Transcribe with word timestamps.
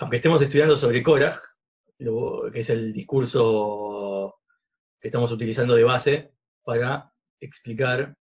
aunque 0.00 0.16
estemos 0.16 0.40
estudiando 0.40 0.78
sobre 0.78 1.02
Korah, 1.02 1.40
que 1.98 2.60
es 2.60 2.70
el 2.70 2.92
discurso 2.92 4.40
que 4.98 5.08
estamos 5.08 5.30
utilizando 5.30 5.74
de 5.74 5.84
base 5.84 6.32
para 6.64 7.12
explicar 7.38 8.16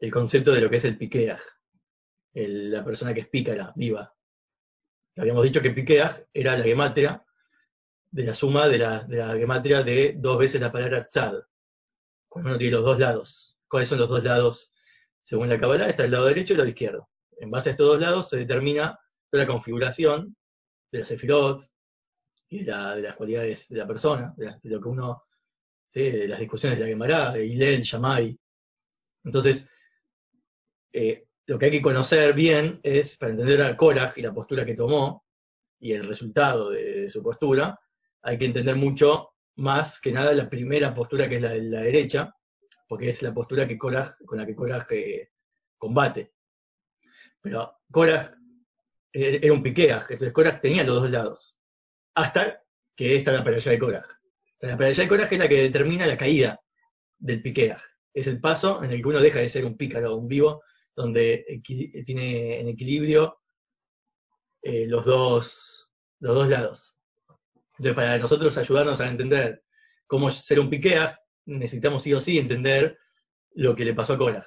el 0.00 0.12
concepto 0.12 0.52
de 0.52 0.60
lo 0.60 0.68
que 0.68 0.76
es 0.76 0.84
el 0.84 0.98
piqueaj, 0.98 1.40
la 2.34 2.84
persona 2.84 3.14
que 3.14 3.20
es 3.20 3.28
pícara, 3.28 3.72
viva. 3.76 4.12
Habíamos 5.16 5.44
dicho 5.44 5.62
que 5.62 5.70
piqueaj 5.70 6.24
era 6.34 6.58
la 6.58 6.64
gematria 6.64 7.24
de 8.10 8.24
la 8.24 8.34
suma 8.34 8.68
de 8.68 8.78
la, 8.78 9.06
gematria 9.38 9.84
de 9.84 10.16
dos 10.18 10.38
veces 10.38 10.60
la 10.60 10.72
palabra 10.72 11.06
tzad, 11.06 11.34
cuando 12.28 12.50
uno 12.50 12.58
tiene 12.58 12.74
los 12.74 12.84
dos 12.84 12.98
lados. 12.98 13.58
¿Cuáles 13.68 13.88
son 13.88 14.00
los 14.00 14.08
dos 14.08 14.24
lados? 14.24 14.72
Según 15.22 15.48
la 15.48 15.58
Kabbalah, 15.58 15.88
está 15.88 16.04
el 16.04 16.10
lado 16.10 16.26
derecho 16.26 16.52
y 16.52 16.54
el 16.54 16.58
lado 16.58 16.68
izquierdo. 16.68 17.08
En 17.38 17.50
base 17.50 17.68
a 17.68 17.72
estos 17.72 17.86
dos 17.86 18.00
lados 18.00 18.28
se 18.28 18.38
determina 18.38 18.98
toda 19.30 19.44
la 19.44 19.48
configuración 19.48 20.36
de 20.90 21.00
la 21.00 21.06
sefirot 21.06 21.62
y 22.48 22.64
de, 22.64 22.72
las 22.72 23.16
cualidades 23.16 23.68
de 23.68 23.78
la 23.78 23.86
persona, 23.86 24.34
de, 24.36 24.58
lo 24.62 24.80
que 24.80 24.88
uno, 24.88 25.24
de 25.92 26.28
las 26.28 26.38
discusiones 26.38 26.78
de 26.78 26.84
la 26.84 26.90
Gemara, 26.90 27.32
de 27.32 27.46
Hillel, 27.46 27.82
Shammai. 27.82 28.38
Entonces, 29.24 29.68
eh, 30.92 31.26
lo 31.46 31.58
que 31.58 31.66
hay 31.66 31.72
que 31.72 31.82
conocer 31.82 32.34
bien 32.34 32.80
es, 32.82 33.16
para 33.16 33.32
entender 33.32 33.62
al 33.62 33.76
Korah 33.76 34.12
y 34.16 34.22
la 34.22 34.32
postura 34.32 34.64
que 34.64 34.74
tomó, 34.74 35.24
y 35.78 35.92
el 35.92 36.06
resultado 36.06 36.70
de, 36.70 37.08
su 37.10 37.22
postura, 37.22 37.78
hay 38.22 38.38
que 38.38 38.46
entender 38.46 38.76
mucho 38.76 39.30
más 39.56 40.00
que 40.00 40.12
nada 40.12 40.32
la 40.32 40.48
primera 40.48 40.94
postura 40.94 41.28
que 41.28 41.36
es 41.36 41.42
la 41.42 41.50
de 41.50 41.62
la 41.62 41.80
derecha, 41.80 42.34
porque 42.88 43.10
es 43.10 43.22
la 43.22 43.34
postura 43.34 43.66
que 43.66 43.78
con 43.78 43.92
la 43.92 44.46
que 44.46 44.54
Korah 44.54 44.86
eh, 44.90 45.28
combate. 45.76 46.32
Pero 47.40 47.78
Korah 47.90 48.32
eh, 48.32 48.45
era 49.16 49.52
un 49.52 49.62
piqueaj, 49.62 50.10
entonces 50.10 50.32
Korah 50.32 50.60
tenía 50.60 50.84
los 50.84 51.02
dos 51.02 51.10
lados, 51.10 51.58
hasta 52.14 52.62
que 52.94 53.16
está 53.16 53.32
la 53.32 53.40
allá 53.40 53.70
de 53.70 53.78
Korah. 53.78 54.04
La 54.60 54.74
allá 54.74 55.02
de 55.02 55.08
Korah 55.08 55.28
es 55.30 55.38
la 55.38 55.48
que 55.48 55.62
determina 55.62 56.06
la 56.06 56.18
caída 56.18 56.60
del 57.18 57.42
piqueaj. 57.42 57.80
Es 58.12 58.26
el 58.26 58.40
paso 58.40 58.82
en 58.82 58.92
el 58.92 59.02
que 59.02 59.08
uno 59.08 59.20
deja 59.20 59.40
de 59.40 59.48
ser 59.48 59.64
un 59.64 59.76
pícaro, 59.76 60.16
un 60.16 60.28
vivo, 60.28 60.62
donde 60.94 61.62
tiene 62.06 62.60
en 62.60 62.68
equilibrio 62.68 63.38
eh, 64.62 64.86
los, 64.86 65.04
dos, 65.04 65.90
los 66.20 66.34
dos 66.34 66.48
lados. 66.48 66.96
Entonces, 67.78 67.94
para 67.94 68.18
nosotros 68.18 68.56
ayudarnos 68.56 69.00
a 69.00 69.08
entender 69.08 69.62
cómo 70.06 70.30
ser 70.30 70.60
un 70.60 70.70
piqueaj, 70.70 71.16
necesitamos 71.46 72.02
sí 72.02 72.14
o 72.14 72.20
sí 72.20 72.38
entender 72.38 72.98
lo 73.52 73.74
que 73.76 73.84
le 73.84 73.94
pasó 73.94 74.14
a 74.14 74.18
Korah. 74.18 74.46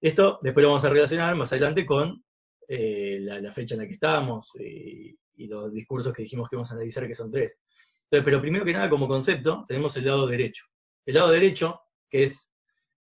Esto 0.00 0.38
después 0.42 0.62
lo 0.62 0.70
vamos 0.70 0.84
a 0.84 0.90
relacionar 0.90 1.34
más 1.36 1.52
adelante 1.52 1.86
con 1.86 2.24
eh, 2.68 3.18
la, 3.20 3.52
fecha 3.52 3.74
en 3.74 3.82
la 3.82 3.86
que 3.86 3.94
estamos 3.94 4.52
y, 4.58 5.16
y, 5.36 5.46
los 5.46 5.72
discursos 5.72 6.12
que 6.12 6.22
dijimos 6.22 6.48
que 6.48 6.56
vamos 6.56 6.70
a 6.70 6.74
analizar, 6.74 7.06
que 7.06 7.14
son 7.14 7.30
tres. 7.30 7.58
Entonces, 8.04 8.24
pero 8.24 8.40
primero 8.40 8.64
que 8.64 8.72
nada, 8.72 8.90
como 8.90 9.08
concepto, 9.08 9.64
tenemos 9.66 9.96
el 9.96 10.04
lado 10.04 10.26
derecho. 10.26 10.64
El 11.04 11.14
lado 11.14 11.30
derecho, 11.30 11.80
que 12.08 12.24
es 12.24 12.50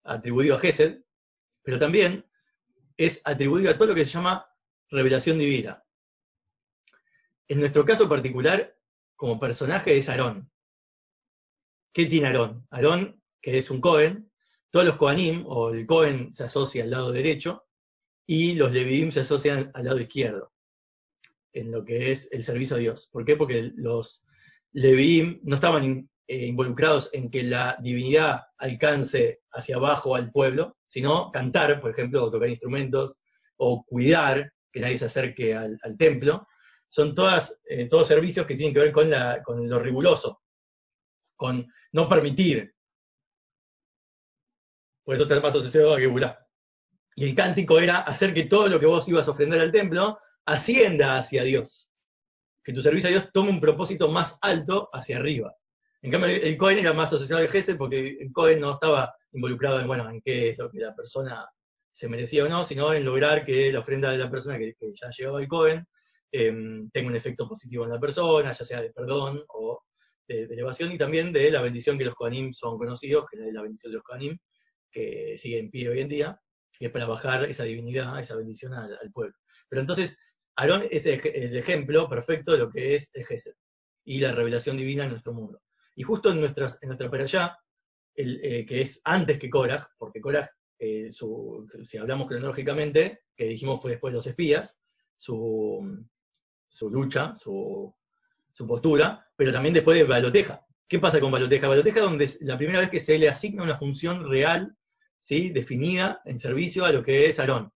atribuido 0.05 0.57
a 0.57 0.59
Gesed, 0.59 1.03
pero 1.63 1.79
también 1.79 2.25
es 2.97 3.21
atribuido 3.25 3.71
a 3.71 3.77
todo 3.77 3.89
lo 3.89 3.95
que 3.95 4.05
se 4.05 4.13
llama 4.13 4.47
revelación 4.91 5.39
divina. 5.39 5.83
En 7.49 7.61
nuestro 7.61 7.85
caso 7.85 8.09
particular, 8.09 8.75
como 9.17 9.39
personaje 9.39 9.99
es 9.99 10.09
Aarón. 10.09 10.51
¿Qué 11.93 12.07
tiene 12.07 12.29
Aarón? 12.29 12.67
Aarón, 12.71 13.23
que 13.41 13.59
es 13.59 13.71
un 13.71 13.81
Cohen, 13.81 14.31
todos 14.71 14.87
los 14.87 14.97
Kohanim, 14.97 15.45
o 15.47 15.71
el 15.71 15.87
Cohen 15.87 16.35
se 16.35 16.45
asocia 16.45 16.85
al 16.85 16.91
lado 16.91 17.13
derecho, 17.13 17.65
y 18.27 18.55
los 18.55 18.73
Leviim 18.73 19.11
se 19.11 19.21
asocian 19.21 19.71
al 19.75 19.85
lado 19.85 20.01
izquierdo, 20.01 20.53
en 21.53 21.71
lo 21.71 21.85
que 21.85 22.13
es 22.13 22.29
el 22.33 22.45
servicio 22.45 22.77
a 22.77 22.79
Dios. 22.79 23.09
¿Por 23.13 23.25
qué? 23.25 23.37
Porque 23.37 23.73
los 23.75 24.25
Leviim 24.73 25.41
no 25.43 25.57
estaban 25.57 26.09
eh, 26.27 26.47
involucrados 26.47 27.11
en 27.13 27.31
que 27.31 27.43
la 27.43 27.77
divinidad 27.81 28.43
alcance 28.59 29.43
hacia 29.51 29.77
abajo 29.77 30.15
al 30.15 30.31
pueblo, 30.31 30.77
sino 30.87 31.31
cantar, 31.31 31.81
por 31.81 31.91
ejemplo, 31.91 32.25
o 32.25 32.31
tocar 32.31 32.49
instrumentos, 32.49 33.21
o 33.57 33.85
cuidar 33.85 34.53
que 34.73 34.81
nadie 34.81 34.99
se 34.99 35.07
acerque 35.07 35.55
al, 35.55 35.79
templo. 35.99 36.47
Son 36.89 37.15
todas, 37.15 37.59
eh, 37.69 37.89
todos 37.89 38.09
servicios 38.09 38.47
que 38.47 38.55
tienen 38.55 38.73
que 38.75 38.81
ver 38.81 38.93
con, 38.93 39.11
la, 39.11 39.43
con 39.43 39.69
lo 39.69 39.79
riguroso, 39.79 40.43
con 41.37 41.67
no 41.93 42.09
permitir. 42.09 42.75
Por 45.05 45.17
eso 45.17 45.25
está 45.25 45.41
más 45.41 45.55
asociado 45.55 45.95
a 45.95 45.99
Geburá. 45.99 46.42
Y 47.15 47.25
el 47.27 47.35
cántico 47.35 47.79
era 47.79 47.99
hacer 47.99 48.33
que 48.33 48.45
todo 48.45 48.69
lo 48.69 48.81
que 48.81 48.87
vos 48.87 49.07
ibas 49.09 49.29
a 49.29 49.33
ofrendar 49.33 49.61
al 49.61 49.73
templo 49.73 50.19
ascienda 50.47 51.19
hacia 51.19 51.43
Dios. 51.43 51.91
Que 52.65 52.73
tu 52.73 52.81
servicio 52.81 53.09
a 53.09 53.13
Dios 53.13 53.29
tome 53.33 53.51
un 53.51 53.61
propósito 53.61 54.09
más 54.09 54.39
alto 54.41 54.89
hacia 54.93 55.19
arriba. 55.19 55.55
En 56.01 56.11
cambio, 56.11 56.31
el 56.31 56.57
Cohen 56.57 56.79
era 56.79 56.93
más 56.93 57.13
asociado 57.13 57.41
al 57.41 57.49
Gesed 57.49 57.77
porque 57.77 58.17
el 58.21 58.33
Cohen 58.33 58.61
no 58.61 58.73
estaba 58.73 59.15
involucrado 59.33 59.81
en, 59.81 59.87
bueno, 59.87 60.09
en 60.11 60.21
qué 60.21 60.51
es 60.51 60.59
lo 60.59 60.71
que 60.71 60.79
la 60.79 60.95
persona 60.95 61.47
se 61.93 62.09
merecía 62.09 62.45
o 62.45 62.49
no, 62.49 62.65
sino 62.65 62.93
en 62.93 63.05
lograr 63.05 63.45
que 63.45 63.73
la 63.73 63.81
ofrenda 63.81 64.11
de 64.11 64.19
la 64.19 64.31
persona 64.31 64.59
que, 64.59 64.75
ya 64.81 65.11
llegaba 65.17 65.39
al 65.39 65.49
Cohen 65.49 65.87
em, 66.33 66.91
tenga 66.91 67.09
un 67.09 67.17
efecto 67.17 67.49
positivo 67.49 67.85
en 67.85 67.91
la 67.91 68.01
persona, 68.01 68.53
ya 68.53 68.65
sea 68.65 68.81
de 68.81 68.91
perdón 68.91 69.45
o 69.49 69.83
de, 70.27 70.45
elevación, 70.45 70.91
y 70.93 70.99
también 70.99 71.33
de 71.33 71.51
la 71.51 71.63
bendición 71.63 71.99
que 71.99 72.05
los 72.05 72.15
Kohanim 72.15 72.53
son 72.53 72.79
conocidos, 72.79 73.27
que 73.31 73.39
es 73.39 73.53
la 73.53 73.63
bendición 73.63 73.93
de 73.93 73.97
los 73.99 74.05
Kohanim, 74.05 74.39
que 74.91 75.37
sigue 75.39 75.59
en 75.59 75.71
pie 75.71 75.89
hoy 75.89 76.01
en 76.01 76.09
día, 76.09 76.41
que 76.79 76.87
es 76.87 76.93
para 76.93 77.07
bajar 77.07 77.45
esa 77.45 77.65
divinidad, 77.65 78.19
esa 78.21 78.37
bendición 78.37 78.75
al, 78.75 78.99
pueblo. 79.13 79.35
Pero 79.69 79.81
entonces, 79.81 80.17
Aarón 80.57 80.85
es 80.91 81.07
el, 81.07 81.57
ejemplo 81.57 82.09
perfecto 82.09 82.53
de 82.53 82.59
lo 82.59 82.71
que 82.71 82.97
es 82.97 83.11
el 83.15 83.25
Gesed 83.25 83.55
y 84.05 84.21
la 84.21 84.33
revelación 84.33 84.77
divina 84.77 85.05
en 85.05 85.11
nuestro 85.11 85.33
mundo. 85.33 85.61
Y 85.95 86.03
justo 86.03 86.31
en, 86.31 86.41
nuestras, 86.41 86.79
en 86.83 86.89
nuestra 86.89 87.11
para 87.11 87.25
allá, 87.25 87.57
eh, 88.15 88.67
que 88.67 88.83
es 88.83 89.01
antes 89.05 89.39
que 89.39 89.49
Korah, 89.49 89.89
porque 89.97 90.21
Korah, 90.21 90.51
eh, 90.79 91.11
si 91.85 91.99
hablamos 91.99 92.27
cronológicamente, 92.27 93.21
que 93.37 93.45
dijimos 93.45 93.81
fue 93.81 93.93
después 93.93 94.13
de 94.13 94.17
los 94.17 94.27
espías, 94.27 94.79
su, 95.17 96.05
su 96.69 96.91
lucha, 96.91 97.35
su, 97.37 97.95
su, 98.53 98.67
postura, 98.67 99.27
pero 99.37 99.53
también 99.53 99.75
después 99.75 99.97
de 99.97 100.05
Baloteja. 100.05 100.67
¿Qué 100.89 100.99
pasa 100.99 101.21
con 101.21 101.31
Baloteja? 101.31 101.69
Baloteja 101.69 102.01
es 102.01 102.05
donde 102.05 102.31
la 102.41 102.59
primera 102.59 102.81
vez 102.81 102.91
que 102.91 103.01
se 103.01 103.19
le 103.19 103.29
asigna 103.29 103.63
una 103.63 103.79
función 103.79 104.29
real, 104.29 104.77
¿sí? 105.23 105.49
definida 105.49 106.21
en 106.27 106.39
servicio 106.39 106.85
a 106.85 106.93
lo 106.93 107.03
que 107.03 107.31
es 107.31 107.39
Aarón. 107.39 107.73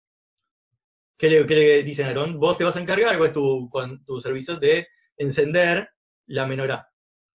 ¿Qué 1.16 1.30
le, 1.30 1.46
qué 1.46 1.82
dicen 1.82 2.04
a 2.04 2.08
Aarón? 2.08 2.38
Vos 2.38 2.58
te 2.58 2.64
vas 2.64 2.76
a 2.76 2.80
encargar, 2.80 3.16
¿cuál 3.16 3.28
es 3.28 3.34
tu, 3.34 3.70
con, 3.70 4.04
tu 4.04 4.20
servicio 4.20 4.56
de 4.58 4.86
encender 5.16 5.88
la 6.26 6.44
menorá? 6.44 6.90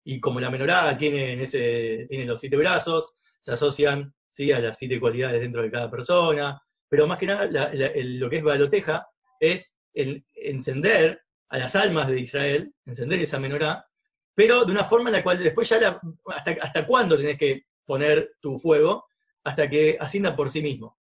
y 0.03 0.19
como 0.19 0.39
la 0.39 0.49
menorá 0.49 0.97
tiene, 0.97 1.43
ese, 1.43 2.07
tiene 2.09 2.25
los 2.25 2.39
siete 2.39 2.57
brazos, 2.57 3.13
se 3.39 3.51
asocian 3.51 4.13
¿sí? 4.31 4.51
a 4.51 4.59
las 4.59 4.77
siete 4.77 4.99
cualidades 4.99 5.39
dentro 5.39 5.61
de 5.61 5.69
cada 5.69 5.91
persona, 5.91 6.59
pero 6.87 7.05
más 7.05 7.19
que 7.19 7.27
nada 7.27 7.45
lo 7.45 8.29
que 8.29 8.37
es 8.37 8.43
baloteja 8.43 9.07
es 9.39 9.75
el 9.93 10.25
encender 10.33 11.21
a 11.49 11.59
las 11.59 11.75
almas 11.75 12.07
de 12.07 12.21
Israel, 12.21 12.73
encender 12.87 13.19
esa 13.19 13.39
menorá, 13.39 13.85
pero 14.33 14.65
de 14.65 14.71
una 14.71 14.85
forma 14.85 15.09
en 15.09 15.17
la 15.17 15.23
cual 15.23 15.43
después 15.43 15.69
ya 15.69 16.01
hasta, 16.27 16.51
hasta 16.59 16.87
cuándo 16.87 17.15
tenés 17.15 17.37
que 17.37 17.65
poner 17.85 18.31
tu 18.41 18.57
fuego, 18.57 19.05
hasta 19.43 19.69
que 19.69 19.97
ascienda 19.99 20.35
por 20.35 20.49
sí 20.49 20.61
mismo. 20.61 20.97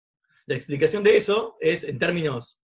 La 0.46 0.56
explicación 0.56 1.02
de 1.02 1.16
eso 1.16 1.56
es 1.60 1.84
en 1.84 1.98
términos, 1.98 2.58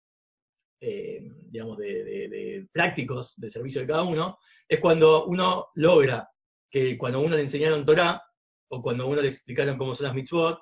eh, 0.81 1.21
digamos, 1.51 1.77
de, 1.79 2.67
prácticos 2.73 3.35
de 3.37 3.51
servicio 3.51 3.81
de 3.81 3.87
cada 3.87 4.03
uno, 4.03 4.39
es 4.69 4.81
cuando 4.81 5.27
uno 5.27 5.69
logra 5.75 6.29
que 6.71 6.97
cuando 6.97 7.21
uno 7.21 7.37
le 7.37 7.43
enseñaron 7.43 7.85
Torah, 7.85 8.23
o 8.69 8.83
cuando 8.83 9.07
uno 9.07 9.23
le 9.23 9.29
explicaron 9.29 9.79
cómo 9.79 9.95
son 9.95 10.05
las 10.05 10.15
mitzvot, 10.15 10.61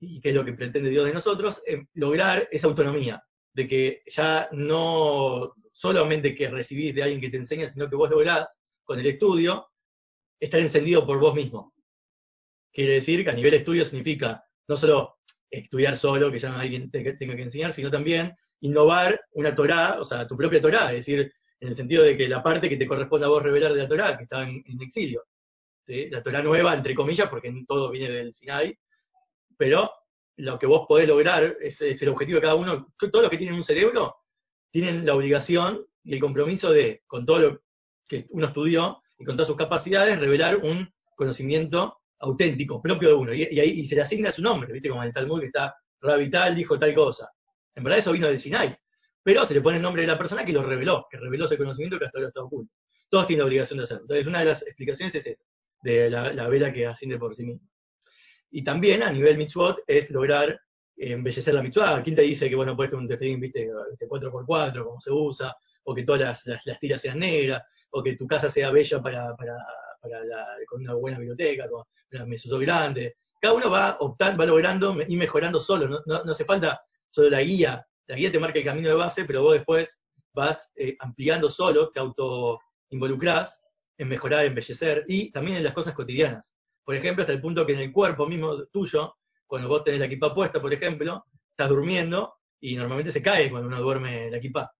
y 0.00 0.20
qué 0.20 0.30
es 0.30 0.34
lo 0.34 0.44
que 0.44 0.52
pretende 0.52 0.90
Dios 0.90 1.06
de 1.06 1.14
nosotros, 1.14 1.62
eh, 1.66 1.86
lograr 1.94 2.48
esa 2.50 2.66
autonomía, 2.66 3.22
de 3.52 3.68
que 3.68 4.02
ya 4.06 4.48
no 4.52 5.54
solamente 5.72 6.34
que 6.34 6.48
recibís 6.48 6.94
de 6.94 7.02
alguien 7.02 7.20
que 7.20 7.30
te 7.30 7.36
enseña, 7.36 7.68
sino 7.68 7.88
que 7.88 7.96
vos 7.96 8.10
lográs, 8.10 8.58
con 8.84 8.98
el 8.98 9.06
estudio, 9.06 9.68
estar 10.40 10.60
encendido 10.60 11.06
por 11.06 11.18
vos 11.18 11.34
mismo. 11.34 11.74
Quiere 12.76 12.92
decir 12.92 13.24
que 13.24 13.30
a 13.30 13.32
nivel 13.32 13.54
estudio 13.54 13.86
significa 13.86 14.44
no 14.68 14.76
solo 14.76 15.20
estudiar 15.50 15.96
solo, 15.96 16.30
que 16.30 16.38
ya 16.38 16.60
alguien 16.60 16.90
te, 16.90 17.14
tenga 17.14 17.34
que 17.34 17.44
enseñar, 17.44 17.72
sino 17.72 17.90
también 17.90 18.36
innovar 18.60 19.18
una 19.32 19.54
Torah, 19.54 19.96
o 19.98 20.04
sea, 20.04 20.28
tu 20.28 20.36
propia 20.36 20.60
Torah, 20.60 20.90
es 20.90 21.06
decir, 21.06 21.32
en 21.58 21.68
el 21.68 21.74
sentido 21.74 22.04
de 22.04 22.18
que 22.18 22.28
la 22.28 22.42
parte 22.42 22.68
que 22.68 22.76
te 22.76 22.86
corresponde 22.86 23.24
a 23.24 23.30
vos 23.30 23.42
revelar 23.42 23.72
de 23.72 23.78
la 23.78 23.88
Torah, 23.88 24.18
que 24.18 24.24
está 24.24 24.46
en, 24.46 24.62
exilio, 24.82 25.24
la 25.86 26.22
Torah 26.22 26.42
nueva, 26.42 26.74
entre 26.74 26.94
comillas, 26.94 27.30
porque 27.30 27.50
todo 27.66 27.90
viene 27.90 28.12
del 28.12 28.34
Sinai, 28.34 28.78
pero 29.56 29.90
lo 30.36 30.58
que 30.58 30.66
vos 30.66 30.84
podés 30.86 31.08
lograr 31.08 31.56
es, 31.62 31.80
el 31.80 32.08
objetivo 32.10 32.36
de 32.36 32.42
cada 32.42 32.56
uno. 32.56 32.92
Todos 32.98 33.22
los 33.22 33.30
que 33.30 33.38
tienen 33.38 33.54
un 33.54 33.64
cerebro 33.64 34.16
tienen 34.70 35.06
la 35.06 35.14
obligación 35.14 35.86
y 36.04 36.12
el 36.12 36.20
compromiso 36.20 36.70
de, 36.72 37.04
con 37.06 37.24
todo 37.24 37.38
lo 37.38 37.62
que 38.06 38.26
uno 38.28 38.48
estudió 38.48 39.00
y 39.18 39.24
con 39.24 39.34
todas 39.34 39.48
sus 39.48 39.56
capacidades, 39.56 40.20
revelar 40.20 40.56
un 40.56 40.92
conocimiento 41.14 42.02
auténtico, 42.20 42.80
propio 42.80 43.08
de 43.08 43.14
uno. 43.14 43.34
Y, 43.34 43.42
ahí 43.42 43.80
y 43.80 43.86
se 43.86 43.94
le 43.94 44.02
asigna 44.02 44.32
su 44.32 44.42
nombre, 44.42 44.72
¿viste? 44.72 44.88
Como 44.88 45.02
en 45.02 45.08
el 45.08 45.14
Talmud 45.14 45.40
que 45.40 45.46
está 45.46 45.74
Rabital 46.00 46.54
dijo 46.54 46.78
tal 46.78 46.94
cosa. 46.94 47.30
En 47.74 47.84
verdad 47.84 47.98
eso 47.98 48.12
vino 48.12 48.28
del 48.28 48.40
Sinai. 48.40 48.76
pero 49.22 49.44
se 49.46 49.54
le 49.54 49.60
pone 49.60 49.76
el 49.76 49.82
nombre 49.82 50.02
de 50.02 50.08
la 50.08 50.18
persona 50.18 50.44
que 50.44 50.52
lo 50.52 50.62
reveló, 50.62 51.06
que 51.10 51.18
reveló 51.18 51.46
ese 51.46 51.58
conocimiento 51.58 51.98
que 51.98 52.06
hasta 52.06 52.18
ahora 52.18 52.28
está 52.28 52.42
oculto. 52.42 52.72
Todos 53.08 53.26
tienen 53.26 53.40
la 53.40 53.46
obligación 53.46 53.78
de 53.78 53.84
hacerlo. 53.84 54.02
Entonces, 54.02 54.26
una 54.26 54.40
de 54.40 54.44
las 54.46 54.62
explicaciones 54.62 55.14
es 55.14 55.26
esa, 55.26 55.44
de 55.82 56.10
la, 56.10 56.48
vela 56.48 56.72
que 56.72 56.86
asciende 56.86 57.18
por 57.18 57.34
sí 57.34 57.44
misma. 57.44 57.68
Y 58.50 58.64
también 58.64 59.02
a 59.02 59.12
nivel 59.12 59.36
mitzvot 59.36 59.80
es 59.86 60.10
lograr 60.10 60.60
embellecer 60.96 61.54
la 61.54 61.62
mitzvah. 61.62 62.02
¿Quién 62.02 62.16
te 62.16 62.22
dice 62.22 62.48
que 62.48 62.56
bueno, 62.56 62.76
puedes 62.76 62.92
un 62.94 63.06
tefilín, 63.06 63.40
viste, 63.40 63.68
4x4, 63.68 64.66
este, 64.66 64.80
como 64.80 65.00
se 65.00 65.10
usa, 65.10 65.56
o 65.84 65.94
que 65.94 66.04
todas 66.04 66.44
las, 66.46 66.80
tiras 66.80 67.02
sean 67.02 67.18
negras, 67.18 67.62
o 67.90 68.02
que 68.02 68.16
tu 68.16 68.26
casa 68.26 68.50
sea 68.50 68.70
bella 68.70 69.00
para, 69.02 69.34
con 70.66 70.80
una 70.80 70.94
buena 70.94 71.18
biblioteca, 71.18 71.68
con 71.68 71.84
una 72.12 72.26
mesosó 72.26 72.58
grande. 72.58 73.16
Cada 73.40 73.54
uno 73.54 73.70
va 73.70 73.96
optando, 74.00 74.38
va 74.38 74.46
logrando 74.46 74.96
y 75.06 75.16
mejorando 75.16 75.60
solo. 75.60 75.88
No, 75.88 76.00
no, 76.06 76.32
hace 76.32 76.44
falta 76.44 76.80
solo 77.08 77.30
la 77.30 77.42
guía. 77.42 77.86
La 78.06 78.16
guía 78.16 78.32
te 78.32 78.38
marca 78.38 78.58
el 78.58 78.64
camino 78.64 78.88
de 78.88 78.94
base, 78.94 79.24
pero 79.24 79.42
vos 79.42 79.54
después 79.54 80.00
vas 80.32 80.70
eh, 80.76 80.96
ampliando 81.00 81.50
solo, 81.50 81.90
te 81.90 82.00
auto 82.00 82.60
involucrás 82.90 83.62
en 83.98 84.08
mejorar, 84.08 84.44
embellecer, 84.44 85.04
y 85.08 85.30
también 85.32 85.56
en 85.56 85.64
las 85.64 85.72
cosas 85.72 85.94
cotidianas. 85.94 86.54
Por 86.84 86.94
ejemplo, 86.94 87.22
hasta 87.22 87.32
el 87.32 87.40
punto 87.40 87.66
que 87.66 87.72
en 87.72 87.80
el 87.80 87.92
cuerpo 87.92 88.26
mismo 88.26 88.64
tuyo, 88.66 89.16
cuando 89.46 89.68
vos 89.68 89.82
tenés 89.82 90.00
la 90.00 90.06
equipa 90.06 90.34
puesta, 90.34 90.60
por 90.60 90.72
ejemplo, 90.72 91.24
estás 91.50 91.68
durmiendo 91.68 92.34
y 92.60 92.76
normalmente 92.76 93.12
se 93.12 93.22
cae 93.22 93.50
cuando 93.50 93.68
uno 93.68 93.80
duerme 93.80 94.30
la 94.30 94.36
equipa. 94.36 94.70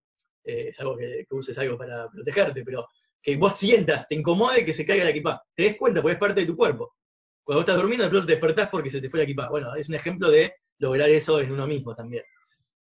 Eh, 0.45 0.69
es 0.69 0.81
algo 0.81 0.97
que, 0.97 1.27
uses 1.31 1.57
algo 1.59 1.77
para 1.77 2.09
protegerte, 2.09 2.63
pero 2.65 2.87
que 3.27 3.37
vos 3.37 3.59
sientas, 3.59 4.07
te 4.07 4.15
incomode 4.15 4.65
que 4.65 4.73
se 4.73 4.87
caiga 4.87 5.03
la 5.03 5.11
equipa. 5.11 5.43
Te 5.53 5.65
des 5.65 5.77
cuenta, 5.77 6.01
porque 6.01 6.13
es 6.13 6.21
parte 6.21 6.43
de 6.43 6.47
tu 6.47 6.57
cuerpo. 6.57 6.95
Cuando 7.43 7.61
vos 7.61 7.69
estás 7.69 7.77
durmiendo, 7.77 8.09
de 8.09 8.21
te 8.21 8.33
despertás 8.35 8.69
porque 8.71 8.89
se 8.89 9.01
te 9.01 9.11
fue 9.11 9.19
la 9.19 9.25
equipa. 9.25 9.49
Bueno, 9.49 9.75
es 9.75 9.89
un 9.89 9.97
ejemplo 9.97 10.31
de 10.31 10.55
lograr 10.79 11.11
eso 11.11 11.41
en 11.41 11.51
uno 11.51 11.67
mismo 11.67 11.93
también. 11.97 12.23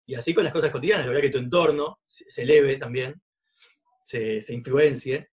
Y 0.05 0.13
así 0.13 0.35
con 0.35 0.43
las 0.43 0.53
cosas 0.53 0.69
cotidianas, 0.69 1.07
lograr 1.07 1.23
que 1.23 1.31
tu 1.31 1.39
entorno 1.39 1.97
se, 2.05 2.43
eleve 2.43 2.77
también, 2.77 3.19
se, 4.03 4.39
se 4.41 4.53
influencie, 4.53 5.29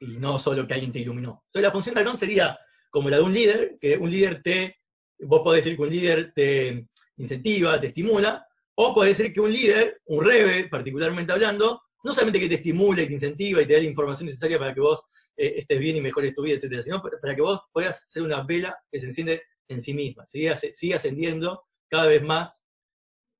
y 0.00 0.18
no 0.18 0.40
solo 0.40 0.66
que 0.66 0.74
alguien 0.74 0.92
te 0.92 0.98
iluminó. 0.98 1.44
Entonces 1.46 1.62
la 1.62 1.70
función 1.70 1.94
de 1.94 2.00
Aarón 2.00 2.18
sería 2.18 2.58
como 2.90 3.08
la 3.08 3.18
de 3.18 3.22
un 3.22 3.32
líder, 3.32 3.76
que 3.80 3.96
un 3.98 4.10
líder 4.10 4.42
te, 4.42 4.78
vos 5.20 5.42
podés 5.44 5.64
decir 5.64 5.76
que 5.76 5.82
un 5.82 5.90
líder 5.90 6.32
te 6.34 6.88
incentiva, 7.18 7.80
te 7.80 7.86
estimula, 7.86 8.44
o 8.74 8.96
podés 8.96 9.16
decir 9.16 9.32
que 9.32 9.40
un 9.40 9.52
líder, 9.52 10.00
un 10.06 10.24
rebe 10.24 10.68
particularmente 10.68 11.32
hablando, 11.32 11.82
no 12.02 12.12
solamente 12.12 12.40
que 12.40 12.48
te 12.48 12.54
estimule, 12.56 13.06
te 13.06 13.12
incentiva 13.12 13.62
y 13.62 13.66
te 13.66 13.74
da 13.74 13.78
la 13.78 13.86
información 13.86 14.26
necesaria 14.26 14.58
para 14.58 14.74
que 14.74 14.80
vos 14.80 15.04
eh, 15.36 15.54
estés 15.58 15.78
bien 15.78 15.96
y 15.96 16.00
mejores 16.00 16.34
tu 16.34 16.42
vida, 16.42 16.56
etcétera, 16.56 16.82
sino 16.82 17.02
para, 17.02 17.34
que 17.34 17.42
vos 17.42 17.60
puedas 17.72 18.04
ser 18.08 18.22
una 18.22 18.42
vela 18.42 18.76
que 18.90 19.00
se 19.00 19.06
enciende 19.06 19.42
en 19.68 19.82
sí 19.82 19.94
misma, 19.94 20.26
siga 20.26 20.58
ascendiendo 20.96 21.62
cada 21.88 22.06
vez 22.06 22.22
más 22.22 22.62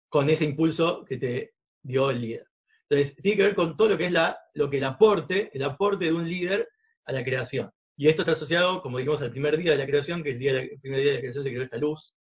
con 0.09 0.29
ese 0.29 0.45
impulso 0.45 1.05
que 1.05 1.17
te 1.17 1.55
dio 1.83 2.11
el 2.11 2.21
líder. 2.21 2.47
Entonces, 2.89 3.17
tiene 3.23 3.37
que 3.39 3.43
ver 3.45 3.55
con 3.55 3.77
todo 3.77 3.89
lo 3.89 3.99
que 3.99 4.07
es 4.07 4.13
la, 4.13 4.39
lo 4.53 4.69
que 4.69 4.77
el 4.77 4.85
aporte, 4.85 5.51
el 5.55 5.63
aporte 5.63 6.05
de 6.05 6.13
un 6.13 6.29
líder 6.29 6.69
a 7.07 7.13
la 7.13 7.25
creación. 7.25 7.71
Y 7.97 8.09
esto 8.09 8.23
está 8.23 8.33
asociado, 8.33 8.83
como 8.83 8.99
dijimos, 8.99 9.23
al 9.23 9.31
primer 9.31 9.57
día 9.57 9.73
de 9.73 9.79
la 9.79 9.87
creación, 9.87 10.23
que 10.23 10.33
el, 10.33 10.39
día 10.39 10.61
el 10.61 10.79
primer 10.81 11.01
día 11.01 11.11
de 11.11 11.15
la 11.15 11.21
creación 11.21 11.45
se 11.45 11.51
creó 11.51 11.63
esta 11.63 11.79
luz, 11.79 12.15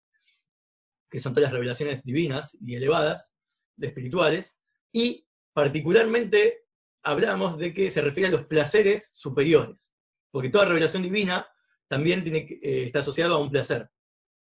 que 1.11 1.21
son 1.21 1.35
todas 1.35 1.49
las 1.49 1.53
revelaciones 1.53 2.03
divinas 2.03 2.57
y 2.61 2.77
elevadas, 2.77 3.33
espirituales, 3.79 4.59
y 4.91 5.27
particularmente 5.53 6.65
hablamos 7.03 7.59
de 7.59 7.75
que 7.75 7.91
se 7.91 8.01
refiere 8.01 8.29
a 8.29 8.33
los 8.33 8.47
placeres 8.47 9.13
superiores, 9.17 9.93
porque 10.31 10.51
toda 10.51 10.67
revelación 10.67 11.03
divina 11.03 11.47
también 11.89 12.23
tiene, 12.23 12.47
eh, 12.63 12.85
está 12.87 13.01
asociado 13.01 13.35
a 13.35 13.41
un 13.41 13.51
placer. 13.51 13.89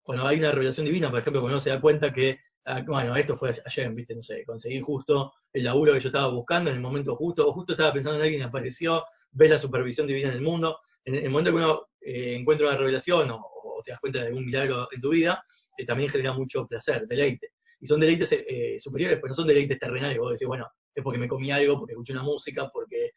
Cuando 0.02 0.26
hay 0.26 0.38
una 0.38 0.52
revelación 0.52 0.86
divina, 0.86 1.10
por 1.10 1.18
ejemplo, 1.18 1.40
cuando 1.40 1.56
uno 1.56 1.62
se 1.62 1.70
da 1.70 1.80
cuenta 1.80 2.12
que 2.12 2.38
Ah, 2.68 2.82
bueno, 2.84 3.14
esto 3.14 3.36
fue 3.36 3.54
ayer, 3.64 3.92
viste, 3.92 4.12
no 4.16 4.24
sé, 4.24 4.44
conseguí 4.44 4.80
justo 4.80 5.32
el 5.52 5.62
laburo 5.62 5.92
que 5.92 6.00
yo 6.00 6.08
estaba 6.08 6.32
buscando 6.32 6.68
en 6.68 6.76
el 6.76 6.82
momento 6.82 7.14
justo, 7.14 7.46
o 7.48 7.52
justo 7.52 7.74
estaba 7.74 7.92
pensando 7.92 8.18
en 8.18 8.24
alguien 8.24 8.40
y 8.42 8.44
apareció, 8.44 9.04
ve 9.30 9.48
la 9.48 9.56
supervisión 9.56 10.08
divina 10.08 10.30
en 10.30 10.34
el 10.34 10.40
mundo. 10.40 10.80
En 11.04 11.14
el 11.14 11.30
momento 11.30 11.52
que 11.52 11.56
uno 11.58 11.86
eh, 12.00 12.34
encuentra 12.34 12.66
una 12.66 12.76
revelación 12.76 13.30
o, 13.30 13.40
te 13.84 13.92
das 13.92 14.00
cuenta 14.00 14.20
de 14.20 14.26
algún 14.28 14.46
milagro 14.46 14.88
en 14.90 15.00
tu 15.00 15.10
vida, 15.10 15.44
eh, 15.78 15.86
también 15.86 16.10
genera 16.10 16.32
mucho 16.32 16.66
placer, 16.66 17.06
deleite. 17.06 17.52
Y 17.78 17.86
son 17.86 18.00
deleites 18.00 18.30
eh, 18.32 18.80
superiores, 18.80 19.18
pero 19.18 19.28
no 19.28 19.34
son 19.34 19.46
deleites 19.46 19.78
terrenales. 19.78 20.18
Vos 20.18 20.32
decís, 20.32 20.48
bueno, 20.48 20.68
es 20.96 21.04
porque 21.04 21.18
me 21.18 21.28
comí 21.28 21.50
algo, 21.50 21.78
porque 21.78 21.92
escuché 21.92 22.12
una 22.12 22.22
música, 22.22 22.68
porque 22.72 23.12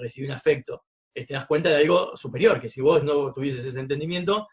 recibí 0.00 0.26
un 0.26 0.32
afecto. 0.32 0.84
te 1.12 1.26
das 1.28 1.46
cuenta 1.46 1.70
de 1.70 1.76
algo 1.76 2.16
superior, 2.16 2.60
que 2.60 2.68
si 2.68 2.80
vos 2.80 3.04
no 3.04 3.32
tuvieses 3.32 3.64
ese 3.64 3.78
entendimiento, 3.78 4.48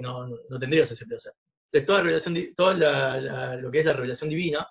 no, 0.00 0.26
no 0.26 0.58
tendrías 0.58 0.90
ese 0.90 1.06
placer 1.06 1.32
de 1.72 1.80
toda, 1.80 2.02
revelación, 2.02 2.36
toda 2.54 3.56
lo 3.56 3.70
que 3.70 3.80
es 3.80 3.86
la 3.86 3.94
revelación 3.94 4.28
divina 4.28 4.68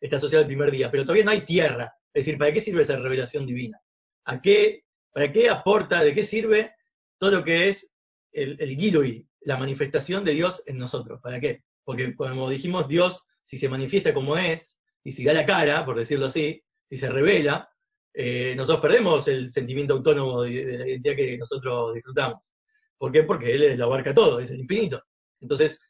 está 0.00 0.16
asociada 0.16 0.42
al 0.42 0.46
primer 0.46 0.70
día, 0.70 0.90
pero 0.90 1.02
todavía 1.02 1.24
no 1.24 1.32
hay 1.32 1.44
tierra. 1.44 1.92
Es 2.14 2.24
decir, 2.24 2.38
¿para 2.38 2.52
qué 2.52 2.60
sirve 2.60 2.82
esa 2.82 2.96
revelación 2.96 3.46
divina? 3.46 3.80
¿A 4.24 4.40
qué, 4.40 4.84
¿Para 5.12 5.32
qué 5.32 5.50
aporta, 5.50 6.04
de 6.04 6.14
qué 6.14 6.24
sirve 6.24 6.72
todo 7.18 7.32
lo 7.32 7.44
que 7.44 7.70
es 7.70 7.92
el, 8.32 8.56
el 8.60 9.26
la 9.40 9.56
manifestación 9.56 10.24
de 10.24 10.34
Dios 10.34 10.62
en 10.66 10.78
nosotros? 10.78 11.20
¿Para 11.20 11.40
qué? 11.40 11.64
Porque 11.82 12.14
como 12.14 12.48
dijimos, 12.48 12.86
Dios, 12.86 13.24
si 13.42 13.58
se 13.58 13.68
manifiesta 13.68 14.14
como 14.14 14.36
es, 14.36 14.77
y 15.04 15.12
si 15.12 15.24
da 15.24 15.32
la 15.32 15.46
cara, 15.46 15.84
por 15.84 15.98
decirlo 15.98 16.26
así, 16.26 16.62
si 16.88 16.96
se 16.96 17.08
revela, 17.08 17.68
eh, 18.12 18.54
nosotros 18.56 18.80
perdemos 18.80 19.28
el 19.28 19.50
sentimiento 19.50 19.94
autónomo 19.94 20.42
de, 20.42 20.78
la 20.78 20.88
identidad 20.88 21.16
que 21.16 21.38
nosotros 21.38 21.94
disfrutamos. 21.94 22.50
¿Por 22.96 23.12
qué? 23.12 23.22
Porque 23.22 23.54
Él 23.54 23.78
lo 23.78 23.84
abarca 23.84 24.14
todo, 24.14 24.40
es 24.40 24.50
el 24.50 24.60
infinito. 24.60 25.02
Entonces, 25.40 25.80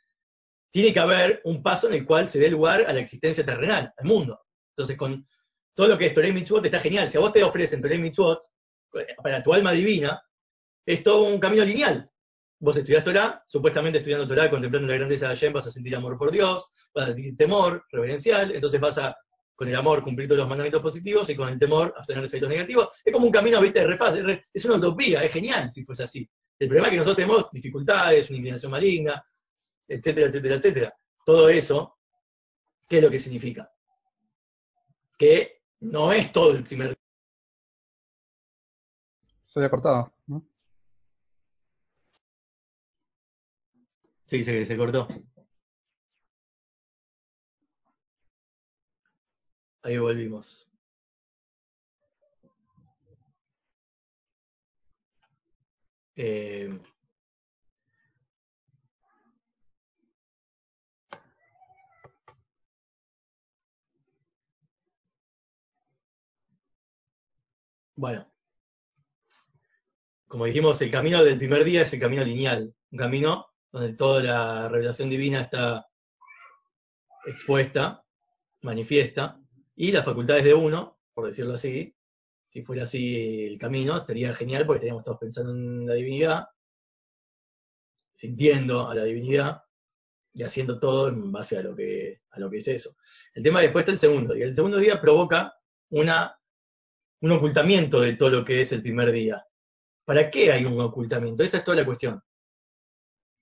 tiene 0.71 0.93
que 0.93 1.01
haber 1.01 1.41
un 1.45 1.63
paso 1.63 1.89
en 1.89 1.95
el 1.95 2.05
cual 2.05 2.29
se 2.29 2.39
dé 2.39 2.51
lugar 2.51 2.85
a 2.87 2.93
la 2.93 3.01
existencia 3.01 3.45
terrenal, 3.45 3.93
al 3.97 4.07
mundo. 4.07 4.41
Entonces, 4.77 4.97
con 4.97 5.27
todo 5.75 5.89
lo 5.89 5.99
que 5.99 6.07
es 6.07 6.15
Torah 6.15 6.29
Mitzvot 6.33 6.65
está 6.65 6.81
genial. 6.81 7.11
Si 7.11 7.17
a 7.17 7.21
vos 7.21 7.33
te 7.33 7.43
ofrecen 7.43 7.81
Torah 7.81 7.97
Mitzvot 7.97 8.41
para 9.23 9.43
tu 9.43 9.55
alma 9.55 9.73
divina, 9.73 10.21
es 10.85 11.03
todo 11.03 11.23
un 11.23 11.41
camino 11.41 11.65
lineal. 11.65 12.11
Vos 12.61 12.77
estudias 12.77 13.05
Torah, 13.05 13.45
supuestamente 13.47 13.99
estudiando 13.99 14.27
Torah, 14.27 14.51
contemplando 14.51 14.89
la 14.89 14.97
grandeza 14.97 15.29
de 15.29 15.37
Hashem, 15.37 15.53
vas 15.53 15.67
a 15.67 15.71
sentir 15.71 15.95
amor 15.95 16.19
por 16.19 16.33
Dios, 16.33 16.69
vas 16.93 17.05
a 17.05 17.07
sentir 17.09 17.37
temor 17.37 17.85
reverencial, 17.91 18.51
entonces 18.53 18.81
vas 18.81 18.99
a, 18.99 19.17
con 19.55 19.69
el 19.69 19.77
amor, 19.77 20.03
cumplir 20.03 20.29
todos 20.29 20.41
los 20.41 20.49
mandamientos 20.49 20.83
positivos 20.83 21.29
y 21.31 21.37
con 21.37 21.49
el 21.49 21.59
temor, 21.59 21.95
abstener 21.97 22.23
de 22.23 22.27
efectos 22.27 22.49
negativos. 22.49 22.89
Es 23.05 23.13
como 23.13 23.27
un 23.27 23.33
camino, 23.33 23.61
viste, 23.61 23.79
de 23.81 23.87
repás, 23.87 24.19
es 24.53 24.65
una 24.65 24.75
utopía, 24.75 25.23
es 25.23 25.33
genial 25.33 25.73
si 25.73 25.85
fuese 25.85 26.03
así. 26.03 26.29
El 26.59 26.67
problema 26.67 26.89
es 26.89 26.91
que 26.91 26.97
nosotros 26.97 27.17
tenemos 27.17 27.51
dificultades, 27.53 28.29
una 28.29 28.39
inclinación 28.39 28.73
maligna, 28.73 29.25
etcétera, 29.87 30.27
etcétera, 30.27 30.55
etcétera. 30.57 30.95
Todo 31.25 31.49
eso, 31.49 31.99
¿qué 32.89 32.99
es 32.99 33.03
lo 33.05 33.11
que 33.11 33.21
significa? 33.21 33.71
Que 35.17 35.63
no 35.81 36.13
es 36.13 36.33
todo 36.33 36.53
el 36.53 36.65
primer 36.65 36.97
Se 39.45 39.61
había 39.61 39.71
cortado, 39.71 40.13
¿no? 40.27 40.45
Sí, 44.29 44.45
se, 44.45 44.65
se 44.67 44.77
cortó. 44.77 45.09
Ahí 49.83 49.99
volvimos. 49.99 50.69
Eh, 56.17 56.69
Bueno, 67.97 68.27
como 70.29 70.45
dijimos, 70.45 70.81
el 70.81 70.91
camino 70.91 71.25
del 71.25 71.39
primer 71.39 71.65
día 71.65 71.83
es 71.83 71.93
el 71.93 72.01
camino 72.01 72.25
lineal, 72.25 72.73
un 72.93 72.99
camino 72.99 73.48
donde 73.71 73.95
toda 73.95 74.23
la 74.23 74.69
revelación 74.69 75.11
divina 75.11 75.43
está 75.43 75.87
expuesta, 77.27 78.05
manifiesta, 78.63 79.41
y 79.77 79.93
las 79.93 80.05
facultades 80.05 80.45
de 80.45 80.55
uno, 80.55 80.99
por 81.15 81.27
decirlo 81.27 81.55
así, 81.55 81.95
si 82.47 82.63
fuera 82.63 82.85
así 82.85 83.47
el 83.47 83.59
camino, 83.59 83.97
estaría 83.99 84.33
genial 84.33 84.65
porque 84.65 84.79
estaríamos 84.79 85.05
todos 85.05 85.19
pensando 85.19 85.53
en 85.53 85.87
la 85.87 85.95
divinidad, 85.95 86.47
sintiendo 88.15 88.89
a 88.89 88.95
la 88.95 89.05
divinidad 89.05 89.63
y 90.33 90.43
haciendo 90.43 90.79
todo 90.79 91.09
en 91.09 91.31
base 91.31 91.59
a 91.59 91.63
lo 91.63 91.77
que, 91.77 92.23
a 92.31 92.41
lo 92.41 92.51
que 92.51 92.59
es 92.59 92.69
eso. 92.69 92.97
El 93.35 93.43
tema 93.43 93.61
después 93.61 93.83
está 93.83 93.93
el 93.93 93.99
segundo 93.99 94.35
día. 94.35 94.47
El 94.47 94.55
segundo 94.55 94.79
día 94.79 95.01
provoca 95.01 95.55
una 95.91 96.39
un 97.21 97.33
ocultamiento 97.33 98.01
de 98.01 98.15
todo 98.15 98.31
lo 98.31 98.45
que 98.45 98.63
es 98.63 98.73
el 98.73 98.83
primer 98.83 99.11
día. 99.13 99.45
¿Para 100.05 100.31
qué 100.31 100.53
hay 100.53 100.65
un 100.65 100.81
ocultamiento? 100.81 101.43
Esa 101.43 101.59
es 101.59 101.65
toda 101.65 101.79
la 101.79 101.85
cuestión. 101.85 102.23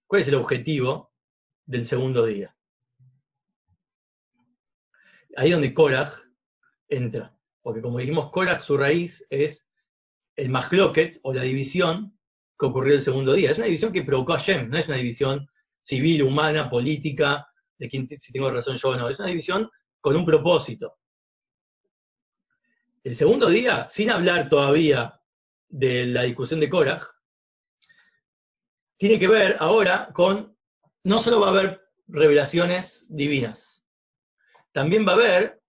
¿Cuál 0.07 0.23
es 0.23 0.29
el 0.29 0.35
objetivo 0.35 1.13
del 1.65 1.87
segundo 1.87 2.25
día? 2.25 2.55
Ahí 5.37 5.51
donde 5.51 5.75
Korach 5.75 6.13
entra. 6.89 7.37
Porque 7.61 7.83
como 7.83 7.99
dijimos, 7.99 8.31
Korach 8.31 8.63
su 8.63 8.77
raíz 8.77 9.27
es 9.29 9.67
el 10.37 10.49
mahloket 10.49 11.19
o 11.23 11.35
la 11.35 11.43
división 11.43 12.17
que 12.59 12.67
ocurrió 12.67 12.95
el 12.95 13.03
segundo 13.03 13.33
día. 13.33 13.51
Es 13.51 13.59
una 13.59 13.67
división 13.67 13.93
que 13.93 14.05
provocó 14.05 14.35
a 14.35 14.41
Shem, 14.41 14.71
no 14.71 14.79
es 14.79 14.87
una 14.87 14.97
división 14.97 15.49
civil, 15.83 16.23
humana, 16.23 16.71
política, 16.71 17.49
de 17.79 17.89
quién 17.89 18.09
si 18.09 18.33
tengo 18.33 18.51
razón 18.51 18.79
yo 18.79 18.91
o 18.91 18.97
no. 18.97 19.09
Es 19.09 19.19
una 19.19 19.29
división 19.29 19.69
con 20.01 20.17
un 20.17 20.25
propósito. 20.25 20.95
El 23.03 23.17
segundo 23.17 23.49
día, 23.49 23.89
sin 23.91 24.11
hablar 24.11 24.49
todavía 24.49 25.21
de 25.69 26.07
la 26.07 26.23
discusión 26.23 26.61
de 26.61 26.69
Korach, 26.69 27.03
tiene 28.99 29.19
que 29.19 29.29
ver 29.29 29.57
ahora 29.59 30.11
con, 30.13 30.57
no 31.05 31.23
solo 31.23 31.41
va 31.41 31.49
a 31.49 31.51
haber 31.51 31.81
revelaciones 32.09 33.07
divinas, 33.09 33.85
también 34.73 35.07
va 35.07 35.13
a 35.13 35.17
haber 35.17 35.63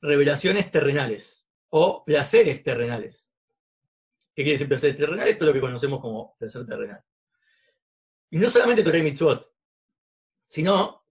revelaciones 0.00 0.70
terrenales 0.70 1.48
o 1.70 2.04
placeres 2.04 2.62
terrenales. 2.62 3.30
¿Qué 4.34 4.42
quiere 4.42 4.52
decir 4.52 4.68
placer 4.68 4.96
terrenal? 4.96 5.28
Esto 5.28 5.44
es 5.44 5.48
lo 5.48 5.52
que 5.52 5.60
conocemos 5.60 6.00
como 6.00 6.36
placer 6.38 6.66
terrenal. 6.66 7.02
Y 8.30 8.38
no 8.38 8.50
solamente 8.50 8.82
Torah 8.82 8.98
y 8.98 9.02
Mitzvot, 9.02 9.48
sino, 10.48 11.04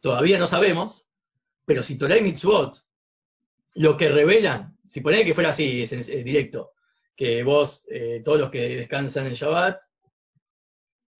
todavía 0.00 0.38
no 0.38 0.46
sabemos, 0.46 1.08
pero 1.64 1.82
si 1.82 1.98
Torah 1.98 2.16
y 2.16 2.22
Mitzvot 2.22 2.82
lo 3.74 3.96
que 3.96 4.08
revelan, 4.08 4.78
si 4.88 5.00
ponés 5.00 5.24
que 5.24 5.34
fuera 5.34 5.50
así, 5.50 5.82
es 5.82 6.06
directo, 6.06 6.71
que 7.16 7.42
vos, 7.42 7.84
eh, 7.90 8.22
todos 8.24 8.40
los 8.40 8.50
que 8.50 8.76
descansan 8.76 9.26
en 9.26 9.34
Shabbat, 9.34 9.80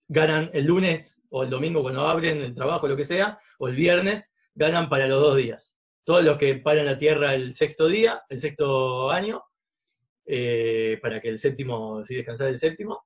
ganan 0.08 0.50
el 0.52 0.64
lunes 0.64 1.16
o 1.30 1.42
el 1.42 1.50
domingo 1.50 1.82
cuando 1.82 2.02
abren 2.02 2.42
el 2.42 2.54
trabajo, 2.54 2.88
lo 2.88 2.96
que 2.96 3.04
sea, 3.04 3.38
o 3.58 3.68
el 3.68 3.76
viernes, 3.76 4.32
ganan 4.54 4.88
para 4.88 5.08
los 5.08 5.20
dos 5.22 5.36
días. 5.36 5.74
Todos 6.04 6.24
los 6.24 6.36
que 6.38 6.56
paran 6.56 6.86
la 6.86 6.98
tierra 6.98 7.34
el 7.34 7.54
sexto 7.54 7.88
día, 7.88 8.22
el 8.28 8.40
sexto 8.40 9.10
año, 9.10 9.42
eh, 10.26 10.98
para 11.00 11.20
que 11.20 11.28
el 11.28 11.38
séptimo, 11.38 12.04
si 12.04 12.16
descansar 12.16 12.48
el 12.48 12.58
séptimo, 12.58 13.04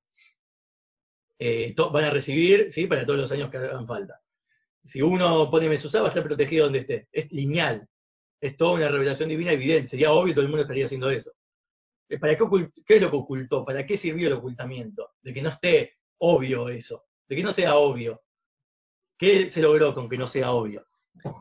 eh, 1.39 1.75
van 1.77 2.05
a 2.05 2.11
recibir, 2.11 2.73
¿sí? 2.73 2.87
Para 2.87 3.05
todos 3.05 3.21
los 3.21 3.33
años 3.33 3.51
que 3.51 3.59
hagan 3.59 3.87
falta. 3.87 4.21
Si 4.85 5.03
uno 5.03 5.51
pone 5.51 5.69
Mesuzá, 5.69 6.01
va 6.01 6.07
a 6.07 6.09
estar 6.11 6.25
protegido 6.25 6.65
donde 6.65 6.81
esté. 6.81 7.09
Es 7.13 7.33
lineal. 7.33 7.89
Es 8.41 8.57
toda 8.57 8.75
una 8.75 8.89
revelación 8.89 9.29
divina 9.29 9.53
evidente. 9.53 9.91
Sería 9.91 10.13
obvio, 10.13 10.35
todo 10.35 10.45
el 10.45 10.49
mundo 10.49 10.63
estaría 10.63 10.87
haciendo 10.87 11.11
eso. 11.11 11.33
Eh, 12.09 12.19
¿Para 12.19 12.37
qué, 12.37 12.45
qué 12.87 12.97
es 12.97 13.03
lo 13.03 13.11
que 13.11 13.17
ocultó? 13.17 13.65
¿Para 13.65 13.87
qué 13.87 13.97
sirvió 13.97 14.29
el 14.29 14.35
ocultamiento? 14.35 15.15
De 15.23 15.33
que 15.35 15.43
no 15.43 15.51
esté 15.51 15.97
obvio 16.19 16.69
eso. 16.69 17.05
De 17.29 17.37
que 17.37 17.43
no 17.43 17.53
sea 17.53 17.77
obvio. 17.77 18.23
¿Qué 19.19 19.51
se 19.51 19.63
logró 19.63 19.95
con 19.95 20.09
que 20.09 20.19
no 20.19 20.29
sea 20.29 20.53
obvio? 20.53 20.87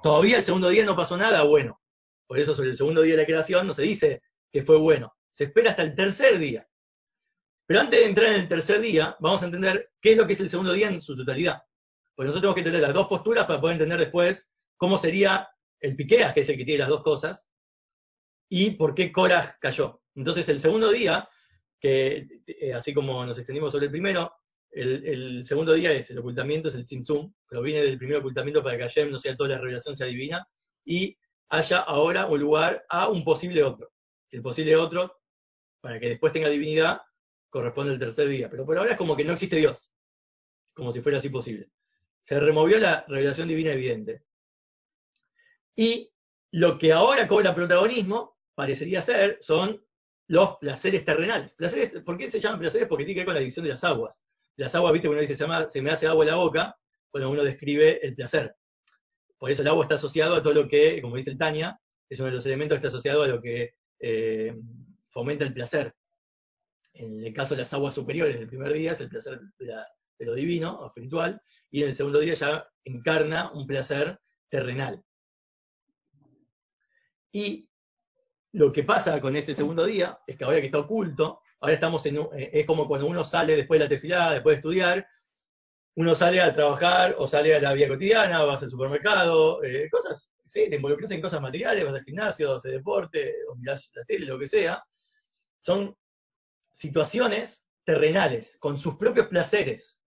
Todavía 0.02 0.38
el 0.38 0.44
segundo 0.44 0.70
día 0.70 0.86
no 0.86 0.96
pasó 0.96 1.18
nada 1.18 1.44
bueno. 1.44 1.82
Por 2.28 2.40
eso 2.40 2.56
sobre 2.56 2.70
el 2.70 2.78
segundo 2.78 3.02
día 3.02 3.16
de 3.16 3.22
la 3.22 3.26
creación 3.26 3.68
no 3.68 3.74
se 3.74 3.84
dice 3.84 4.22
que 4.52 4.64
fue 4.64 4.78
bueno. 4.78 5.14
Se 5.30 5.46
espera 5.46 5.72
hasta 5.72 5.84
el 5.84 5.96
tercer 5.96 6.40
día. 6.40 6.68
Pero 7.68 7.82
antes 7.82 8.00
de 8.00 8.06
entrar 8.06 8.34
en 8.34 8.42
el 8.42 8.48
tercer 8.48 8.80
día, 8.80 9.16
vamos 9.20 9.42
a 9.42 9.46
entender 9.46 9.92
qué 10.02 10.14
es 10.14 10.18
lo 10.18 10.26
que 10.26 10.34
es 10.34 10.40
el 10.40 10.50
segundo 10.50 10.72
día 10.72 10.88
en 10.88 11.02
su 11.02 11.16
totalidad. 11.16 11.64
Pues 12.16 12.28
nosotros 12.28 12.42
tenemos 12.42 12.56
que 12.56 12.62
entender 12.62 12.82
las 12.82 12.94
dos 12.94 13.08
posturas 13.08 13.46
para 13.46 13.60
poder 13.60 13.74
entender 13.74 14.00
después 14.00 14.52
cómo 14.78 14.98
sería 14.98 15.50
el 15.80 15.96
Piqueas, 15.96 16.34
que 16.34 16.42
es 16.42 16.50
el 16.50 16.58
que 16.58 16.66
tiene 16.66 16.80
las 16.80 16.90
dos 16.90 17.04
cosas, 17.04 17.50
y 18.50 18.72
por 18.72 18.94
qué 18.94 19.12
Korah 19.12 19.58
cayó. 19.60 20.02
Entonces 20.16 20.48
el 20.50 20.60
segundo 20.62 20.92
día, 20.92 21.28
que 21.80 22.28
eh, 22.48 22.74
así 22.74 22.94
como 22.94 23.26
nos 23.26 23.38
extendimos 23.38 23.72
sobre 23.72 23.86
el 23.86 23.92
primero, 23.92 24.34
el, 24.72 25.46
segundo 25.46 25.74
día 25.74 25.94
es 25.94 26.10
el 26.10 26.20
ocultamiento, 26.20 26.68
es 26.68 26.76
el 26.76 26.86
Tzimtzum, 26.86 27.34
proviene 27.48 27.82
del 27.82 27.98
primer 27.98 28.18
ocultamiento 28.18 28.62
para 28.62 28.78
que 28.78 28.84
Hashem 28.84 29.10
no 29.10 29.18
sea 29.18 29.36
toda 29.36 29.52
la 29.52 29.58
revelación, 29.58 29.96
sea 29.96 30.08
divina, 30.08 30.46
y 30.84 31.18
haya 31.50 31.80
ahora 31.80 32.26
un 32.26 32.40
lugar 32.40 32.86
a 32.90 33.08
un 33.08 33.24
posible 33.24 33.64
otro. 33.64 33.92
El 34.32 34.42
posible 34.42 34.76
otro 34.76 35.22
para 35.80 36.00
que 36.00 36.10
después 36.10 36.34
tenga 36.34 36.50
divinidad, 36.50 37.02
corresponde 37.50 37.94
al 37.94 38.00
tercer 38.00 38.28
día. 38.28 38.50
Pero 38.50 38.66
por 38.66 38.78
ahora 38.78 38.92
es 38.92 38.98
como 38.98 39.16
que 39.16 39.24
no 39.24 39.34
existe 39.34 39.56
Dios, 39.56 39.92
como 40.74 40.92
si 40.92 41.02
fuera 41.02 41.20
así 41.20 41.30
posible. 41.30 41.70
Se 42.24 42.40
removió 42.40 42.80
la 42.80 43.06
revelación 43.08 43.48
divina 43.48 43.72
evidente. 43.72 44.24
Y 45.76 46.12
lo 46.52 46.78
que 46.78 46.92
ahora 46.92 47.28
cobra 47.28 47.54
protagonismo, 47.54 48.38
parecería 48.56 49.02
ser, 49.02 49.38
son 49.42 49.85
los 50.28 50.58
placeres 50.58 51.06
terrenales. 51.06 51.54
Placeres, 51.54 52.02
¿Por 52.04 52.18
qué 52.18 52.32
se 52.32 52.40
llaman 52.40 52.60
placeres? 52.60 52.88
Porque 52.88 53.06
tiene 53.06 53.16
que 53.16 53.20
ver 53.22 53.26
con 53.26 53.34
la 53.36 53.40
división 53.40 53.64
de 53.64 53.72
las 53.72 53.84
aguas. 53.84 54.24
Las 54.58 54.74
aguas, 54.74 54.94
viste, 54.94 55.10
uno 55.10 55.20
dice, 55.20 55.36
se, 55.36 55.46
se 55.70 55.82
me 55.82 55.92
hace 55.92 56.08
agua 56.08 56.26
la 56.26 56.36
boca, 56.36 56.78
cuando 57.12 57.30
uno 57.30 57.44
describe 57.44 58.06
el 58.06 58.16
placer. 58.16 58.56
Por 59.38 59.52
eso 59.52 59.62
el 59.62 59.68
agua 59.68 59.86
está 59.86 59.96
asociado 59.96 60.36
a 60.36 60.42
todo 60.42 60.54
lo 60.54 60.68
que, 60.68 61.02
como 61.02 61.18
dice 61.18 61.32
el 61.32 61.38
Tania, 61.38 61.80
es 62.10 62.20
uno 62.20 62.30
de 62.30 62.36
los 62.36 62.46
elementos 62.46 62.76
que 62.76 62.88
está 62.88 62.98
asociado 62.98 63.24
a 63.24 63.28
lo 63.28 63.42
que 63.42 63.76
eh, 64.00 64.56
fomenta 65.12 65.46
el 65.46 65.54
placer. 65.54 65.94
En 66.94 67.24
el 67.24 67.34
caso 67.34 67.56
de 67.56 67.62
las 67.62 67.74
aguas 67.74 67.96
superiores 67.96 68.38
del 68.38 68.48
primer 68.48 68.72
día 68.74 68.94
es 68.94 69.02
el 69.02 69.10
placer 69.10 69.40
de, 69.60 70.26
lo 70.26 70.34
divino 70.34 70.80
o 70.80 70.88
espiritual, 70.88 71.42
y 71.70 71.84
en 71.84 71.90
el 71.90 71.96
segundo 71.96 72.20
día 72.20 72.34
ya 72.36 72.68
encarna 72.86 73.52
un 73.52 73.68
placer 73.68 74.20
terrenal. 74.50 75.04
Y 77.32 77.68
lo 78.56 78.72
que 78.72 78.84
pasa 78.84 79.20
con 79.20 79.36
este 79.36 79.54
segundo 79.54 79.86
día 79.86 80.20
es 80.26 80.38
que 80.38 80.46
ahora 80.46 80.60
que 80.60 80.68
está 80.68 80.80
oculto, 80.80 81.42
ahora 81.60 81.74
estamos 81.74 82.06
en 82.06 82.18
eh, 82.38 82.52
es 82.54 82.66
como 82.66 82.88
cuando 82.88 83.06
uno 83.06 83.24
sale 83.24 83.56
después 83.56 83.80
de 83.80 83.86
la 83.86 83.90
tefilada, 83.90 84.34
después 84.34 84.54
de 84.54 84.58
estudiar, 84.60 85.08
uno 85.96 86.16
sale 86.16 86.42
a 86.42 86.54
trabajar 86.54 87.16
o 87.18 87.28
sale 87.28 87.54
a 87.54 87.60
la 87.60 87.74
vida 87.74 87.90
cotidiana, 87.90 88.44
vas 88.44 88.64
al 88.64 88.70
supermercado, 88.70 89.62
eh, 89.62 89.90
cosas, 89.90 90.32
sí, 90.46 90.70
te 90.70 90.78
involucras 90.78 91.12
en 91.12 91.22
cosas 91.22 91.42
materiales, 91.42 91.84
vas 91.84 91.96
al 91.96 92.04
gimnasio, 92.04 92.56
haces 92.56 92.72
deporte, 92.72 93.34
o 93.50 93.56
mirás 93.56 93.92
la 93.94 94.06
tele, 94.06 94.26
lo 94.26 94.40
que 94.40 94.48
sea, 94.48 94.82
son 95.60 95.94
situaciones 96.72 97.68
terrenales, 97.84 98.56
con 98.60 98.78
sus 98.78 98.96
propios 98.96 99.28
placeres. 99.28 100.00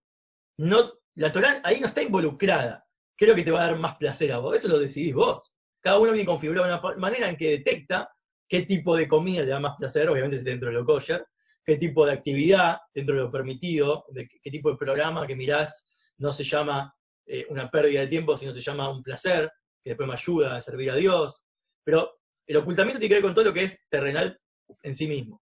No, 0.57 0.91
la 1.15 1.31
Torah 1.31 1.61
ahí 1.63 1.79
no 1.79 1.87
está 1.87 2.01
involucrada. 2.01 2.85
¿Qué 3.15 3.25
es 3.25 3.29
lo 3.29 3.35
que 3.35 3.43
te 3.43 3.51
va 3.51 3.61
a 3.61 3.67
dar 3.67 3.77
más 3.77 3.97
placer 3.97 4.31
a 4.31 4.39
vos? 4.39 4.55
Eso 4.55 4.67
lo 4.67 4.79
decidís 4.79 5.13
vos. 5.13 5.53
Cada 5.81 5.99
uno 5.99 6.11
viene 6.13 6.25
configurado 6.25 6.67
de 6.67 6.73
una 6.73 6.97
manera 6.97 7.29
en 7.29 7.37
que 7.37 7.51
detecta 7.51 8.09
qué 8.49 8.63
tipo 8.63 8.97
de 8.97 9.07
comida 9.07 9.43
le 9.43 9.51
da 9.51 9.59
más 9.59 9.77
placer, 9.77 10.09
obviamente 10.09 10.41
dentro 10.43 10.69
de 10.69 10.75
lo 10.75 10.85
kosher, 10.85 11.25
qué 11.63 11.77
tipo 11.77 12.05
de 12.05 12.13
actividad 12.13 12.79
dentro 12.93 13.15
de 13.15 13.21
lo 13.21 13.31
permitido, 13.31 14.05
qué 14.13 14.51
tipo 14.51 14.71
de 14.71 14.77
programa 14.77 15.27
que 15.27 15.35
mirás 15.35 15.85
no 16.17 16.33
se 16.33 16.43
llama 16.43 16.93
eh, 17.25 17.45
una 17.49 17.69
pérdida 17.69 18.01
de 18.01 18.07
tiempo, 18.07 18.35
sino 18.35 18.51
se 18.51 18.61
llama 18.61 18.89
un 18.89 19.03
placer, 19.03 19.51
que 19.83 19.91
después 19.91 20.09
me 20.09 20.15
ayuda 20.15 20.55
a 20.55 20.61
servir 20.61 20.89
a 20.89 20.95
Dios. 20.95 21.45
Pero 21.83 22.19
el 22.47 22.57
ocultamiento 22.57 22.99
tiene 22.99 23.09
que 23.09 23.15
ver 23.21 23.23
con 23.23 23.35
todo 23.35 23.45
lo 23.45 23.53
que 23.53 23.65
es 23.65 23.79
terrenal 23.87 24.39
en 24.81 24.95
sí 24.95 25.07
mismo, 25.07 25.41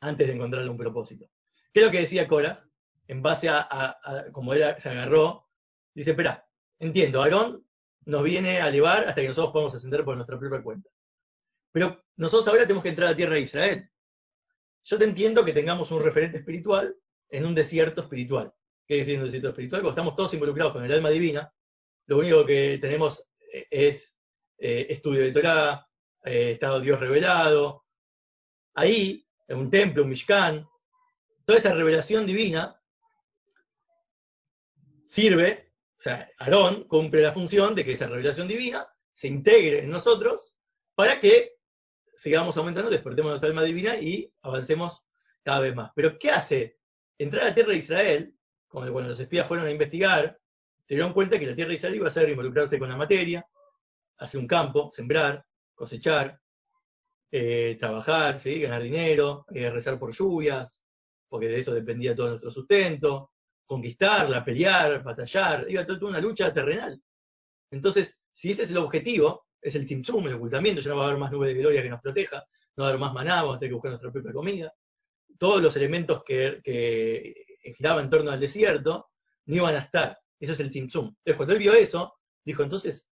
antes 0.00 0.26
de 0.26 0.34
encontrarle 0.34 0.70
un 0.70 0.76
propósito. 0.76 1.26
¿Qué 1.72 1.80
es 1.80 1.86
lo 1.86 1.92
que 1.92 2.00
decía 2.00 2.28
Cora? 2.28 2.62
En 3.06 3.22
base 3.22 3.48
a, 3.48 3.96
como 4.32 4.52
él 4.52 4.62
se 4.78 4.90
agarró, 4.90 5.48
dice, 5.94 6.10
espera, 6.10 6.46
entiendo, 6.78 7.22
Aarón 7.22 7.64
nos 8.04 8.22
viene 8.22 8.60
a 8.60 8.70
llevar 8.70 9.08
hasta 9.08 9.22
que 9.22 9.28
nosotros 9.28 9.52
podamos 9.52 9.74
ascender 9.74 10.04
por 10.04 10.14
nuestra 10.14 10.38
propia 10.38 10.62
cuenta. 10.62 10.90
Pero 11.72 12.02
nosotros 12.16 12.48
ahora 12.48 12.62
tenemos 12.62 12.82
que 12.82 12.90
entrar 12.90 13.08
a 13.08 13.10
la 13.12 13.16
tierra 13.16 13.34
de 13.34 13.40
Israel. 13.40 13.90
Yo 14.84 14.98
te 14.98 15.04
entiendo 15.04 15.44
que 15.44 15.52
tengamos 15.52 15.90
un 15.90 16.02
referente 16.02 16.38
espiritual 16.38 16.96
en 17.28 17.44
un 17.44 17.54
desierto 17.54 18.02
espiritual. 18.02 18.52
¿Qué 18.86 18.94
quiere 18.94 19.00
decir 19.00 19.18
un 19.18 19.26
desierto 19.26 19.50
espiritual? 19.50 19.82
Porque 19.82 19.92
estamos 19.92 20.16
todos 20.16 20.32
involucrados 20.32 20.72
con 20.72 20.84
el 20.84 20.92
alma 20.92 21.10
divina. 21.10 21.52
Lo 22.06 22.18
único 22.18 22.46
que 22.46 22.78
tenemos 22.80 23.22
eh, 23.52 23.66
es 23.70 24.14
eh, 24.58 24.86
estudio 24.88 25.22
de 25.22 25.32
Torah, 25.32 25.86
eh, 26.24 26.52
estado 26.52 26.80
Dios 26.80 26.98
revelado. 26.98 27.84
Ahí, 28.74 29.26
en 29.46 29.58
un 29.58 29.70
templo, 29.70 30.04
un 30.04 30.08
Mishkan, 30.08 30.66
toda 31.44 31.58
esa 31.58 31.74
revelación 31.74 32.24
divina 32.24 32.80
sirve, 35.06 35.72
o 35.96 36.00
sea, 36.00 36.30
Aarón 36.38 36.84
cumple 36.84 37.22
la 37.22 37.32
función 37.32 37.74
de 37.74 37.84
que 37.84 37.92
esa 37.92 38.06
revelación 38.06 38.46
divina 38.46 38.86
se 39.12 39.28
integre 39.28 39.80
en 39.80 39.90
nosotros 39.90 40.54
para 40.94 41.20
que 41.20 41.57
sigamos 42.18 42.56
aumentando, 42.56 42.90
despertemos 42.90 43.30
nuestra 43.30 43.48
alma 43.48 43.62
divina 43.62 43.96
y 43.96 44.30
avancemos 44.42 45.04
cada 45.42 45.60
vez 45.60 45.74
más. 45.74 45.92
Pero 45.94 46.18
¿qué 46.18 46.30
hace? 46.30 46.78
Entrar 47.16 47.44
a 47.44 47.48
la 47.48 47.54
tierra 47.54 47.72
de 47.72 47.78
Israel, 47.78 48.34
cuando 48.66 49.00
los 49.00 49.20
espías 49.20 49.46
fueron 49.46 49.66
a 49.66 49.70
investigar, 49.70 50.38
se 50.84 50.94
dieron 50.94 51.12
cuenta 51.12 51.38
que 51.38 51.46
la 51.46 51.54
tierra 51.54 51.70
de 51.70 51.76
Israel 51.76 51.94
iba 51.94 52.08
a 52.08 52.12
ser 52.12 52.28
involucrarse 52.28 52.78
con 52.78 52.88
la 52.88 52.96
materia, 52.96 53.46
hacer 54.18 54.40
un 54.40 54.46
campo, 54.46 54.90
sembrar, 54.90 55.44
cosechar, 55.74 56.40
eh, 57.30 57.76
trabajar, 57.78 58.40
ganar 58.44 58.82
dinero, 58.82 59.46
eh, 59.54 59.70
rezar 59.70 59.98
por 59.98 60.12
lluvias, 60.12 60.82
porque 61.28 61.46
de 61.46 61.60
eso 61.60 61.72
dependía 61.72 62.16
todo 62.16 62.30
nuestro 62.30 62.50
sustento, 62.50 63.30
conquistarla, 63.64 64.44
pelear, 64.44 65.04
batallar, 65.04 65.66
iba 65.68 65.86
toda 65.86 66.08
una 66.08 66.20
lucha 66.20 66.52
terrenal. 66.52 67.00
Entonces, 67.70 68.18
si 68.32 68.52
ese 68.52 68.64
es 68.64 68.70
el 68.70 68.78
objetivo, 68.78 69.47
es 69.60 69.74
el 69.74 69.86
timsum, 69.86 70.26
el 70.26 70.34
ocultamiento, 70.34 70.80
ya 70.80 70.90
no 70.90 70.96
va 70.96 71.04
a 71.04 71.06
haber 71.08 71.18
más 71.18 71.32
nube 71.32 71.48
de 71.48 71.54
gloria 71.54 71.82
que 71.82 71.90
nos 71.90 72.00
proteja, 72.00 72.44
no 72.76 72.82
va 72.82 72.86
a 72.86 72.90
haber 72.90 73.00
más 73.00 73.12
maná, 73.12 73.42
vamos 73.42 73.56
a 73.56 73.58
tener 73.58 73.70
que 73.70 73.74
buscar 73.74 73.90
nuestra 73.92 74.12
propia 74.12 74.32
comida. 74.32 74.72
Todos 75.38 75.62
los 75.62 75.76
elementos 75.76 76.22
que, 76.24 76.60
que 76.62 77.34
giraban 77.74 78.04
en 78.04 78.10
torno 78.10 78.30
al 78.30 78.40
desierto 78.40 79.10
no 79.46 79.56
iban 79.56 79.74
a 79.74 79.80
estar. 79.80 80.18
Eso 80.38 80.52
es 80.52 80.60
el 80.60 80.70
timsum. 80.70 81.06
Entonces, 81.06 81.36
cuando 81.36 81.52
él 81.54 81.58
vio 81.58 81.72
eso, 81.72 82.14
dijo, 82.44 82.62
entonces, 82.62 83.06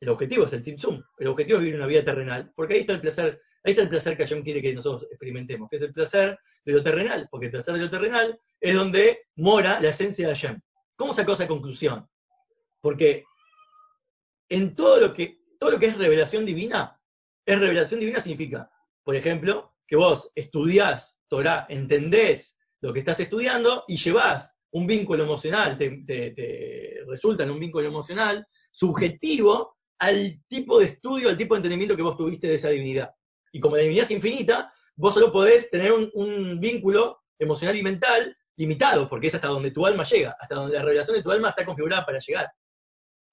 el 0.00 0.08
objetivo 0.08 0.44
es 0.44 0.52
el 0.52 0.62
timsum. 0.62 1.02
El 1.18 1.28
objetivo 1.28 1.58
es 1.58 1.64
vivir 1.64 1.78
una 1.78 1.86
vida 1.86 2.04
terrenal, 2.04 2.52
porque 2.54 2.74
ahí 2.74 2.80
está 2.80 2.94
el 2.94 3.00
placer, 3.00 3.40
ahí 3.64 3.72
está 3.72 3.82
el 3.82 3.88
placer 3.88 4.16
que 4.16 4.24
Hashem 4.24 4.42
quiere 4.42 4.62
que 4.62 4.74
nosotros 4.74 5.06
experimentemos, 5.10 5.68
que 5.70 5.76
es 5.76 5.82
el 5.82 5.92
placer 5.92 6.38
de 6.64 6.72
lo 6.72 6.82
terrenal, 6.82 7.28
porque 7.30 7.46
el 7.46 7.52
placer 7.52 7.74
de 7.74 7.80
lo 7.80 7.90
terrenal 7.90 8.38
es 8.60 8.74
donde 8.74 9.26
mora 9.36 9.80
la 9.80 9.90
esencia 9.90 10.28
de 10.28 10.34
Hashem. 10.34 10.60
¿Cómo 10.96 11.14
sacó 11.14 11.32
esa 11.32 11.46
conclusión? 11.46 12.08
Porque 12.80 13.24
en 14.48 14.74
todo 14.74 15.00
lo 15.00 15.12
que, 15.12 15.38
todo 15.58 15.70
lo 15.70 15.78
que 15.78 15.86
es 15.86 15.98
revelación 15.98 16.44
divina, 16.44 17.00
es 17.44 17.58
revelación 17.58 18.00
divina 18.00 18.20
significa, 18.20 18.70
por 19.02 19.14
ejemplo, 19.14 19.74
que 19.86 19.96
vos 19.96 20.30
estudiás 20.34 21.16
Torah, 21.28 21.66
entendés 21.68 22.56
lo 22.80 22.92
que 22.92 23.00
estás 23.00 23.20
estudiando 23.20 23.84
y 23.88 23.96
llevás 23.96 24.54
un 24.72 24.86
vínculo 24.86 25.24
emocional, 25.24 25.78
te, 25.78 27.04
resulta 27.06 27.44
en 27.44 27.50
un 27.50 27.60
vínculo 27.60 27.86
emocional 27.86 28.46
subjetivo 28.70 29.76
al 29.98 30.42
tipo 30.48 30.78
de 30.78 30.86
estudio, 30.86 31.28
al 31.28 31.38
tipo 31.38 31.54
de 31.54 31.60
entendimiento 31.60 31.96
que 31.96 32.02
vos 32.02 32.16
tuviste 32.16 32.48
de 32.48 32.56
esa 32.56 32.68
divinidad. 32.68 33.10
Y 33.52 33.60
como 33.60 33.76
la 33.76 33.82
divinidad 33.82 34.06
es 34.06 34.10
infinita, 34.10 34.72
vos 34.96 35.14
solo 35.14 35.32
podés 35.32 35.70
tener 35.70 35.92
un 35.92 36.60
vínculo 36.60 37.22
emocional 37.38 37.76
y 37.76 37.82
mental 37.82 38.36
limitado, 38.56 39.08
porque 39.08 39.28
es 39.28 39.34
hasta 39.34 39.48
donde 39.48 39.70
tu 39.70 39.86
alma 39.86 40.04
llega, 40.04 40.36
hasta 40.40 40.54
donde 40.54 40.76
la 40.76 40.82
revelación 40.82 41.16
de 41.16 41.22
tu 41.22 41.30
alma 41.30 41.50
está 41.50 41.64
configurada 41.64 42.04
para 42.04 42.18
llegar. 42.18 42.48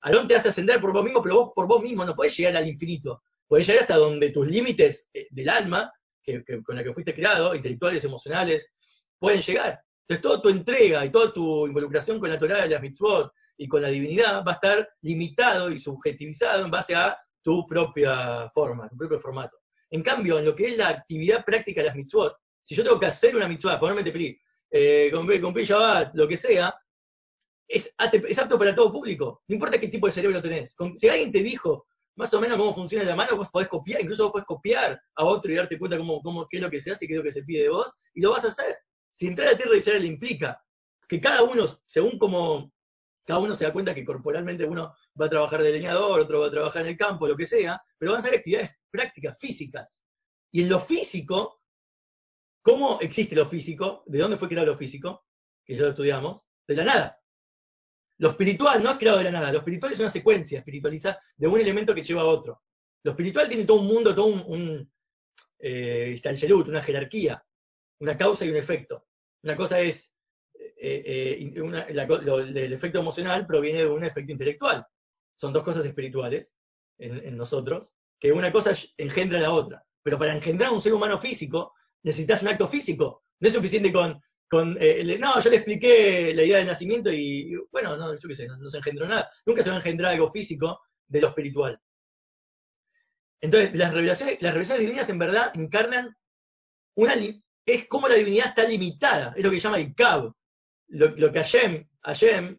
Aarón 0.04 0.28
te 0.28 0.36
hace 0.36 0.50
ascender 0.50 0.82
por 0.82 0.92
vos 0.92 1.04
mismo, 1.04 1.24
pero 1.24 1.36
vos 1.36 1.52
por 1.56 1.66
vos 1.66 1.82
mismo 1.82 2.06
no 2.06 2.14
podés 2.14 2.38
llegar 2.38 2.58
al 2.58 2.68
infinito. 2.68 3.24
Podés 3.48 3.68
llegar 3.68 3.84
hasta 3.84 3.96
donde 3.96 4.32
tus 4.32 4.48
límites 4.48 5.08
eh, 5.14 5.28
del 5.32 5.50
alma, 5.50 5.92
que, 6.22 6.44
con 6.64 6.76
la 6.76 6.84
que 6.84 6.94
fuiste 6.94 7.16
creado, 7.16 7.56
intelectuales, 7.56 8.04
emocionales, 8.04 8.72
pueden 9.18 9.42
llegar. 9.42 9.82
Entonces, 10.02 10.22
toda 10.22 10.42
tu 10.42 10.50
entrega 10.50 11.06
y 11.06 11.12
toda 11.12 11.34
tu 11.34 11.66
involucración 11.68 12.20
con 12.20 12.30
la 12.30 12.38
Torah 12.38 12.64
de 12.64 12.70
las 12.70 12.82
mitzvot 12.82 13.32
y 13.58 13.68
con 13.68 13.82
la 13.82 13.88
divinidad 13.88 14.44
va 14.46 14.52
a 14.52 14.56
estar 14.56 14.90
limitado 15.02 15.72
y 15.72 15.80
subjetivizado 15.80 16.66
en 16.66 16.72
base 16.72 16.96
a 16.96 17.18
tu 17.42 17.66
propia 17.66 18.50
forma, 18.54 18.90
tu 18.90 18.98
propio 18.98 19.22
formato. 19.22 19.58
En 19.90 20.04
cambio, 20.04 20.40
en 20.40 20.46
lo 20.46 20.54
que 20.54 20.68
es 20.68 20.78
la 20.78 20.90
actividad 20.90 21.46
práctica 21.46 21.82
de 21.82 21.88
las 21.88 21.96
mitzvot, 21.96 22.36
si 22.62 22.76
yo 22.76 22.84
tengo 22.84 23.00
que 23.00 23.06
hacer 23.06 23.36
una 23.36 23.48
mitzvah, 23.48 23.80
ponerme 23.80 24.04
tefilí, 24.04 24.38
eh, 24.70 25.10
cumplir 25.14 25.66
Shabbat, 25.66 26.16
lo 26.16 26.28
que 26.28 26.36
sea, 26.36 26.74
es, 27.74 27.94
ate- 27.98 28.24
es 28.28 28.38
apto 28.38 28.58
para 28.58 28.76
todo 28.76 28.92
público. 28.92 29.42
No 29.48 29.56
importa 29.56 29.80
qué 29.80 29.88
tipo 29.88 30.08
de 30.08 30.14
cerebro 30.14 30.42
tenés. 30.42 30.76
Si 30.98 31.10
alguien 31.10 31.32
te 31.32 31.40
dijo 31.42 31.86
más 32.16 32.34
o 32.34 32.40
menos 32.40 32.58
cómo 32.58 32.76
funciona 32.76 33.04
la 33.04 33.16
mano, 33.16 33.36
vos 33.38 33.50
podés 33.50 33.68
copiar, 33.68 34.02
incluso 34.02 34.24
vos 34.24 34.34
podés 34.34 34.46
copiar 34.46 35.02
a 35.16 35.26
otro 35.26 35.52
y 35.52 35.56
darte 35.56 35.80
cuenta 35.80 35.98
cómo, 35.98 36.22
cómo, 36.22 36.48
qué 36.48 36.58
es 36.58 36.64
lo 36.64 36.70
que 36.70 36.80
se 36.80 36.92
hace 36.92 37.06
y 37.06 37.08
qué 37.08 37.16
es 37.16 37.18
lo 37.18 37.24
que 37.24 37.32
se 37.32 37.44
pide 37.44 37.64
de 37.64 37.70
vos, 37.70 37.92
y 38.14 38.22
lo 38.22 38.32
vas 38.32 38.46
a 38.46 38.50
hacer. 38.50 38.78
Si 39.12 39.28
entrar 39.28 39.48
a 39.48 39.58
tierra 39.58 39.72
de 39.72 39.78
Israel 39.80 40.06
implica 40.06 40.62
que 41.08 41.20
cada 41.20 41.44
uno, 41.44 41.66
según 41.86 42.20
como 42.20 42.72
cada 43.26 43.40
uno 43.40 43.56
se 43.56 43.64
da 43.64 43.74
cuenta 43.74 43.96
que 43.96 44.06
corporalmente 44.06 44.66
uno 44.66 44.94
va 45.20 45.26
a 45.26 45.30
trabajar 45.30 45.64
de 45.64 45.72
leñador, 45.72 46.20
otro 46.20 46.42
va 46.42 46.48
a 46.48 46.52
trabajar 46.52 46.84
en 46.84 46.90
el 46.90 46.98
campo, 46.98 47.28
lo 47.28 47.36
que 47.36 47.48
sea, 47.48 47.82
pero 47.98 48.12
van 48.12 48.22
a 48.22 48.24
ser 48.24 48.36
actividades 48.36 48.72
prácticas, 48.92 49.36
físicas. 49.40 50.04
Y 50.52 50.62
en 50.64 50.70
lo 50.70 50.82
físico, 50.82 51.62
¿cómo 52.62 53.00
existe 53.02 53.36
lo 53.36 53.48
físico? 53.48 54.04
¿De 54.06 54.20
dónde 54.20 54.38
fue 54.38 54.50
creado 54.50 54.68
lo 54.74 54.78
físico? 54.78 55.26
Que 55.66 55.76
ya 55.76 55.84
lo 55.84 55.90
estudiamos, 55.90 56.46
de 56.68 56.76
la 56.76 56.84
nada. 56.84 57.20
Lo 58.20 58.30
espiritual 58.30 58.84
no 58.84 58.92
es 58.92 58.98
creado 58.98 59.18
de 59.18 59.26
la 59.26 59.32
nada, 59.32 59.52
lo 59.52 59.60
espiritual 59.60 59.92
es 59.92 60.00
una 60.00 60.12
secuencia 60.12 60.60
espiritualizada 60.60 61.20
de 61.36 61.48
un 61.48 61.60
elemento 61.60 61.96
que 61.96 62.04
lleva 62.04 62.22
a 62.22 62.26
otro. 62.26 62.62
Lo 63.04 63.12
espiritual 63.12 63.48
tiene 63.48 63.66
todo 63.66 63.80
un 63.80 63.88
mundo, 63.88 64.16
todo 64.16 64.28
un, 64.28 64.44
un 64.48 64.92
eh, 65.60 66.22
una 66.68 66.84
jerarquía, 66.84 67.44
una 68.00 68.18
causa 68.18 68.46
y 68.46 68.50
un 68.50 68.58
efecto. 68.58 69.08
Una 69.44 69.56
cosa 69.56 69.80
es, 69.80 70.12
eh, 70.54 71.04
eh, 71.06 71.54
el 71.56 72.74
efecto 72.74 73.00
emocional 73.00 73.48
proviene 73.48 73.80
de 73.80 73.88
un 73.88 74.04
efecto 74.04 74.32
intelectual. 74.32 74.86
Son 75.36 75.52
dos 75.52 75.64
cosas 75.64 75.86
espirituales 75.86 76.54
en, 76.98 77.18
en 77.26 77.38
nosotros, 77.38 77.92
que 78.20 78.32
una 78.32 78.52
cosa 78.52 78.78
engendra 78.98 79.40
la 79.40 79.52
otra. 79.52 79.84
Pero 80.04 80.20
para 80.20 80.36
engendrar 80.36 80.72
un 80.72 80.82
ser 80.82 80.94
humano 80.94 81.20
físico, 81.20 81.74
necesitas 82.04 82.42
un 82.42 82.50
acto 82.50 82.68
físico. 82.68 83.24
No 83.40 83.48
es 83.48 83.54
suficiente 83.54 83.92
con, 83.92 84.22
con 84.54 84.78
eh, 84.80 85.02
el- 85.02 85.20
no, 85.20 85.42
yo 85.42 85.50
le 85.50 85.58
expliqué 85.58 86.34
la 86.36 86.44
idea 86.44 86.58
del 86.60 86.68
nacimiento 86.68 87.12
y, 87.12 87.56
bueno, 87.72 87.98
no, 87.98 88.14
yo 88.14 88.30
qué 88.30 88.36
sé, 88.36 88.48
no, 88.48 88.70
se 88.70 88.78
engendró 88.78 89.08
nada. 89.08 89.30
Nunca 89.46 89.64
se 89.64 89.70
va 89.70 89.76
a 89.76 89.80
engendrar 89.80 90.12
algo 90.14 90.32
físico 90.32 90.80
de 91.08 91.22
lo 91.22 91.30
espiritual. 91.30 91.80
Entonces, 93.42 93.76
las 93.76 93.94
revelaciones, 93.94 94.42
las 94.42 94.54
revelaciones 94.54 94.82
divinas 94.86 95.10
en 95.10 95.20
verdad 95.20 95.52
encarnan 95.56 96.16
una, 96.96 97.16
es 97.66 97.88
como 97.88 98.08
la 98.08 98.16
divinidad 98.16 98.50
está 98.50 98.64
limitada, 98.64 99.34
es 99.36 99.44
lo 99.44 99.50
que 99.52 99.60
llama 99.60 99.80
el 99.80 99.94
Kab, 99.96 100.32
lo, 100.90 101.08
lo 101.10 101.32
que 101.32 101.40
Hashem, 101.40 101.88
Hashem 102.04 102.58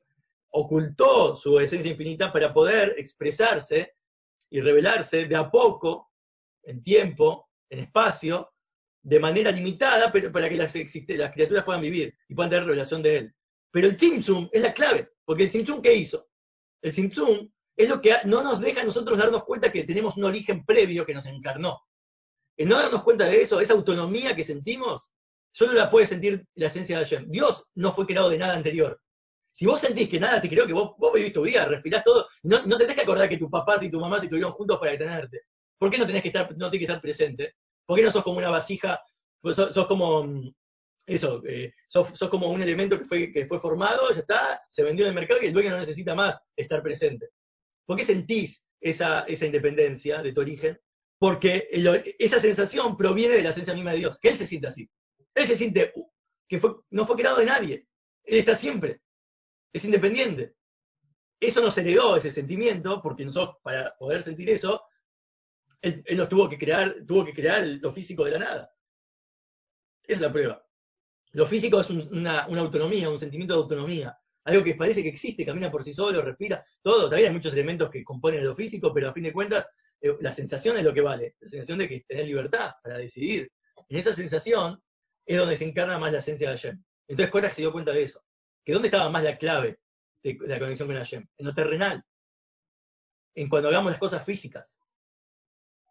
ocultó 0.50 1.36
su 1.36 1.58
esencia 1.60 1.92
infinita 1.92 2.32
para 2.32 2.52
poder 2.52 2.94
expresarse 2.98 3.92
y 4.50 4.60
revelarse 4.60 5.26
de 5.26 5.36
a 5.36 5.50
poco, 5.50 6.10
en 6.64 6.82
tiempo, 6.82 7.48
en 7.70 7.78
espacio, 7.78 8.53
de 9.04 9.20
manera 9.20 9.52
limitada, 9.52 10.10
pero 10.10 10.32
para 10.32 10.48
que 10.48 10.56
las, 10.56 10.74
existe- 10.74 11.16
las 11.16 11.30
criaturas 11.32 11.64
puedan 11.64 11.82
vivir 11.82 12.14
y 12.28 12.34
puedan 12.34 12.50
tener 12.50 12.64
revelación 12.64 13.02
de 13.02 13.16
él. 13.18 13.34
Pero 13.70 13.86
el 13.88 13.96
Tzimtzum 13.96 14.48
es 14.50 14.62
la 14.62 14.72
clave, 14.72 15.10
porque 15.24 15.44
el 15.44 15.50
Tzimtzum, 15.50 15.82
¿qué 15.82 15.94
hizo? 15.94 16.26
El 16.80 16.92
Tzimtzum 16.92 17.50
es 17.76 17.88
lo 17.88 18.00
que 18.00 18.14
no 18.24 18.42
nos 18.42 18.60
deja 18.60 18.80
a 18.80 18.84
nosotros 18.84 19.18
darnos 19.18 19.44
cuenta 19.44 19.70
que 19.70 19.84
tenemos 19.84 20.16
un 20.16 20.24
origen 20.24 20.64
previo 20.64 21.04
que 21.04 21.12
nos 21.14 21.26
encarnó. 21.26 21.80
El 22.56 22.68
no 22.68 22.76
darnos 22.76 23.02
cuenta 23.02 23.26
de 23.26 23.42
eso, 23.42 23.60
esa 23.60 23.74
autonomía 23.74 24.34
que 24.34 24.44
sentimos, 24.44 25.10
solo 25.52 25.72
la 25.72 25.90
puede 25.90 26.06
sentir 26.06 26.46
la 26.54 26.68
esencia 26.68 26.98
de 26.98 27.04
Hashem. 27.04 27.30
Dios 27.30 27.64
no 27.74 27.92
fue 27.92 28.06
creado 28.06 28.30
de 28.30 28.38
nada 28.38 28.54
anterior. 28.54 29.00
Si 29.52 29.66
vos 29.66 29.80
sentís 29.80 30.08
que 30.08 30.18
nada 30.18 30.40
te 30.40 30.48
creó, 30.48 30.66
que 30.66 30.72
vos, 30.72 30.94
vos 30.98 31.12
vivís 31.12 31.32
tu 31.32 31.42
vida, 31.42 31.66
respirás 31.66 32.02
todo, 32.04 32.26
no, 32.42 32.64
no 32.66 32.76
tenés 32.76 32.96
que 32.96 33.02
acordar 33.02 33.28
que 33.28 33.38
tus 33.38 33.50
papás 33.50 33.82
y 33.82 33.90
tu 33.90 34.00
mamá 34.00 34.18
se 34.18 34.26
estuvieron 34.26 34.52
juntos 34.52 34.78
para 34.78 34.92
detenerte. 34.92 35.42
¿Por 35.78 35.90
qué 35.90 35.98
no 35.98 36.06
tenés 36.06 36.22
que 36.22 36.28
estar, 36.28 36.56
no 36.56 36.70
tenés 36.70 36.86
que 36.86 36.92
estar 36.92 37.00
presente? 37.00 37.54
¿Por 37.86 37.96
qué 37.96 38.04
no 38.04 38.10
sos 38.10 38.24
como 38.24 38.38
una 38.38 38.50
vasija, 38.50 39.00
pues 39.40 39.56
sos, 39.56 39.86
como, 39.86 40.24
mm, 40.24 40.54
eso, 41.06 41.42
eh, 41.46 41.72
sos, 41.86 42.28
como 42.30 42.50
un 42.50 42.62
elemento 42.62 42.98
que 42.98 43.04
fue, 43.04 43.32
que 43.32 43.46
fue 43.46 43.60
formado, 43.60 44.10
ya 44.12 44.20
está, 44.20 44.62
se 44.70 44.82
vendió 44.82 45.04
en 45.04 45.10
el 45.10 45.14
mercado 45.14 45.40
y 45.42 45.46
el 45.46 45.52
dueño 45.52 45.70
no 45.70 45.80
necesita 45.80 46.14
más 46.14 46.40
estar 46.56 46.82
presente? 46.82 47.28
¿Por 47.86 47.96
qué 47.96 48.04
sentís 48.04 48.64
esa, 48.80 49.20
esa 49.20 49.46
independencia 49.46 50.22
de 50.22 50.32
tu 50.32 50.40
origen? 50.40 50.78
Porque 51.18 51.68
esa 52.18 52.40
sensación 52.40 52.96
proviene 52.96 53.36
de 53.36 53.42
la 53.42 53.50
esencia 53.50 53.74
misma 53.74 53.92
de 53.92 53.98
Dios, 53.98 54.18
que 54.18 54.30
Él 54.30 54.38
se 54.38 54.46
siente 54.46 54.68
así. 54.68 54.88
Él 55.34 55.46
se 55.46 55.56
siente 55.56 55.92
uh, 55.94 56.10
que 56.48 56.60
no 56.90 57.06
fue 57.06 57.16
creado 57.16 57.38
de 57.38 57.46
nadie. 57.46 57.86
Él 58.24 58.38
está 58.38 58.56
siempre. 58.56 59.00
Es 59.72 59.84
independiente. 59.84 60.54
Eso 61.40 61.60
nos 61.60 61.76
heredó 61.76 62.16
ese 62.16 62.30
sentimiento, 62.30 63.02
porque 63.02 63.24
nosotros, 63.24 63.56
para 63.62 63.94
poder 63.96 64.22
sentir 64.22 64.48
eso, 64.50 64.82
Él, 65.84 66.02
él 66.06 66.28
tuvo 66.28 66.48
que 66.48 66.56
crear, 66.56 66.94
tuvo 67.06 67.24
que 67.26 67.34
crear 67.34 67.62
lo 67.66 67.92
físico 67.92 68.24
de 68.24 68.30
la 68.32 68.38
nada. 68.38 68.72
Es 70.06 70.18
la 70.18 70.32
prueba. 70.32 70.64
Lo 71.32 71.46
físico 71.46 71.80
es 71.80 71.90
un- 71.90 72.08
una, 72.16 72.40
autonomía, 72.44 73.10
un 73.10 73.20
sentimiento 73.20 73.54
de 73.54 73.60
autonomía. 73.60 74.16
Algo 74.44 74.64
que 74.64 74.74
parece 74.76 75.02
que 75.02 75.10
existe, 75.10 75.44
camina 75.44 75.70
por 75.70 75.84
sí 75.84 75.92
solo, 75.92 76.22
respira, 76.22 76.64
todo. 76.82 77.10
También 77.10 77.28
hay 77.28 77.34
muchos 77.34 77.52
elementos 77.52 77.90
que 77.90 78.02
componen 78.02 78.44
lo 78.44 78.54
físico, 78.56 78.92
pero 78.94 79.08
a 79.08 79.12
fin 79.12 79.24
de 79.24 79.32
cuentas, 79.32 79.68
eh, 80.00 80.16
la 80.20 80.32
sensación 80.32 80.76
es 80.78 80.84
lo 80.84 80.94
que 80.94 81.00
vale. 81.02 81.36
La 81.40 81.48
sensación 81.48 81.78
de 81.78 81.88
que 81.88 82.04
tenés 82.08 82.26
libertad 82.26 82.72
para 82.82 82.98
decidir. 82.98 83.50
En 83.88 83.98
esa 83.98 84.14
sensación 84.14 84.82
es 85.26 85.36
donde 85.38 85.56
se 85.58 85.64
encarna 85.64 85.98
más 85.98 86.12
la 86.12 86.18
esencia 86.20 86.48
de 86.50 86.56
Hashem. 86.56 86.82
Entonces 87.08 87.30
Korach 87.30 87.52
se 87.54 87.60
dio 87.62 87.72
cuenta 87.72 87.92
de 87.92 88.04
eso. 88.04 88.22
Que 88.64 88.72
dónde 88.72 88.88
estaba 88.88 89.10
más 89.10 89.22
la 89.22 89.36
clave 89.36 89.80
de 90.22 90.38
la 90.46 90.58
conexión 90.58 90.88
con 90.88 90.96
Hashem. 90.96 91.26
En 91.36 91.46
lo 91.46 91.54
terrenal. 91.54 92.02
En 93.34 93.48
cuando 93.48 93.68
hagamos 93.68 93.90
las 93.92 94.00
cosas 94.00 94.24
físicas. 94.24 94.73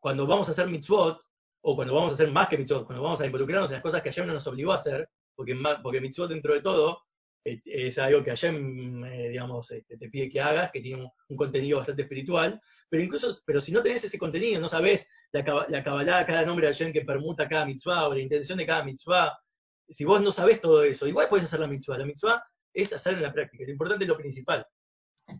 Cuando 0.03 0.27
vamos 0.27 0.49
a 0.49 0.51
hacer 0.51 0.67
mitzvot, 0.67 1.17
o 1.61 1.75
cuando 1.77 1.93
vamos 1.95 2.11
a 2.11 2.15
hacer 2.15 2.29
más 2.29 2.49
que 2.49 2.57
mitzvot, 2.57 2.85
cuando 2.85 3.01
vamos 3.01 3.21
a 3.21 3.25
involucrarnos 3.25 3.69
en 3.69 3.75
las 3.75 3.81
cosas 3.81 4.01
que 4.01 4.09
Hashem 4.09 4.27
no 4.27 4.33
nos 4.33 4.45
obligó 4.47 4.73
a 4.73 4.75
hacer, 4.75 5.07
porque, 5.33 5.57
porque 5.81 6.01
mitzvot 6.01 6.29
dentro 6.29 6.53
de 6.53 6.61
todo 6.61 7.03
eh, 7.45 7.61
es 7.63 7.97
algo 7.97 8.21
que 8.21 8.31
Hashem, 8.31 9.05
eh, 9.05 9.29
digamos, 9.29 9.71
este, 9.71 9.97
te 9.97 10.09
pide 10.09 10.29
que 10.29 10.41
hagas, 10.41 10.71
que 10.71 10.81
tiene 10.81 11.09
un, 11.29 11.37
contenido 11.37 11.77
bastante 11.77 12.01
espiritual, 12.01 12.59
pero 12.89 13.01
incluso, 13.01 13.39
pero 13.45 13.61
si 13.61 13.71
no 13.71 13.81
tenés 13.81 14.03
ese 14.03 14.19
contenido, 14.19 14.59
no 14.59 14.67
sabés 14.67 15.07
la, 15.31 15.65
la 15.69 15.81
cabalá, 15.81 16.25
cada 16.25 16.45
nombre 16.45 16.67
de 16.67 16.73
Hashem 16.73 16.91
que 16.91 17.05
permuta 17.05 17.47
cada 17.47 17.65
mitzvah, 17.65 18.09
o 18.09 18.13
la 18.13 18.19
intención 18.19 18.57
de 18.57 18.65
cada 18.65 18.83
mitzvah, 18.83 19.39
si 19.87 20.03
vos 20.03 20.21
no 20.21 20.33
sabés 20.33 20.59
todo 20.59 20.83
eso, 20.83 21.07
igual 21.07 21.29
podés 21.29 21.45
hacer 21.45 21.61
la 21.61 21.67
mitzvah. 21.67 21.97
La 21.97 22.05
mitzvah 22.05 22.43
es 22.73 22.91
hacer 22.91 23.13
en 23.13 23.21
la 23.21 23.31
práctica. 23.31 23.63
Lo 23.65 23.71
importante 23.71 24.03
es 24.03 24.09
lo 24.09 24.17
principal. 24.17 24.65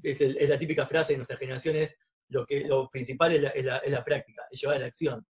Es, 0.01 0.21
el- 0.21 0.37
es 0.37 0.49
la 0.49 0.57
típica 0.57 0.85
frase 0.87 1.13
de 1.13 1.17
nuestra 1.17 1.35
generación, 1.35 1.75
es 1.75 1.97
lo, 2.29 2.45
que, 2.45 2.61
lo 2.61 2.89
principal 2.89 3.33
es 3.33 3.41
la, 3.41 3.49
es 3.49 3.65
la- 3.65 3.77
es 3.77 3.91
la 3.91 4.03
práctica, 4.03 4.43
es 4.51 4.61
llevar 4.61 4.77
a 4.77 4.79
la 4.79 4.85
acción. 4.87 5.25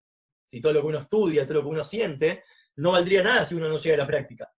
Si 0.49 0.61
todo 0.61 0.73
lo 0.73 0.81
que 0.83 0.87
uno 0.89 0.99
estudia, 0.99 1.45
todo 1.47 1.55
lo 1.59 1.63
que 1.63 1.69
uno 1.69 1.85
siente, 1.85 2.45
no 2.77 2.93
valdría 2.93 3.23
nada 3.23 3.47
si 3.47 3.55
uno 3.55 3.69
no 3.69 3.79
llega 3.79 3.95
a 3.95 3.99
la 3.99 4.07
práctica. 4.07 4.51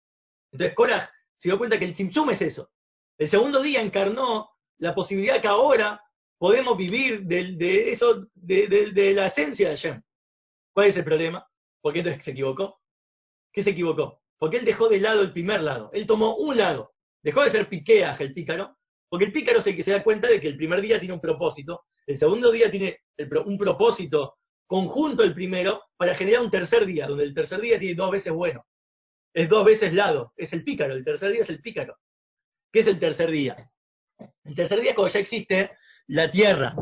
Entonces 0.52 0.76
Korah 0.76 1.10
se 1.36 1.50
dio 1.50 1.58
cuenta 1.58 1.78
que 1.80 1.86
el 1.86 1.94
Tzimtzum 1.94 2.30
es 2.32 2.42
eso. 2.42 2.72
El 3.18 3.30
segundo 3.30 3.62
día 3.62 3.82
encarnó 3.82 4.50
la 4.80 4.94
posibilidad 4.96 5.42
que 5.42 5.48
ahora 5.48 6.02
podemos 6.38 6.76
vivir 6.78 7.24
del- 7.24 7.58
de, 7.58 7.92
eso, 7.92 8.28
de, 8.34 8.68
de- 8.68 8.92
de 8.92 9.14
la 9.14 9.28
esencia 9.28 9.70
de 9.70 9.76
Hashem. 9.78 10.02
¿Cuál 10.74 10.88
es 10.88 10.98
el 10.98 11.04
problema? 11.04 11.48
¿Por 11.82 11.94
qué 11.94 12.00
entonces 12.00 12.24
se 12.24 12.32
equivocó? 12.32 12.80
¿Qué 13.52 13.64
se 13.64 13.70
equivocó? 13.72 14.22
Porque 14.38 14.58
él 14.58 14.66
dejó 14.66 14.90
de 14.90 15.00
lado 15.00 15.22
el 15.22 15.32
primer 15.32 15.62
lado. 15.62 15.90
Él 15.94 16.06
tomó 16.08 16.36
un 16.36 16.58
lado. 16.58 16.94
Dejó 17.22 17.44
de 17.44 17.52
ser 17.52 17.70
piqueaj 17.70 18.20
el 18.22 18.34
pícaro, 18.34 18.78
porque 19.08 19.26
el 19.26 19.32
pícaro 19.32 19.60
es 19.60 19.68
el 19.68 19.76
que 19.76 19.84
se 19.84 19.92
da 19.92 20.04
cuenta 20.04 20.28
de 20.28 20.42
que 20.42 20.48
el 20.48 20.58
primer 20.58 20.82
día 20.82 21.00
tiene 21.00 21.14
un 21.14 21.22
propósito, 21.22 21.86
el 22.06 22.18
segundo 22.18 22.52
día 22.52 22.70
tiene 22.70 23.00
un 23.46 23.58
propósito 23.58 24.38
conjunto 24.68 25.24
el 25.24 25.34
primero 25.34 25.84
para 25.98 26.16
generar 26.16 26.42
un 26.42 26.52
tercer 26.52 26.86
día, 26.86 27.08
donde 27.08 27.24
el 27.24 27.34
tercer 27.34 27.62
día 27.62 27.80
tiene 27.80 27.96
dos 27.96 28.12
veces 28.12 28.34
bueno. 28.34 28.66
Es 29.34 29.50
dos 29.50 29.66
veces 29.66 29.94
lado. 29.94 30.34
Es 30.36 30.54
el 30.54 30.64
pícaro. 30.64 30.94
El 30.94 31.04
tercer 31.04 31.32
día 31.32 31.42
es 31.42 31.50
el 31.50 31.62
pícaro. 31.62 31.98
¿Qué 32.72 32.80
es 32.82 32.88
el 32.88 33.00
tercer 33.00 33.32
día? 33.32 33.70
El 34.44 34.56
tercer 34.56 34.80
día 34.82 34.92
es 34.92 34.96
cuando 34.96 35.14
ya 35.14 35.20
existe 35.20 35.72
la 36.08 36.30
tierra. 36.32 36.76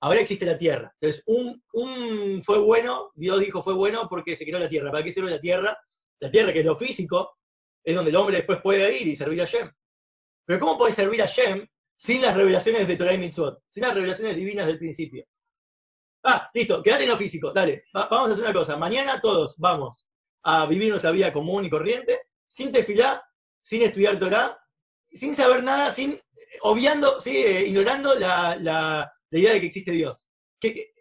ahora 0.00 0.20
existe 0.20 0.44
la 0.44 0.58
tierra. 0.58 0.92
Entonces, 1.00 1.22
un, 1.26 1.62
un 1.72 2.42
fue 2.44 2.58
bueno, 2.58 3.10
Dios 3.14 3.40
dijo 3.40 3.62
fue 3.62 3.74
bueno 3.74 4.08
porque 4.08 4.36
se 4.36 4.44
creó 4.44 4.58
la 4.58 4.68
tierra. 4.68 4.90
¿Para 4.90 5.04
qué 5.04 5.12
sirve 5.12 5.30
la 5.30 5.40
tierra? 5.40 5.76
La 6.20 6.30
tierra, 6.30 6.52
que 6.52 6.60
es 6.60 6.66
lo 6.66 6.76
físico, 6.76 7.36
es 7.84 7.94
donde 7.94 8.10
el 8.10 8.16
hombre 8.16 8.36
después 8.36 8.60
puede 8.62 8.98
ir 8.98 9.08
y 9.08 9.16
servir 9.16 9.42
a 9.42 9.46
Shem. 9.46 9.70
Pero 10.44 10.60
¿cómo 10.60 10.78
puede 10.78 10.94
servir 10.94 11.22
a 11.22 11.26
Shem 11.26 11.66
sin 12.00 12.22
las 12.22 12.34
revelaciones 12.34 12.88
de 12.88 12.96
Torah 12.96 13.12
y 13.12 13.18
Mitzvot? 13.18 13.62
Sin 13.70 13.82
las 13.82 13.94
revelaciones 13.94 14.34
divinas 14.34 14.66
del 14.66 14.78
principio. 14.78 15.24
Ah, 16.24 16.50
listo, 16.54 16.82
quédate 16.82 17.04
en 17.04 17.10
lo 17.10 17.18
físico, 17.18 17.52
dale, 17.52 17.84
vamos 17.92 18.30
a 18.30 18.32
hacer 18.32 18.44
una 18.44 18.54
cosa. 18.54 18.76
Mañana 18.76 19.20
todos 19.20 19.54
vamos 19.58 20.06
a 20.42 20.66
vivir 20.66 20.90
nuestra 20.90 21.10
vida 21.10 21.32
común 21.32 21.64
y 21.66 21.70
corriente, 21.70 22.22
sin 22.48 22.72
tefilá, 22.72 23.22
sin 23.62 23.82
estudiar 23.82 24.18
Torah, 24.18 24.58
sin 25.12 25.36
saber 25.36 25.62
nada, 25.62 25.92
sin 25.92 26.18
obviando, 26.62 27.20
sí, 27.20 27.36
eh, 27.36 27.66
ignorando 27.66 28.14
la, 28.18 28.56
la, 28.56 29.12
idea 29.30 29.52
de 29.52 29.60
que 29.60 29.66
existe 29.66 29.92
Dios. 29.92 30.26
¿Qué, 30.58 30.92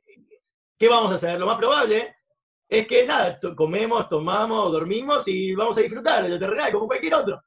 ¿Qué 0.77 0.87
vamos 0.89 1.13
a 1.13 1.15
hacer? 1.15 1.39
Lo 1.39 1.45
más 1.45 1.57
probable 1.57 2.15
es 2.67 2.87
que 2.87 3.05
nada, 3.05 3.39
comemos, 3.55 4.09
tomamos, 4.09 4.71
dormimos 4.71 5.27
y 5.27 5.55
vamos 5.55 5.77
a 5.77 5.81
disfrutar 5.81 6.23
de 6.23 6.29
lo 6.29 6.39
terrenal 6.39 6.71
como 6.73 6.87
cualquier 6.87 7.13
otro. 7.15 7.41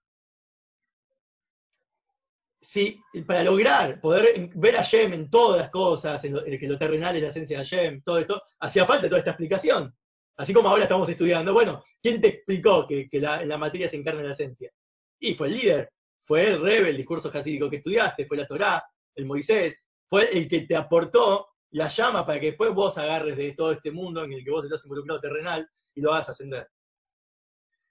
Si 2.64 3.02
para 3.26 3.42
lograr 3.42 4.00
poder 4.00 4.50
ver 4.54 4.76
a 4.76 4.84
Shem 4.84 5.12
en 5.12 5.28
todas 5.28 5.60
las 5.60 5.70
cosas, 5.70 6.24
en, 6.24 6.34
lo, 6.34 6.44
que 6.44 6.68
lo 6.68 6.78
terrenal 6.78 7.16
es 7.16 7.22
la 7.22 7.28
esencia 7.28 7.58
de 7.58 7.64
Shem, 7.64 8.02
todo 8.02 8.18
esto, 8.18 8.40
hacía 8.60 8.86
falta 8.86 9.08
toda 9.08 9.18
esta 9.18 9.32
explicación. 9.32 9.92
Así 10.36 10.54
como 10.54 10.68
ahora 10.68 10.84
estamos 10.84 11.08
estudiando, 11.08 11.52
bueno, 11.52 11.84
¿quién 12.00 12.20
te 12.20 12.28
explicó 12.28 12.86
que, 12.86 13.08
la, 13.14 13.58
materia 13.58 13.90
se 13.90 13.96
encarna 13.96 14.20
en 14.20 14.28
la 14.28 14.34
esencia? 14.34 14.70
Y 15.18 15.34
fue 15.34 15.48
el 15.48 15.54
líder, 15.54 15.90
fue 16.24 16.48
el 16.48 16.60
rebe, 16.60 16.90
el 16.90 16.96
discurso 16.96 17.30
jasídico 17.30 17.68
que 17.68 17.76
estudiaste, 17.76 18.26
fue 18.26 18.36
la 18.36 18.46
Torá, 18.46 18.82
el 19.16 19.26
Moisés, 19.26 19.84
fue 20.08 20.36
el 20.36 20.48
que 20.48 20.60
te 20.62 20.76
aportó 20.76 21.48
la 21.70 21.88
llama 21.88 22.24
para 22.24 22.38
que 22.38 22.46
después 22.46 22.72
vos 22.72 22.96
agarres 22.96 23.36
de 23.36 23.52
todo 23.52 23.72
este 23.72 23.90
mundo 23.90 24.22
en 24.22 24.32
el 24.32 24.44
que 24.44 24.50
vos 24.50 24.64
estás 24.64 24.84
involucrado 24.84 25.20
terrenal 25.20 25.68
y 25.94 26.00
lo 26.00 26.12
hagas 26.12 26.28
ascender. 26.28 26.68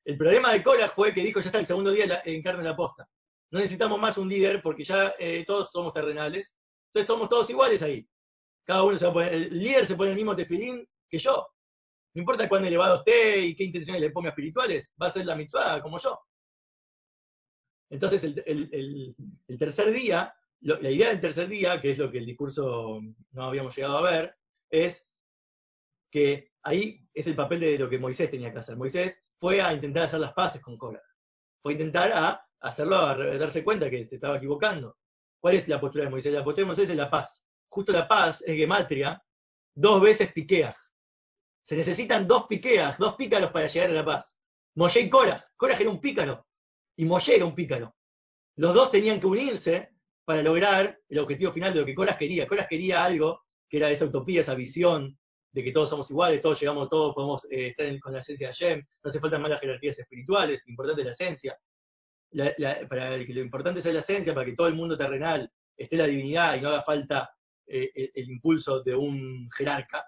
El 0.06 0.18
problema 0.18 0.54
de 0.54 0.64
Cora 0.64 0.90
fue 0.90 1.14
que 1.14 1.22
dijo, 1.22 1.42
ya 1.42 1.48
está, 1.48 1.60
el 1.60 1.68
segundo 1.68 1.92
día 1.92 2.22
encarna 2.26 2.64
la 2.64 2.76
posta. 2.76 3.08
No 3.52 3.60
necesitamos 3.60 4.00
más 4.00 4.18
un 4.18 4.30
líder 4.30 4.62
porque 4.62 4.84
ya 4.84 5.14
eh, 5.20 5.44
todos 5.46 5.70
somos 5.72 5.94
terrenales. 5.94 6.56
Entonces 6.88 7.08
somos 7.08 7.30
todos 7.30 7.50
iguales 7.50 7.82
ahí. 7.82 8.08
Cada 8.66 8.84
uno 8.84 8.98
se 8.98 9.06
va 9.06 9.12
a 9.12 9.14
poner, 9.14 9.34
el 9.34 9.60
líder 9.60 9.86
se 9.86 9.96
pone 9.96 10.12
el 10.12 10.16
mismo 10.16 10.36
tefilín 10.36 10.88
que 11.10 11.20
yo. 11.20 11.48
No 12.14 12.22
importa 12.22 12.50
cuán 12.50 12.66
elevado 12.66 12.98
esté 12.98 13.40
y 13.40 13.56
qué 13.56 13.66
intenciones 13.66 14.02
le 14.02 14.12
ponga 14.12 14.30
espirituales, 14.30 14.92
va 15.02 15.08
a 15.08 15.12
ser 15.12 15.26
la 15.26 15.36
mitzvah 15.36 15.82
como 15.82 16.00
yo. 16.00 16.20
Entonces 17.90 18.24
el 18.24 19.58
tercer 19.58 19.92
día 19.92 20.34
la 20.62 20.92
idea 20.92 21.10
del 21.10 21.22
tercer 21.22 21.48
día, 21.48 21.82
que 21.82 21.92
es 21.92 21.98
lo 21.98 22.12
que 22.12 22.20
el 22.20 22.26
discurso 22.26 23.02
no 23.32 23.44
habíamos 23.44 23.76
llegado 23.76 23.98
a 23.98 24.12
ver, 24.12 24.36
es 24.70 25.04
que 26.12 26.52
ahí 26.64 27.08
es 27.14 27.26
el 27.28 27.36
papel 27.36 27.60
de 27.62 27.80
lo 27.80 27.90
que 27.90 27.98
Moisés 27.98 28.30
tenía 28.30 28.52
que 28.54 28.60
hacer. 28.60 28.78
Moisés 28.78 29.24
fue 29.40 29.62
a 29.62 29.74
intentar 29.74 30.04
hacer 30.04 30.20
las 30.20 30.34
paces 30.34 30.62
con 30.62 30.78
Korah. 30.78 31.02
Fue 31.62 31.74
a 31.74 31.76
intentar 31.76 32.12
a 32.14 32.48
hacerlo, 32.62 32.95
a 32.95 33.15
darse 33.15 33.63
cuenta 33.63 33.89
que 33.89 34.08
se 34.08 34.15
estaba 34.15 34.38
equivocando. 34.38 34.97
¿Cuál 35.39 35.56
es 35.56 35.67
la 35.67 35.80
postura 35.80 36.06
de 36.06 36.12
Moisés? 36.12 36.34
La 36.34 36.43
postura 36.43 36.63
de 36.63 36.67
Moisés 36.67 36.89
es 36.89 36.95
la 36.95 37.10
paz. 37.10 37.45
Justo 37.69 37.91
la 37.91 38.08
paz 38.08 38.43
es 38.45 38.56
gematria, 38.56 39.21
dos 39.74 40.02
veces 40.02 40.32
piqueas. 40.32 40.78
Se 41.63 41.76
necesitan 41.76 42.28
dos 42.28 42.45
piqueas, 42.47 42.97
dos 42.97 43.15
pícaros 43.15 43.52
para 43.52 43.67
llegar 43.67 43.89
a 43.89 43.93
la 43.93 44.06
paz. 44.06 44.36
Moshe 44.76 45.02
y 45.02 45.10
Korah. 45.10 45.43
Korah 45.58 45.78
era 45.78 45.89
un 45.89 46.00
pícaro 46.00 46.45
y 46.95 47.06
Moshe 47.06 47.36
era 47.36 47.45
un 47.45 47.56
pícaro. 47.56 47.95
Los 48.58 48.74
dos 48.76 48.91
tenían 48.91 49.19
que 49.19 49.28
unirse 49.28 49.89
para 50.26 50.43
lograr 50.43 51.00
el 51.10 51.19
objetivo 51.19 51.52
final 51.52 51.74
de 51.74 51.80
lo 51.80 51.86
que 51.86 51.95
Coras 51.95 52.17
quería. 52.17 52.47
Coras 52.47 52.67
quería 52.67 53.04
algo 53.04 53.41
que 53.69 53.78
era 53.78 53.89
esa 53.89 54.06
utopía, 54.06 54.41
esa 54.41 54.54
visión 54.54 55.17
de 55.52 55.63
que 55.63 55.71
todos 55.71 55.89
somos 55.89 56.10
iguales, 56.10 56.41
todos 56.41 56.60
llegamos, 56.60 56.89
todos 56.89 57.13
podemos 57.13 57.45
eh, 57.45 57.67
estar 57.67 58.00
con 58.00 58.13
la 58.13 58.19
esencia 58.19 58.47
de 58.47 58.54
Hashem, 58.54 58.80
no 59.04 59.10
hace 59.10 59.19
falta 59.19 59.39
más 59.39 59.50
las 59.50 59.60
jerarquías 59.60 60.00
espirituales, 60.00 60.62
importante 60.67 61.04
la 61.04 61.12
esencia. 61.12 61.58
Para 62.89 63.26
que 63.26 63.34
lo 63.34 63.41
importante 63.41 63.82
sea 63.82 63.94
la 63.94 64.00
esencia, 64.02 64.34
para 64.34 64.46
que 64.46 64.56
todo 64.56 64.67
el 64.67 64.76
mundo 64.76 64.98
terrenal 64.98 65.52
esté 65.78 65.98
la 65.98 66.08
divinidad 66.08 66.56
y 66.56 66.62
no 66.62 66.70
haga 66.70 66.84
falta 66.84 67.32
eh, 67.67 68.12
el, 68.15 68.30
impulso 68.30 68.82
de 68.84 68.96
un 68.96 69.50
jerarca, 69.52 70.06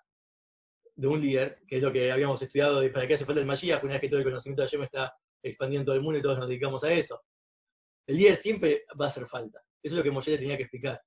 de 0.95 1.07
un 1.07 1.21
líder, 1.21 1.61
que 1.67 1.77
es 1.77 1.83
lo 1.83 1.91
que 1.91 2.11
habíamos 2.11 2.41
estudiado 2.41 2.79
de 2.79 2.89
para 2.89 3.07
qué 3.07 3.15
hace 3.15 3.25
falta 3.25 3.41
el 3.41 3.47
Mashiach, 3.47 3.83
una 3.83 3.93
vez 3.93 4.01
que 4.01 4.09
todo 4.09 4.19
el 4.19 4.25
conocimiento 4.25 4.61
de 4.61 4.67
Hashem 4.67 4.83
está 4.83 5.13
expandiendo 5.41 5.81
en 5.81 5.85
todo 5.85 5.95
el 5.95 6.01
mundo 6.01 6.19
y 6.19 6.21
todos 6.21 6.37
nos 6.37 6.47
dedicamos 6.47 6.83
a 6.83 6.93
eso. 6.93 7.21
El 8.05 8.17
líder 8.17 8.37
siempre 8.37 8.83
va 8.99 9.05
a 9.05 9.09
hacer 9.09 9.27
falta. 9.27 9.61
Eso 9.81 9.95
es 9.95 9.97
lo 9.97 10.03
que 10.03 10.11
Moshe 10.11 10.37
tenía 10.37 10.57
que 10.57 10.63
explicar. 10.63 11.01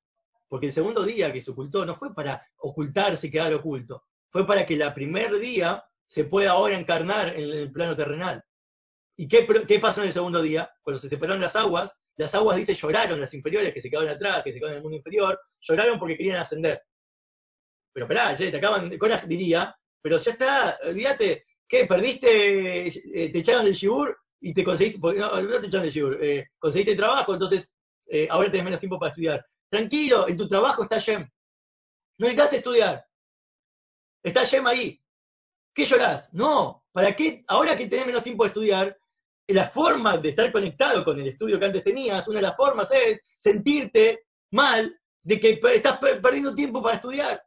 Porque 0.48 0.66
el 0.66 0.72
segundo 0.72 1.02
día 1.02 1.33
que 1.33 1.42
se 1.42 1.50
ocultó 1.50 1.85
no 1.85 1.96
fue 1.96 2.14
para 2.14 2.46
ocultarse 2.59 3.26
y 3.26 3.31
quedar 3.31 3.52
oculto, 3.55 4.05
fue 4.31 4.46
para 4.46 4.64
que 4.64 4.76
la 4.76 4.94
primer 4.94 5.38
día 5.38 5.83
se 6.07 6.24
pueda 6.24 6.52
ahora 6.52 6.79
encarnar 6.79 7.37
en 7.37 7.50
el 7.50 7.72
plano 7.72 7.96
terrenal. 7.96 8.42
¿Y 9.16 9.29
qué, 9.29 9.79
pasó 9.81 10.02
en 10.02 10.09
el 10.09 10.12
segundo 10.12 10.42
día? 10.42 10.70
Cuando 10.83 11.00
se 11.00 11.09
separaron 11.09 11.40
las 11.40 11.57
aguas, 11.57 11.96
las 12.16 12.35
aguas, 12.35 12.57
dice, 12.57 12.74
lloraron, 12.74 13.20
las 13.20 13.33
inferiores 13.33 13.72
que 13.72 13.81
se 13.81 13.90
quedaron 13.90 14.11
atrás, 14.11 14.42
que 14.42 14.52
se 14.52 14.59
quedaron 14.59 14.74
en 14.74 14.76
el 14.79 14.83
mundo 14.83 14.96
inferior, 14.96 15.40
lloraron 15.61 15.98
porque 15.98 16.16
querían 16.16 16.37
ascender. 16.37 16.83
Pero 17.92 18.05
esperá, 18.05 18.37
te 18.37 18.57
acaban, 18.57 18.96
Coras 18.98 19.26
diría, 19.26 19.74
pero 20.02 20.18
ya 20.18 20.33
está, 20.33 20.79
olvídate, 20.85 21.46
¿qué? 21.66 21.87
¿Perdiste, 21.87 22.88
eh, 22.88 23.31
te 23.31 23.38
echaron 23.38 23.64
del 23.64 23.74
Shibur 23.74 24.16
y 24.40 24.52
te 24.52 24.62
conseguiste, 24.62 24.98
no, 24.98 25.40
no 25.40 25.61
te 25.61 25.66
echaron 25.66 25.83
del 25.83 25.92
Shibur, 25.92 26.18
eh, 26.22 26.48
conseguiste 26.59 26.94
trabajo, 26.94 27.33
entonces 27.33 27.72
eh, 28.09 28.29
ahora 28.31 28.50
tenés 28.50 28.64
menos 28.64 28.81
tiempo 28.81 28.98
para 28.98 29.11
estudiar. 29.11 29.46
Tranquilo, 29.68 30.29
en 30.29 30.37
tu 30.37 30.46
trabajo 30.46 30.83
está 30.83 30.98
Shem. 30.98 31.29
No 32.18 32.26
necesitas 32.26 32.52
estudiar. 32.52 33.05
Está 34.22 34.44
Shem 34.44 34.66
ahí. 34.66 35.00
¿Qué 35.74 35.85
llorás? 35.85 36.33
No, 36.33 36.85
¿para 36.92 37.14
qué? 37.14 37.44
Ahora 37.48 37.76
que 37.76 37.88
tenés 37.88 38.07
menos 38.07 38.22
tiempo 38.22 38.44
de 38.44 38.48
estudiar, 38.48 38.96
la 39.48 39.70
forma 39.70 40.18
de 40.18 40.30
estar 40.30 40.50
conectado 40.50 41.04
con 41.04 41.18
el 41.20 41.28
estudio 41.28 41.59
que 41.59 41.66
antes 41.66 41.85
tenías, 41.85 42.26
una 42.28 42.38
de 42.38 42.42
las 42.42 42.56
formas 42.56 42.88
es 42.90 43.22
sentirte 43.38 44.24
mal 44.50 44.94
de 45.22 45.40
que 45.40 45.61
estás 45.74 45.98
perdiendo 45.98 46.54
tiempo 46.54 46.82
para 46.82 46.96
estudiar, 46.96 47.42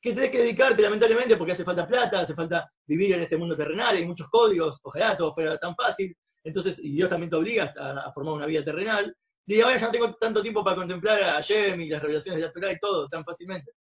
que 0.00 0.12
tenés 0.12 0.30
que 0.30 0.38
dedicarte 0.38 0.82
lamentablemente 0.82 1.36
porque 1.36 1.52
hace 1.52 1.64
falta 1.64 1.86
plata, 1.86 2.20
hace 2.20 2.34
falta 2.34 2.70
vivir 2.86 3.14
en 3.14 3.22
este 3.22 3.36
mundo 3.36 3.56
terrenal, 3.56 3.96
hay 3.96 4.06
muchos 4.06 4.28
códigos, 4.28 4.78
ojalá 4.82 5.16
todo 5.16 5.34
fuera 5.34 5.56
tan 5.58 5.74
fácil, 5.74 6.16
entonces, 6.42 6.78
y 6.78 6.92
Dios 6.92 7.08
también 7.08 7.30
te 7.30 7.36
obliga 7.36 7.72
a 7.76 8.12
formar 8.12 8.34
una 8.34 8.46
vida 8.46 8.64
terrenal, 8.64 9.16
y 9.46 9.60
ahora 9.60 9.78
ya 9.78 9.86
no 9.86 9.92
tengo 9.92 10.14
tanto 10.14 10.42
tiempo 10.42 10.64
para 10.64 10.76
contemplar 10.76 11.22
a 11.22 11.42
Jem 11.42 11.80
y 11.80 11.88
las 11.88 12.02
revelaciones 12.02 12.40
de 12.40 12.46
la 12.46 12.52
Torah 12.52 12.72
y 12.72 12.78
todo 12.78 13.08
tan 13.08 13.24
fácilmente. 13.24 13.72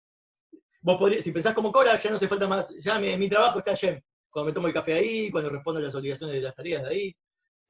Vos 0.80 0.98
podrías, 0.98 1.22
si 1.22 1.30
pensás 1.30 1.54
como 1.54 1.70
Cora, 1.70 2.00
ya 2.00 2.10
no 2.10 2.16
hace 2.16 2.26
falta 2.26 2.48
más, 2.48 2.74
ya 2.78 2.98
mi, 2.98 3.16
mi 3.16 3.28
trabajo 3.28 3.60
está 3.60 3.74
Shem. 3.74 4.00
Cuando 4.28 4.48
me 4.50 4.54
tomo 4.54 4.66
el 4.66 4.72
café 4.72 4.94
ahí, 4.94 5.30
cuando 5.30 5.50
respondo 5.50 5.78
a 5.78 5.82
las 5.82 5.94
obligaciones 5.94 6.34
de 6.34 6.42
las 6.42 6.54
tareas 6.54 6.82
de 6.82 6.88
ahí. 6.88 7.16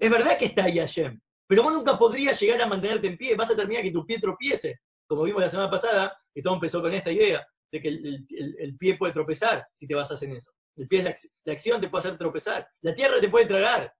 Es 0.02 0.10
verdad 0.10 0.36
que 0.36 0.46
está 0.46 0.64
ahí 0.64 0.80
Hashem, 0.80 1.20
pero 1.46 1.62
vos 1.62 1.72
nunca 1.72 1.96
podrías 1.96 2.40
llegar 2.40 2.60
a 2.60 2.66
mantenerte 2.66 3.06
en 3.06 3.16
pie, 3.16 3.36
vas 3.36 3.52
a 3.52 3.54
terminar 3.54 3.84
que 3.84 3.92
tu 3.92 4.04
pie 4.04 4.18
tropiece, 4.18 4.80
como 5.06 5.22
vimos 5.22 5.40
la 5.40 5.48
semana 5.48 5.70
pasada, 5.70 6.20
que 6.34 6.42
todo 6.42 6.54
empezó 6.54 6.82
con 6.82 6.92
esta 6.92 7.12
idea, 7.12 7.46
de 7.70 7.80
que 7.80 7.88
el, 7.88 8.76
pie 8.80 8.96
puede 8.96 9.12
tropezar 9.12 9.64
si 9.76 9.86
te 9.86 9.94
basas 9.94 10.20
en 10.24 10.32
eso. 10.32 10.50
El 10.74 10.88
pie 10.88 11.04
la 11.04 11.52
acción 11.52 11.80
te 11.80 11.88
puede 11.88 12.00
hacer 12.00 12.18
tropezar, 12.18 12.66
la 12.80 12.96
tierra 12.96 13.20
te 13.20 13.28
puede 13.28 13.46
tragar, 13.46 13.94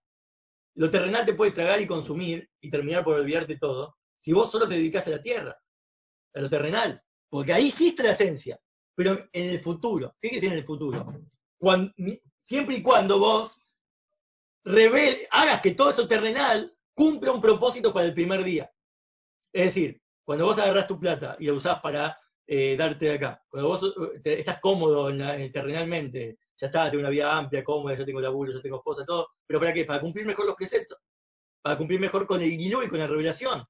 lo 0.75 0.91
terrenal 0.91 1.25
te 1.25 1.35
puede 1.35 1.51
tragar 1.51 1.79
y 1.79 1.87
consumir 1.87 2.49
y 2.59 2.69
terminar 2.69 3.05
por 3.05 3.15
olvidarte 3.15 3.57
todo, 3.57 3.95
si 4.19 4.33
vos 4.33 4.51
solo 4.51 4.67
te 4.67 4.75
dedicas 4.75 5.07
a 5.07 5.11
la 5.11 5.21
tierra, 5.21 5.57
a 6.35 6.41
lo 6.41 6.49
terrenal, 6.49 7.01
porque 7.29 7.53
ahí 7.53 7.69
existe 7.69 8.03
la 8.03 8.11
esencia, 8.11 8.59
pero 8.93 9.25
en 9.31 9.53
el 9.53 9.61
futuro, 9.61 10.17
fíjese 10.19 10.47
en 10.47 10.53
el 10.53 10.65
futuro, 10.65 11.05
siempre 12.45 12.75
y 12.75 12.83
cuando 12.83 13.19
vos 13.19 13.62
hagas 15.31 15.61
que 15.61 15.75
todo 15.75 15.91
eso 15.91 16.07
terrenal 16.07 16.73
cumpla 16.93 17.31
un 17.31 17.41
propósito 17.41 17.93
para 17.93 18.05
el 18.05 18.13
primer 18.13 18.43
día. 18.43 18.71
Es 19.51 19.65
decir, 19.65 20.01
cuando 20.23 20.45
vos 20.45 20.57
agarrás 20.57 20.87
tu 20.87 20.99
plata 20.99 21.35
y 21.39 21.47
la 21.47 21.53
usás 21.53 21.79
para 21.81 22.17
eh, 22.47 22.75
darte 22.77 23.05
de 23.05 23.13
acá, 23.13 23.43
cuando 23.47 23.69
vos 23.69 23.95
eh, 24.23 24.39
estás 24.39 24.59
cómodo 24.59 25.09
en 25.09 25.51
terrenalmente, 25.51 26.37
ya 26.59 26.67
está, 26.67 26.89
tengo 26.89 27.01
una 27.01 27.09
vida 27.09 27.37
amplia, 27.37 27.63
cómoda, 27.63 27.95
yo 27.95 28.05
tengo 28.05 28.21
laburo, 28.21 28.53
yo 28.53 28.61
tengo 28.61 28.77
esposa, 28.77 29.03
todo. 29.05 29.29
¿Pero 29.45 29.59
para 29.59 29.73
qué? 29.73 29.85
Para 29.85 30.01
cumplir 30.01 30.25
mejor 30.25 30.45
los 30.45 30.55
preceptos. 30.55 30.97
Para 31.61 31.77
cumplir 31.77 31.99
mejor 31.99 32.25
con 32.25 32.41
el 32.41 32.49
guilú 32.49 32.83
y 32.83 32.89
con 32.89 32.99
la 32.99 33.07
revelación. 33.07 33.65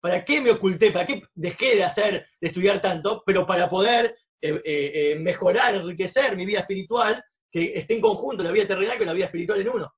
¿Para 0.00 0.24
qué 0.24 0.40
me 0.40 0.50
oculté? 0.50 0.90
¿Para 0.90 1.06
qué 1.06 1.22
dejé 1.34 1.76
de 1.76 1.84
hacer, 1.84 2.26
de 2.40 2.48
estudiar 2.48 2.80
tanto? 2.80 3.22
Pero 3.24 3.46
para 3.46 3.68
poder 3.68 4.16
eh, 4.40 4.60
eh, 4.64 4.92
eh, 4.94 5.18
mejorar, 5.18 5.74
enriquecer 5.74 6.36
mi 6.36 6.46
vida 6.46 6.60
espiritual, 6.60 7.22
que 7.52 7.78
esté 7.78 7.94
en 7.94 8.00
conjunto 8.00 8.42
la 8.42 8.52
vida 8.52 8.66
terrenal 8.66 8.96
con 8.96 9.06
la 9.06 9.12
vida 9.12 9.26
espiritual 9.26 9.60
en 9.60 9.68
uno. 9.68 9.92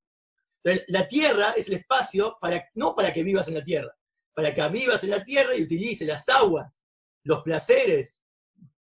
Entonces, 0.65 0.85
la 0.89 1.09
tierra 1.09 1.53
es 1.53 1.69
el 1.69 1.75
espacio 1.75 2.37
para, 2.41 2.69
no 2.75 2.95
para 2.95 3.13
que 3.13 3.23
vivas 3.23 3.49
en 3.49 3.55
la 3.55 3.65
tierra, 3.65 3.93
para 4.35 4.55
que 4.55 4.69
vivas 4.69 5.03
en 5.03 5.11
la 5.11 5.25
tierra 5.25 5.57
y 5.57 5.63
utilices 5.63 6.07
las 6.07 6.29
aguas, 6.29 6.73
los 7.25 7.43
placeres, 7.43 8.23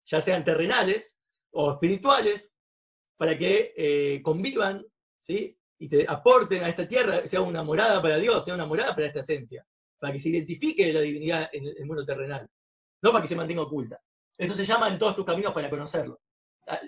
ya 0.04 0.20
sean 0.20 0.44
terrenales 0.44 1.14
o 1.50 1.72
espirituales, 1.72 2.52
para 3.16 3.36
que 3.38 3.72
eh, 3.76 4.22
convivan, 4.22 4.84
¿sí? 5.20 5.56
Y 5.78 5.88
te 5.88 6.04
aporten 6.08 6.62
a 6.64 6.68
esta 6.68 6.88
tierra, 6.88 7.26
sea 7.26 7.40
una 7.40 7.62
morada 7.62 8.00
para 8.00 8.16
Dios, 8.16 8.44
sea 8.44 8.54
una 8.54 8.66
morada 8.66 8.94
para 8.94 9.06
esta 9.08 9.20
esencia, 9.20 9.66
para 9.98 10.12
que 10.12 10.20
se 10.20 10.28
identifique 10.28 10.92
la 10.92 11.00
divinidad 11.00 11.48
en 11.52 11.66
el 11.66 11.86
mundo 11.86 12.04
terrenal, 12.04 12.48
no 13.00 13.12
para 13.12 13.22
que 13.22 13.28
se 13.28 13.36
mantenga 13.36 13.62
oculta. 13.62 14.00
Eso 14.36 14.54
se 14.54 14.66
llama 14.66 14.88
en 14.88 14.98
todos 14.98 15.16
tus 15.16 15.26
caminos 15.26 15.52
para 15.52 15.70
conocerlo. 15.70 16.20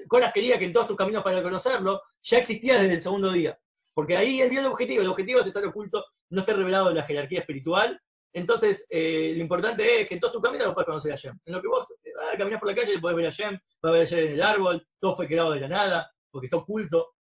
Coras 0.08 0.32
quería 0.32 0.58
que 0.58 0.64
en 0.64 0.72
todos 0.72 0.88
tus 0.88 0.96
caminos 0.96 1.22
para 1.22 1.42
conocerlo 1.42 2.02
ya 2.22 2.38
existía 2.38 2.80
desde 2.80 2.94
el 2.94 3.02
segundo 3.02 3.30
día. 3.32 3.58
Porque 3.94 4.16
ahí 4.16 4.46
vio 4.48 4.60
el 4.60 4.66
objetivo. 4.66 5.02
El 5.02 5.08
objetivo 5.08 5.40
es 5.40 5.46
estar 5.46 5.64
oculto, 5.64 6.04
no 6.30 6.40
estar 6.40 6.56
revelado 6.56 6.90
en 6.90 6.96
la 6.96 7.04
jerarquía 7.04 7.40
espiritual. 7.40 8.00
Entonces, 8.32 8.84
eh, 8.90 9.32
lo 9.36 9.42
importante 9.42 10.02
es 10.02 10.08
que 10.08 10.14
en 10.14 10.20
todos 10.20 10.32
tus 10.32 10.42
caminos 10.42 10.66
lo 10.66 10.74
puedes 10.74 10.88
conocer 10.88 11.12
a 11.12 11.16
Shem. 11.16 11.38
En 11.44 11.54
lo 11.54 11.62
que 11.62 11.68
vos 11.68 11.86
ah, 12.20 12.36
caminas 12.36 12.58
por 12.58 12.68
la 12.68 12.74
calle, 12.74 12.98
podés 12.98 13.16
ver 13.16 13.26
a 13.26 13.30
Shem, 13.30 13.58
podés 13.80 13.94
ver 13.94 14.02
a 14.02 14.10
Shem 14.10 14.28
en 14.28 14.34
el 14.34 14.42
árbol, 14.42 14.86
todo 14.98 15.14
fue 15.14 15.28
creado 15.28 15.52
de 15.52 15.60
la 15.60 15.68
nada, 15.68 16.12
porque 16.32 16.46
está 16.46 16.56
oculto 16.56 17.14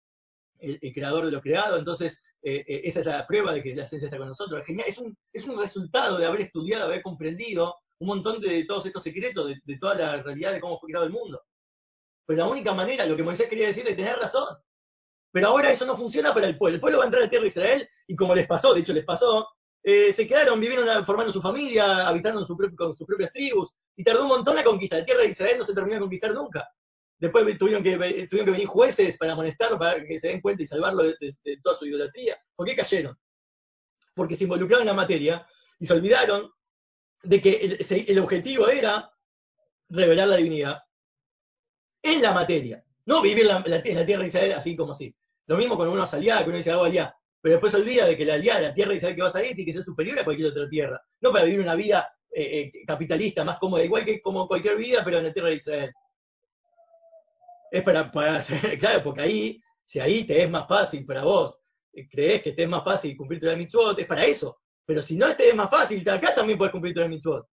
el, 0.58 0.78
creador 0.94 1.26
de 1.26 1.32
lo 1.32 1.42
creado. 1.42 1.76
Entonces, 1.76 2.22
eh, 2.42 2.64
eh, 2.66 2.80
esa 2.84 3.00
es 3.00 3.06
la 3.06 3.26
prueba 3.26 3.52
de 3.52 3.62
que 3.62 3.76
la 3.76 3.86
ciencia 3.86 4.06
está 4.06 4.16
con 4.16 4.28
nosotros. 4.28 4.60
Es 4.60 4.66
genial, 4.66 4.88
es 4.88 4.96
un, 4.96 5.14
es 5.34 5.44
un 5.44 5.58
resultado 5.58 6.16
de 6.16 6.24
haber 6.24 6.40
estudiado, 6.40 6.86
haber 6.86 7.02
comprendido 7.02 7.76
un 7.98 8.08
montón 8.08 8.40
de, 8.40 8.64
todos 8.64 8.86
estos 8.86 9.02
secretos, 9.02 9.48
de, 9.48 9.60
de, 9.62 9.78
toda 9.78 9.94
la 9.94 10.22
realidad 10.22 10.52
de 10.52 10.60
cómo 10.60 10.80
fue 10.80 10.88
creado 10.88 11.04
el 11.04 11.12
mundo. 11.12 11.42
Pero 12.24 12.38
la 12.38 12.48
única 12.48 12.72
manera, 12.72 13.04
lo 13.04 13.16
que 13.16 13.22
Moisés 13.22 13.48
quería 13.48 13.66
decir 13.66 13.86
es 13.86 13.96
tener 13.96 14.16
razón. 14.16 14.56
Pero 15.32 15.48
ahora 15.48 15.72
eso 15.72 15.86
no 15.86 15.96
funciona 15.96 16.32
para 16.34 16.46
el 16.46 16.58
pueblo. 16.58 16.76
El 16.76 16.80
pueblo 16.80 16.98
va 16.98 17.04
a 17.04 17.06
entrar 17.06 17.22
a 17.22 17.26
la 17.26 17.30
tierra 17.30 17.42
de 17.42 17.48
Israel 17.48 17.88
y 18.06 18.14
como 18.14 18.34
les 18.34 18.46
pasó, 18.46 18.74
de 18.74 18.80
hecho 18.80 18.92
les 18.92 19.04
pasó, 19.04 19.48
eh, 19.82 20.12
se 20.12 20.26
quedaron, 20.26 20.60
vivieron 20.60 21.04
formando 21.04 21.32
su 21.32 21.40
familia, 21.40 22.06
habitando 22.06 22.46
su 22.46 22.56
con 22.76 22.96
sus 22.96 23.06
propias 23.06 23.32
tribus, 23.32 23.70
y 23.96 24.04
tardó 24.04 24.22
un 24.22 24.28
montón 24.28 24.54
la 24.54 24.62
conquista. 24.62 24.98
La 24.98 25.04
tierra 25.04 25.22
de 25.22 25.30
Israel 25.30 25.58
no 25.58 25.64
se 25.64 25.74
terminó 25.74 25.94
de 25.94 26.00
conquistar 26.00 26.32
nunca. 26.32 26.68
Después 27.18 27.56
tuvieron 27.56 27.82
que, 27.82 27.92
tuvieron 28.26 28.46
que 28.46 28.50
venir 28.50 28.66
jueces 28.66 29.16
para 29.16 29.32
amonestarlo, 29.32 29.78
para 29.78 30.04
que 30.04 30.18
se 30.18 30.28
den 30.28 30.40
cuenta 30.40 30.62
y 30.62 30.66
salvarlo 30.66 31.04
de, 31.04 31.16
toda 31.62 31.78
su 31.78 31.86
idolatría. 31.86 32.36
¿Por 32.54 32.66
qué 32.66 32.76
cayeron? 32.76 33.16
Porque 34.14 34.36
se 34.36 34.44
involucraron 34.44 34.82
en 34.82 34.88
la 34.88 34.94
materia 34.94 35.46
y 35.78 35.86
se 35.86 35.92
olvidaron 35.92 36.50
de 37.22 37.40
que 37.40 37.78
el 38.08 38.18
objetivo 38.18 38.68
era 38.68 39.10
revelar 39.88 40.28
la 40.28 40.36
divinidad 40.36 40.82
en 42.02 42.22
la 42.22 42.32
materia. 42.32 42.84
No 43.06 43.22
vivir 43.22 43.46
en 43.46 43.70
la, 43.70 43.82
tierra 43.82 44.22
de 44.22 44.28
Israel 44.28 44.52
así 44.52 44.76
como 44.76 44.92
así. 44.92 45.14
Lo 45.46 45.56
mismo 45.56 45.76
con 45.76 45.88
uno 45.88 46.04
aliados, 46.04 46.44
que 46.44 46.48
uno 46.48 46.58
dice 46.58 46.70
hago 46.70 46.84
aliada. 46.84 47.16
Pero 47.40 47.54
después 47.54 47.72
se 47.72 47.78
olvida 47.78 48.06
de 48.06 48.16
que 48.16 48.24
la 48.24 48.34
aliada, 48.34 48.60
la 48.60 48.74
tierra 48.74 48.94
Israel 48.94 49.16
que 49.16 49.22
vas 49.22 49.34
a 49.34 49.42
ir, 49.42 49.56
tiene 49.56 49.64
que 49.64 49.76
ser 49.76 49.84
superior 49.84 50.18
a 50.18 50.24
cualquier 50.24 50.50
otra 50.50 50.68
tierra. 50.68 51.02
No 51.20 51.32
para 51.32 51.44
vivir 51.44 51.60
una 51.60 51.74
vida 51.74 52.08
eh, 52.30 52.70
eh, 52.72 52.84
capitalista, 52.86 53.44
más 53.44 53.58
cómoda, 53.58 53.84
igual 53.84 54.04
que 54.04 54.22
como 54.22 54.46
cualquier 54.46 54.76
vida, 54.76 55.02
pero 55.04 55.18
en 55.18 55.24
la 55.24 55.32
tierra 55.32 55.48
de 55.48 55.56
Israel. 55.56 55.92
Es 57.70 57.82
para, 57.82 58.10
para 58.12 58.44
claro, 58.78 59.02
porque 59.02 59.22
ahí, 59.22 59.62
si 59.84 59.98
ahí 59.98 60.24
te 60.26 60.42
es 60.42 60.48
más 60.48 60.68
fácil 60.68 61.04
para 61.04 61.24
vos, 61.24 61.58
eh, 61.92 62.08
crees 62.08 62.42
que 62.42 62.52
te 62.52 62.62
es 62.62 62.68
más 62.68 62.84
fácil 62.84 63.16
cumplir 63.16 63.40
tu 63.40 63.46
mitzvot, 63.56 63.98
es 63.98 64.06
para 64.06 64.24
eso. 64.24 64.58
Pero 64.86 65.02
si 65.02 65.16
no 65.16 65.34
te 65.36 65.48
es 65.48 65.54
más 65.54 65.70
fácil, 65.70 66.08
acá 66.08 66.34
también 66.34 66.58
puedes 66.58 66.72
cumplir 66.72 66.94
tu 66.94 67.06
mitzvot. 67.08 67.46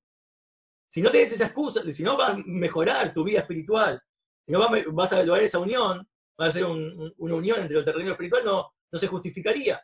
Si 0.89 1.01
no 1.01 1.11
tienes 1.11 1.33
esa 1.33 1.45
excusa, 1.45 1.81
si 1.93 2.03
no 2.03 2.17
vas 2.17 2.35
a 2.35 2.37
mejorar 2.45 3.13
tu 3.13 3.23
vida 3.23 3.39
espiritual, 3.39 4.01
si 4.45 4.51
no 4.51 4.59
vas 4.93 5.13
a 5.13 5.23
lograr 5.23 5.43
esa 5.43 5.59
unión, 5.59 6.07
va 6.39 6.47
a 6.47 6.51
ser 6.51 6.65
una 6.65 7.35
unión 7.35 7.59
entre 7.59 7.75
lo 7.75 7.83
terreno 7.83 8.05
y 8.05 8.07
lo 8.07 8.13
espiritual, 8.13 8.45
no, 8.45 8.71
no 8.91 8.99
se 8.99 9.07
justificaría. 9.07 9.81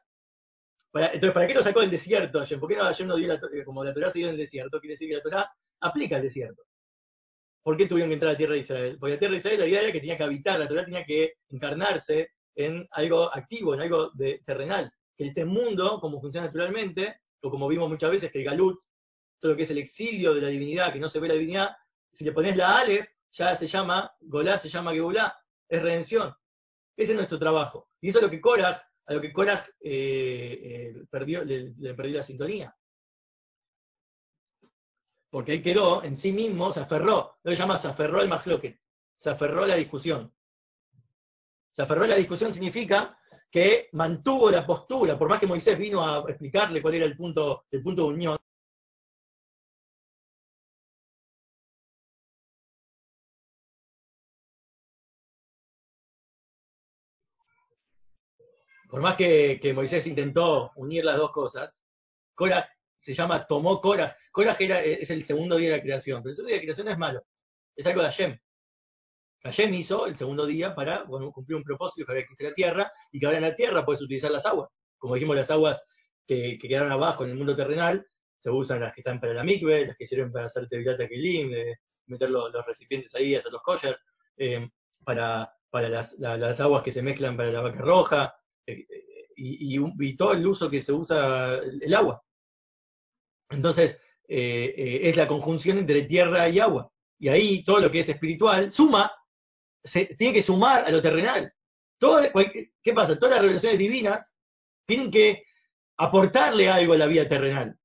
entonces, 0.93 1.31
¿para 1.31 1.47
qué 1.47 1.53
lo 1.53 1.63
sacó 1.63 1.81
del 1.81 1.91
desierto 1.91 2.39
ayer? 2.39 2.59
¿Por 2.59 2.69
qué 2.69 2.75
no, 2.77 2.83
ayer 2.83 3.07
no 3.07 3.15
dio 3.15 3.27
la, 3.27 3.39
como 3.65 3.83
la 3.83 3.93
Torah 3.93 4.11
se 4.11 4.19
dio 4.19 4.27
en 4.27 4.33
el 4.33 4.39
desierto? 4.39 4.79
Quiere 4.79 4.93
decir 4.93 5.09
que 5.09 5.15
la 5.15 5.23
Torah 5.23 5.51
aplica 5.81 6.15
al 6.15 6.21
desierto. 6.21 6.63
¿Por 7.61 7.77
qué 7.77 7.87
tuvieron 7.87 8.09
que 8.09 8.13
entrar 8.13 8.29
a 8.29 8.33
la 8.33 8.37
tierra 8.37 8.53
de 8.53 8.59
Israel? 8.59 8.97
Porque 8.99 9.13
la 9.13 9.19
tierra 9.19 9.31
de 9.33 9.37
Israel 9.39 9.59
la 9.59 9.67
idea 9.67 9.81
era 9.81 9.91
que 9.91 9.99
tenía 9.99 10.17
que 10.17 10.23
habitar, 10.23 10.59
la 10.59 10.67
Torah 10.67 10.85
tenía 10.85 11.03
que 11.03 11.33
encarnarse 11.49 12.29
en 12.55 12.87
algo 12.91 13.35
activo, 13.35 13.73
en 13.73 13.81
algo 13.81 14.11
de, 14.13 14.41
terrenal. 14.45 14.91
Que 15.17 15.27
este 15.27 15.45
mundo, 15.45 15.99
como 15.99 16.21
funciona 16.21 16.47
naturalmente, 16.47 17.21
o 17.41 17.49
como 17.49 17.67
vimos 17.67 17.89
muchas 17.89 18.11
veces, 18.11 18.31
que 18.31 18.39
el 18.39 18.45
galut, 18.45 18.79
todo 19.39 19.51
lo 19.51 19.57
que 19.57 19.63
es 19.63 19.71
el 19.71 19.79
exilio 19.79 20.33
de 20.33 20.41
la 20.41 20.47
divinidad, 20.47 20.93
que 20.93 20.99
no 20.99 21.09
se 21.09 21.19
ve 21.19 21.27
la 21.27 21.33
divinidad, 21.33 21.75
si 22.11 22.23
le 22.23 22.31
pones 22.31 22.55
la 22.55 22.79
Aleph, 22.79 23.07
ya 23.31 23.57
se 23.57 23.67
llama, 23.67 24.13
Golá 24.21 24.59
se 24.59 24.69
llama 24.69 24.93
Geulá, 24.93 25.37
es 25.67 25.81
redención. 25.81 26.33
Ese 26.97 27.12
es 27.12 27.15
nuestro 27.15 27.38
trabajo. 27.38 27.89
Y 28.01 28.10
eso 28.10 28.19
es 28.19 28.23
a 28.23 28.27
lo 29.13 29.21
que 29.21 29.31
Korach 29.31 29.67
eh, 29.81 30.60
eh, 30.63 31.03
perdió, 31.10 31.43
le, 31.43 31.93
perdió 31.93 32.17
la 32.17 32.23
sintonía. 32.23 32.75
Porque 35.29 35.53
él 35.53 35.62
quedó 35.62 36.03
en 36.03 36.15
sí 36.15 36.31
mismo, 36.31 36.71
se 36.73 36.79
aferró, 36.79 37.38
lo 37.43 37.51
que 37.51 37.58
llama 37.58 37.77
se 37.77 37.88
aferró 37.88 38.21
al 38.21 38.29
mahloket, 38.29 38.79
se 39.17 39.29
aferró 39.29 39.63
a 39.63 39.67
la 39.67 39.75
discusión. 39.75 40.34
Se 41.71 41.81
aferró 41.81 42.05
a 42.05 42.08
la 42.08 42.15
discusión 42.15 42.53
significa 42.53 43.19
que 43.51 43.89
mantuvo 43.93 44.49
la 44.49 44.65
postura, 44.65 45.17
por 45.17 45.29
más 45.29 45.39
que 45.39 45.47
Moisés 45.47 45.77
vino 45.77 46.01
a 46.01 46.23
explicarle 46.29 46.81
cuál 46.81 46.95
era 46.95 47.05
el 47.05 47.17
punto 47.17 47.65
de 47.69 48.01
unión, 48.01 48.38
por 58.95 59.01
más 59.01 59.17
que, 59.17 59.73
Moisés 59.75 60.08
intentó 60.08 60.71
unir 60.77 61.03
las 61.03 61.17
dos 61.17 61.34
cosas, 61.34 61.77
Cora 62.34 62.65
se 62.95 63.13
llama, 63.13 63.45
tomó 63.45 63.81
Cora. 63.81 64.15
Cora 64.31 64.53
es 64.53 65.10
el 65.10 65.25
segundo 65.25 65.58
día 65.58 65.71
de 65.71 65.77
la 65.79 65.84
creación, 65.84 66.23
pero 66.23 66.29
el 66.29 66.36
segundo 66.38 66.47
día 66.47 66.55
de 66.55 66.62
la 66.62 66.65
creación 66.67 66.88
es 66.88 66.97
malo, 66.97 67.25
es 67.75 67.86
algo 67.86 68.01
de 68.01 68.08
Hashem. 68.08 68.39
Hashem 69.43 69.73
hizo 69.73 70.08
el 70.08 70.15
segundo 70.15 70.45
día 70.45 70.73
para 70.73 71.03
cumplir 71.03 71.58
un 71.58 71.63
propósito 71.65 72.10
que 72.10 72.19
existe 72.19 72.45
la 72.45 72.53
tierra 72.53 72.89
y 73.12 73.19
que 73.19 73.25
ahora 73.25 73.39
en 73.39 73.43
la 73.43 73.55
tierra 73.58 73.84
puedes 73.84 74.01
utilizar 74.01 74.31
las 74.31 74.45
aguas. 74.45 74.69
Como 74.97 75.15
dijimos, 75.15 75.36
las 75.36 75.51
aguas 75.51 75.84
que, 76.25 76.58
quedaron 76.58 76.89
abajo 76.89 77.25
en 77.25 77.31
el 77.31 77.36
mundo 77.36 77.53
terrenal 77.53 78.08
se 78.39 78.49
usan 78.49 78.79
las 78.79 78.93
que 78.93 79.01
están 79.01 79.19
para 79.19 79.34
la 79.34 79.43
mikve, 79.43 79.88
las 79.88 79.97
que 79.97 80.08
sirven 80.08 80.31
para 80.31 80.45
hacer 80.45 80.69
tevilata 80.69 81.05
kelim, 81.10 81.51
de 81.51 81.79
meter 82.05 82.29
los, 82.29 82.49
recipientes 82.65 83.13
ahí, 83.13 83.36
hacer 83.36 83.51
los 83.51 83.62
kosher, 83.62 83.99
eh, 84.38 84.69
para, 85.03 85.53
para 85.69 85.89
las, 85.89 86.13
las, 86.17 86.58
aguas 86.62 86.81
que 86.81 86.93
se 86.93 87.01
mezclan 87.01 87.36
para 87.36 87.51
la 87.51 87.60
vaca 87.60 87.81
roja, 87.81 88.36
eh, 88.65 88.86
y, 89.36 90.15
todo 90.15 90.34
el 90.34 90.45
uso 90.47 90.69
que 90.69 90.82
se 90.82 90.93
usa 90.93 91.58
el 91.58 91.93
agua. 91.93 92.21
Entonces, 93.49 93.99
eh, 94.28 94.73
eh, 94.78 94.99
es 95.10 95.15
la 95.15 95.28
conjunción 95.28 95.78
entre 95.78 96.04
tierra 96.04 96.49
y 96.49 96.60
agua. 96.60 96.91
Y 97.19 97.30
ahí 97.30 97.63
todo 97.63 97.80
lo 97.80 97.91
que 97.91 98.01
es 98.01 98.10
espiritual 98.10 98.71
suma, 98.71 99.12
se, 99.84 100.06
tiene 100.15 100.34
que 100.34 100.43
sumar 100.43 100.86
a 100.86 100.91
lo 100.91 101.01
terrenal. 101.01 101.51
Todo, 101.97 102.21
¿Qué 102.84 102.93
pasa? 102.93 103.17
Todas 103.17 103.36
las 103.36 103.41
revelaciones 103.41 103.80
divinas 103.80 104.36
tienen 104.86 105.12
que 105.12 105.43
aportarle 105.97 106.69
algo 106.69 106.93
a 106.93 106.97
la 106.97 107.08
vida 107.08 107.28
terrenal. 107.28 107.78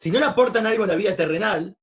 Si 0.00 0.10
no 0.10 0.18
le 0.18 0.26
aportan 0.26 0.66
algo 0.66 0.84
a 0.84 0.88
la 0.88 0.96
vida 0.96 1.16
terrenal, 1.16 1.76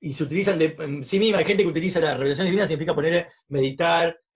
y 0.00 0.14
se 0.14 0.24
utilizan 0.24 0.58
de 0.58 0.76
en 0.78 1.04
sí 1.04 1.18
misma, 1.18 1.38
hay 1.38 1.44
gente 1.44 1.62
que 1.62 1.68
utiliza 1.68 2.00
las 2.00 2.16
revelaciones 2.16 2.50
divinas, 2.50 2.68
significa 2.68 2.94
poner, 2.94 3.28
meditar, 3.48 4.08
eh, 4.08 4.10
eh, 4.10 4.16
eh, 4.16 4.27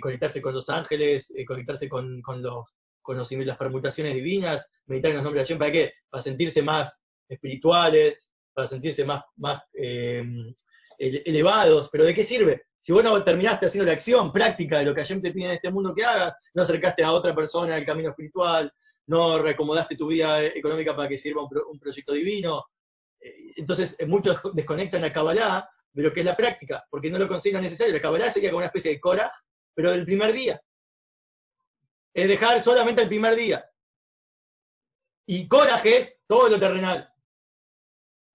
conectarse 0.00 0.40
con 0.40 0.54
los 0.54 0.68
ángeles, 0.70 1.32
conectarse 1.46 1.88
con, 1.88 2.22
los, 2.38 2.74
con 3.02 3.18
las 3.18 3.56
permutaciones 3.56 4.14
divinas, 4.14 4.66
meditar 4.86 5.10
en 5.10 5.16
los 5.16 5.24
nombres 5.24 5.42
de 5.42 5.46
Hashem, 5.46 5.58
¿para 5.58 5.72
qué? 5.72 5.92
Para 6.08 6.22
sentirse 6.22 6.62
más 6.62 6.96
espirituales, 7.28 8.30
para 8.54 8.68
sentirse 8.68 9.04
más, 9.04 9.22
más 9.36 9.62
elevados, 10.98 11.88
pero 11.90 12.04
¿de 12.04 12.14
qué 12.14 12.24
sirve? 12.24 12.62
Si 12.80 12.92
vos 12.92 13.04
no 13.04 13.22
terminaste 13.22 13.66
haciendo 13.66 13.86
la 13.86 13.92
acción 13.92 14.32
práctica 14.32 14.78
de 14.78 14.86
lo 14.86 14.94
que 14.94 15.02
Hashem 15.02 15.20
te 15.20 15.30
pide 15.30 15.46
en 15.46 15.50
este 15.52 15.70
mundo 15.70 15.94
que 15.94 16.04
hagas, 16.04 16.34
no 16.54 16.62
acercaste 16.62 17.04
a 17.04 17.12
otra 17.12 17.34
persona 17.34 17.74
al 17.74 17.84
camino 17.84 18.10
espiritual, 18.10 18.72
no 19.08 19.42
reacomodaste 19.42 19.96
tu 19.96 20.06
vida 20.06 20.44
económica 20.44 20.94
para 20.94 21.08
que 21.08 21.18
sirva 21.18 21.42
un, 21.42 21.78
proyecto 21.78 22.12
divino, 22.12 22.64
entonces 23.56 23.96
muchos 24.06 24.40
desconectan 24.54 25.04
a 25.04 25.12
Kabbalah 25.12 25.68
de 25.92 26.02
lo 26.02 26.12
que 26.12 26.20
es 26.20 26.26
la 26.26 26.36
práctica, 26.36 26.86
porque 26.90 27.10
no 27.10 27.18
lo 27.18 27.28
consideran 27.28 27.62
necesario. 27.62 27.94
La 27.94 28.00
Kabbalah 28.00 28.32
sería 28.32 28.50
como 28.50 28.58
una 28.58 28.66
especie 28.66 28.92
de 28.92 29.00
Korah, 29.00 29.32
pero 29.74 29.92
del 29.92 30.04
primer 30.04 30.32
día. 30.32 30.60
Es 32.14 32.28
dejar 32.28 32.62
solamente 32.62 33.02
el 33.02 33.08
primer 33.08 33.36
día. 33.36 33.64
Y 35.26 35.46
coraje 35.46 35.98
es 35.98 36.18
todo 36.26 36.48
lo 36.48 36.58
terrenal. 36.58 37.12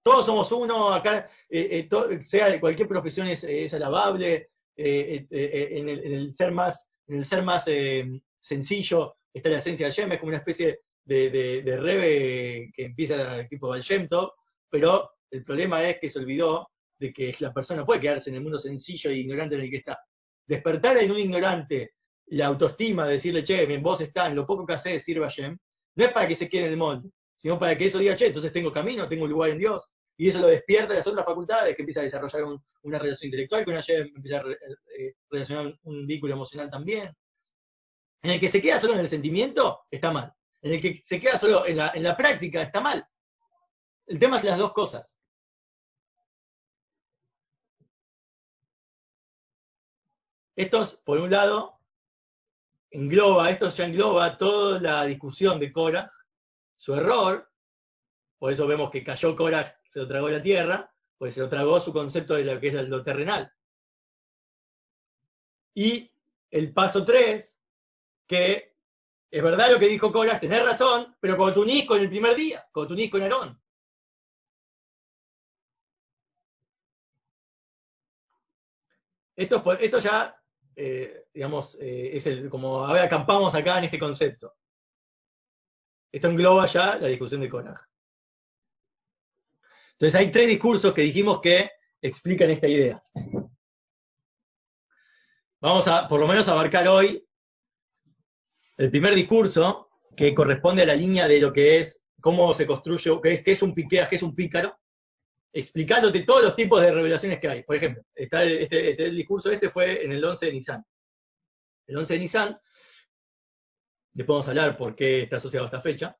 Todos 0.04 0.26
somos 0.26 0.52
uno, 0.52 0.94
acá, 0.94 1.30
eh, 1.50 1.88
eh, 1.89 2.24
sea 2.24 2.50
de 2.50 2.60
cualquier 2.60 2.88
profesión 2.88 3.28
es, 3.28 3.74
alabable, 3.74 4.50
eh, 4.76 5.26
en 5.30 5.89
el, 5.89 6.36
ser 6.36 6.52
más, 6.52 6.86
en 7.08 7.20
el 7.20 7.26
ser 7.26 7.42
más 7.42 7.66
sencillo 8.42 9.16
está 9.34 9.50
la 9.50 9.60
esencia 9.60 9.88
del 9.88 9.96
Shem, 9.96 10.12
es 10.12 10.20
como 10.20 10.30
una 10.30 10.38
especie 10.38 10.82
de, 11.06 11.30
de, 11.63 11.78
rebe 11.78 12.72
que 12.76 12.86
empieza 12.86 13.48
tipo 13.48 13.70
Valshemto, 13.70 14.36
pero 14.70 15.12
el 15.32 15.44
problema 15.44 15.84
es 15.88 16.00
que 16.00 16.10
se 16.10 16.20
olvidó 16.20 16.70
de 16.99 17.13
que 17.13 17.36
la 17.39 17.53
persona 17.53 17.86
puede 17.86 18.01
quedarse 18.01 18.29
en 18.29 18.38
el 18.38 18.41
mundo 18.41 18.60
sencillo 18.60 19.10
e 19.10 19.17
ignorante 19.17 19.56
en 19.56 19.62
el 19.62 19.69
que 19.69 19.77
está. 19.77 19.99
Despertar 20.45 20.97
en 20.97 21.12
un 21.12 21.19
ignorante 21.19 21.93
la 22.27 22.47
autoestima 22.47 23.06
de 23.06 23.13
decirle, 23.13 23.43
che, 23.43 23.63
en 23.63 23.84
vos 23.84 24.01
está, 24.01 24.27
en 24.27 24.36
lo 24.36 24.45
poco 24.45 24.65
que 24.65 24.73
haces 24.73 25.03
sirve 25.03 25.25
a 25.25 25.29
Shem, 25.29 25.58
no 25.95 26.06
es 26.06 26.12
para 26.12 26.27
que 26.27 26.36
se 26.36 26.49
quede 26.49 26.65
en 26.65 26.71
el 26.71 26.77
molde, 26.77 27.10
sino 27.36 27.60
para 27.60 27.77
que 27.77 27.88
eso 27.88 27.99
diga, 27.99 28.15
che, 28.15 28.27
entonces 28.27 28.51
tengo 28.51 28.71
camino, 28.71 29.08
tengo 29.08 29.25
un 29.25 29.29
lugar 29.29 29.51
en 29.51 29.60
Dios. 29.60 29.91
Y 30.15 30.29
eso 30.29 30.39
lo 30.39 30.47
despierta 30.47 30.93
de 30.93 30.99
las 30.99 31.08
otras 31.08 31.25
facultades, 31.25 31.75
que 31.75 31.82
empieza 31.82 32.01
a 32.01 32.03
desarrollar 32.03 32.43
una 32.84 32.99
relación 32.99 33.27
intelectual 33.27 33.65
con 33.65 33.73
Hashem, 33.73 34.12
empieza 34.15 34.39
a 34.39 34.43
eh, 34.97 35.15
relacionar 35.29 35.73
un 35.84 36.06
vínculo 36.06 36.34
emocional 36.34 36.69
también. 36.69 37.12
En 38.21 38.32
el 38.32 38.39
que 38.39 38.49
se 38.49 38.62
queda 38.62 38.79
solo 38.79 38.93
en 38.93 38.99
el 38.99 39.10
sentimiento, 39.10 39.82
está 39.89 40.12
mal. 40.12 40.32
En 40.62 40.73
el 40.73 40.82
que 40.82 41.03
se 41.06 41.19
queda 41.19 41.38
solo 41.38 41.65
en 41.65 41.77
la, 41.77 41.91
en 41.93 42.03
la 42.03 42.15
práctica, 42.15 42.62
está 42.62 42.79
mal. 42.79 43.06
El 44.06 44.19
tema 44.19 44.38
es 44.38 44.43
las 44.43 44.58
dos 44.58 44.71
cosas. 44.71 45.12
Estos, 50.56 50.96
por 51.04 51.20
un 51.20 51.32
lado, 51.32 51.80
engloba, 52.92 53.50
esto 53.50 53.70
ya 53.72 53.86
engloba 53.86 54.38
toda 54.38 54.80
la 54.80 55.06
discusión 55.06 55.60
de 55.60 55.72
Cora, 55.72 56.12
su 56.78 56.94
error, 56.94 57.50
por 58.38 58.54
eso 58.54 58.68
vemos 58.68 58.92
que 58.92 59.04
cayó 59.04 59.36
Cora, 59.36 59.80
se 59.89 60.00
lo 60.00 60.08
tragó 60.08 60.30
la 60.30 60.44
tierra, 60.44 60.94
pues 61.18 61.34
se 61.34 61.39
lo 61.39 61.50
tragó 61.50 61.80
su 61.80 61.92
concepto 61.92 62.36
de 62.36 62.44
lo 62.44 62.60
que 62.60 62.68
es 62.68 62.74
lo 62.88 63.04
terrenal. 63.04 63.52
Y 65.74 66.12
el 66.52 66.72
paso 66.72 67.04
3, 67.04 67.58
que 68.28 68.76
es 69.32 69.44
verdad 69.44 69.72
lo 69.72 69.80
que 69.80 69.88
dijo 69.88 70.12
Cora, 70.12 70.39
tenés 70.39 70.63
razón, 70.63 71.16
pero 71.20 71.36
cuando 71.36 71.56
te 71.56 71.60
unís 71.62 71.88
con 71.88 72.00
el 72.00 72.10
primer 72.10 72.36
día, 72.36 72.68
cuando 72.72 72.89
te 72.89 72.94
unís 72.94 73.10
con 73.12 73.24
Aarón. 73.24 73.60
Esto, 79.36 79.63
esto 79.80 80.00
ya 80.00 80.42
eh, 80.75 81.25
digamos, 81.33 81.77
eh, 81.79 82.12
es 82.13 82.25
el, 82.25 82.49
como 82.49 82.86
ahora 82.86 83.03
acampamos 83.03 83.53
acá 83.55 83.77
en 83.77 83.86
este 83.86 83.99
concepto. 83.99 84.53
Esto 86.12 86.27
engloba 86.27 86.67
ya 86.67 86.97
la 86.97 87.07
discusión 87.07 87.41
de 87.41 87.49
Korach. 87.49 87.81
Entonces 89.93 90.19
hay 90.19 90.31
tres 90.31 90.47
discursos 90.47 90.93
que 90.93 91.01
dijimos 91.01 91.41
que 91.41 91.71
explican 92.01 92.49
esta 92.49 92.67
idea. 92.67 93.01
Vamos 95.62 95.88
a, 95.88 96.07
por 96.07 96.19
lo 96.19 96.27
menos, 96.27 96.47
abarcar 96.47 96.88
hoy 96.88 97.25
el 98.77 98.89
primer 98.89 99.15
discurso 99.15 99.89
que 100.15 100.33
corresponde 100.36 100.83
a 100.83 100.88
la 100.88 100.95
línea 100.95 101.27
de 101.27 101.39
lo 101.39 101.53
que 101.53 101.79
es, 101.79 102.03
cómo 102.19 102.53
se 102.53 102.67
construye, 102.67 103.12
qué 103.21 103.33
es, 103.33 103.43
qué 103.43 103.51
es 103.53 103.62
un 103.62 103.73
piquea, 103.73 104.09
qué 104.09 104.17
es 104.17 104.23
un 104.23 104.36
pícaro, 104.36 104.77
explicándote 105.54 106.24
todos 106.24 106.44
los 106.44 106.56
tipos 106.56 106.82
de 106.82 106.92
revelaciones 106.92 107.39
que 107.39 107.48
hay. 107.48 107.63
Por 107.63 107.76
ejemplo, 107.76 108.04
este, 108.16 108.63
este, 108.63 109.06
el 109.06 109.16
discurso 109.16 109.52
este 109.52 109.70
fue 109.70 110.04
en 110.04 110.12
el 110.12 110.24
11 110.24 110.48
de 110.48 110.52
Nisan. 110.52 110.84
El 111.86 111.98
11 111.98 112.13
de 112.13 112.20
Nisan, 112.20 112.60
le 114.16 114.26
podemos 114.26 114.48
hablar 114.48 114.76
por 114.76 114.96
qué 114.96 115.22
está 115.22 115.38
asociado 115.38 115.66
a 115.66 115.68
esta 115.68 115.82
fecha. 115.82 116.18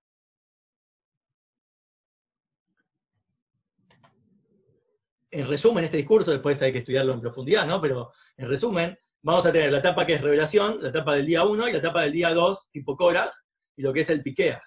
En 5.32 5.48
resumen, 5.48 5.84
este 5.84 5.98
discurso, 5.98 6.30
después 6.30 6.62
hay 6.62 6.72
que 6.72 6.80
estudiarlo 6.80 7.14
en 7.14 7.22
profundidad, 7.22 7.66
¿no? 7.66 7.82
Pero 7.82 8.14
en 8.38 8.48
resumen, 8.48 8.96
vamos 9.24 9.48
a 9.48 9.52
tener 9.52 9.72
la 9.72 9.80
etapa 9.80 10.06
que 10.06 10.14
es 10.14 10.22
revelación, 10.22 10.78
la 10.80 10.90
etapa 10.90 11.16
del 11.16 11.26
día 11.26 11.44
1 11.44 11.70
y 11.70 11.72
la 11.72 11.80
etapa 11.80 12.04
del 12.04 12.12
día 12.12 12.34
2, 12.36 12.70
tipo 12.70 12.96
Korach, 12.96 13.34
y 13.76 13.82
lo 13.82 13.92
que 13.92 14.02
es 14.02 14.10
el 14.12 14.22
Piqueach. 14.22 14.62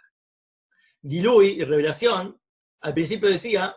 Gilui 1.03 1.61
y 1.61 1.63
revelación, 1.63 2.41
al 2.81 2.95
principio 2.95 3.29
decía 3.29 3.77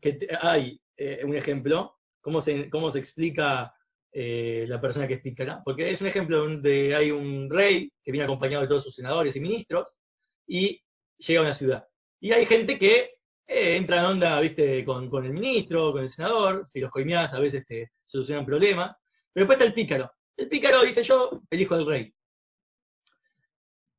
que 0.00 0.28
hay 0.40 0.80
eh, 0.96 1.22
un 1.24 1.34
ejemplo, 1.34 1.96
cómo 2.20 2.40
se, 2.40 2.68
cómo 2.70 2.90
se 2.90 2.98
explica 2.98 3.74
eh, 4.10 4.64
la 4.66 4.80
persona 4.80 5.06
que 5.06 5.14
es 5.14 5.20
pícara, 5.20 5.62
porque 5.64 5.90
es 5.90 6.00
un 6.00 6.06
ejemplo 6.06 6.38
donde 6.38 6.94
hay 6.94 7.10
un 7.10 7.48
rey 7.48 7.92
que 8.02 8.10
viene 8.10 8.24
acompañado 8.24 8.62
de 8.62 8.68
todos 8.68 8.82
sus 8.82 8.94
senadores 8.94 9.36
y 9.36 9.40
ministros 9.40 9.98
y 10.46 10.82
llega 11.18 11.40
a 11.40 11.44
una 11.44 11.54
ciudad. 11.54 11.86
Y 12.18 12.32
hay 12.32 12.46
gente 12.46 12.78
que 12.78 13.12
eh, 13.46 13.76
entra 13.76 14.00
en 14.00 14.06
onda, 14.06 14.40
viste, 14.40 14.84
con, 14.84 15.08
con, 15.08 15.24
el 15.24 15.32
ministro, 15.32 15.92
con 15.92 16.02
el 16.02 16.10
senador, 16.10 16.66
si 16.68 16.80
los 16.80 16.90
coimeás 16.90 17.32
a 17.32 17.38
veces 17.38 17.64
te 17.66 17.92
solucionan 18.04 18.44
problemas, 18.46 18.96
pero 19.32 19.44
después 19.44 19.56
está 19.56 19.66
el 19.66 19.74
pícaro. 19.74 20.10
El 20.36 20.48
pícaro 20.48 20.82
dice 20.82 21.04
yo, 21.04 21.42
el 21.50 21.60
hijo 21.60 21.76
del 21.76 21.86
rey. 21.86 22.14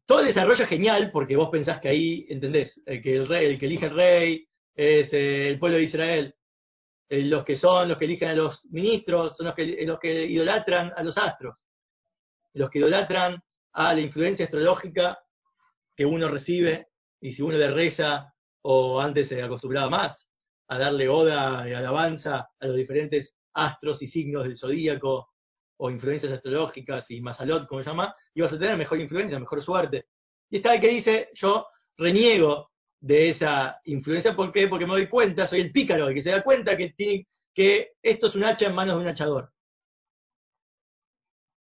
Todo 0.06 0.22
el 0.22 0.28
desarrollo 0.28 0.64
es 0.64 0.70
genial 0.70 1.12
porque 1.14 1.36
vos 1.38 1.50
pensás 1.50 1.80
que 1.80 1.88
ahí, 1.88 2.26
¿entendés? 2.30 2.82
que 2.86 3.16
el 3.16 3.28
rey, 3.28 3.46
el 3.46 3.60
que 3.60 3.68
elige 3.68 3.86
el 3.86 3.96
rey, 3.96 4.49
es 4.80 5.12
eh, 5.12 5.50
el 5.50 5.60
pueblo 5.60 5.78
de 5.78 5.84
Israel. 5.84 6.36
Eh, 7.10 7.24
los 7.24 7.44
que 7.44 7.58
son, 7.58 7.90
los 7.90 7.98
que 7.98 8.06
eligen 8.06 8.30
a 8.30 8.34
los 8.34 8.66
ministros, 8.68 9.36
son 9.36 9.48
los 9.48 9.56
que, 9.56 9.86
los 9.86 10.00
que 10.00 10.24
idolatran 10.24 10.94
a 10.96 11.04
los 11.04 11.18
astros. 11.18 11.66
Los 12.54 12.70
que 12.70 12.80
idolatran 12.80 13.44
a 13.74 13.94
la 13.94 14.00
influencia 14.00 14.46
astrológica 14.46 15.20
que 15.98 16.06
uno 16.06 16.30
recibe, 16.30 16.88
y 17.20 17.34
si 17.34 17.42
uno 17.42 17.58
le 17.58 17.70
reza, 17.72 18.34
o 18.62 19.02
antes 19.02 19.28
se 19.28 19.44
acostumbraba 19.44 19.90
más, 19.90 20.30
a 20.70 20.78
darle 20.78 21.10
oda 21.10 21.68
y 21.68 21.74
alabanza 21.74 22.50
a 22.58 22.68
los 22.68 22.78
diferentes 22.78 23.36
astros 23.54 24.02
y 24.02 24.08
signos 24.08 24.46
del 24.46 24.58
zodíaco, 24.58 25.34
o 25.78 25.90
influencias 25.90 26.32
astrológicas 26.32 27.12
y 27.12 27.20
masalot, 27.20 27.68
como 27.68 27.84
se 27.84 27.90
llama, 27.90 28.16
ibas 28.34 28.54
a 28.54 28.60
tener 28.60 28.78
mejor 28.78 29.02
influencia, 29.02 29.40
mejor 29.40 29.62
suerte. 29.62 30.08
Y 30.50 30.58
está 30.58 30.76
el 30.76 30.82
que 30.82 30.88
dice, 30.88 31.30
yo 31.34 31.68
reniego 31.98 32.72
de 33.00 33.30
esa 33.30 33.80
influencia. 33.86 34.36
¿Por 34.36 34.52
qué? 34.52 34.68
Porque 34.68 34.86
me 34.86 34.94
doy 34.94 35.08
cuenta, 35.08 35.48
soy 35.48 35.62
el 35.62 35.72
pícaro, 35.72 36.08
el 36.08 36.14
que 36.14 36.22
se 36.22 36.32
da 36.32 36.44
cuenta 36.44 36.76
que, 36.78 36.94
que 37.54 37.94
esto 38.02 38.28
es 38.28 38.36
un 38.36 38.44
hacha 38.44 38.68
en 38.68 38.76
manos 38.76 38.96
de 38.96 39.02
un 39.02 39.08
hachador. 39.08 39.52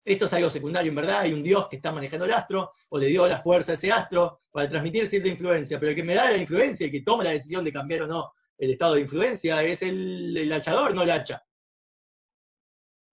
Esto 0.05 0.25
es 0.25 0.33
algo 0.33 0.49
secundario, 0.49 0.89
en 0.89 0.95
verdad, 0.95 1.19
hay 1.19 1.33
un 1.33 1.43
Dios 1.43 1.67
que 1.67 1.75
está 1.75 1.91
manejando 1.91 2.25
el 2.25 2.31
astro, 2.31 2.71
o 2.87 2.97
le 2.97 3.07
dio 3.07 3.27
la 3.27 3.41
fuerza 3.41 3.73
a 3.73 3.75
ese 3.75 3.91
astro 3.91 4.41
para 4.51 4.69
transmitir 4.69 5.05
cierta 5.07 5.27
influencia, 5.27 5.77
pero 5.79 5.89
el 5.89 5.95
que 5.97 6.03
me 6.03 6.15
da 6.15 6.31
la 6.31 6.37
influencia, 6.37 6.85
el 6.85 6.91
que 6.91 7.01
toma 7.01 7.25
la 7.25 7.31
decisión 7.31 7.65
de 7.65 7.73
cambiar 7.73 8.03
o 8.03 8.07
no 8.07 8.31
el 8.57 8.71
estado 8.71 8.95
de 8.95 9.01
influencia, 9.01 9.61
es 9.63 9.81
el, 9.81 10.35
el 10.35 10.51
hachador, 10.51 10.95
no 10.95 11.03
el 11.03 11.11
hacha. 11.11 11.43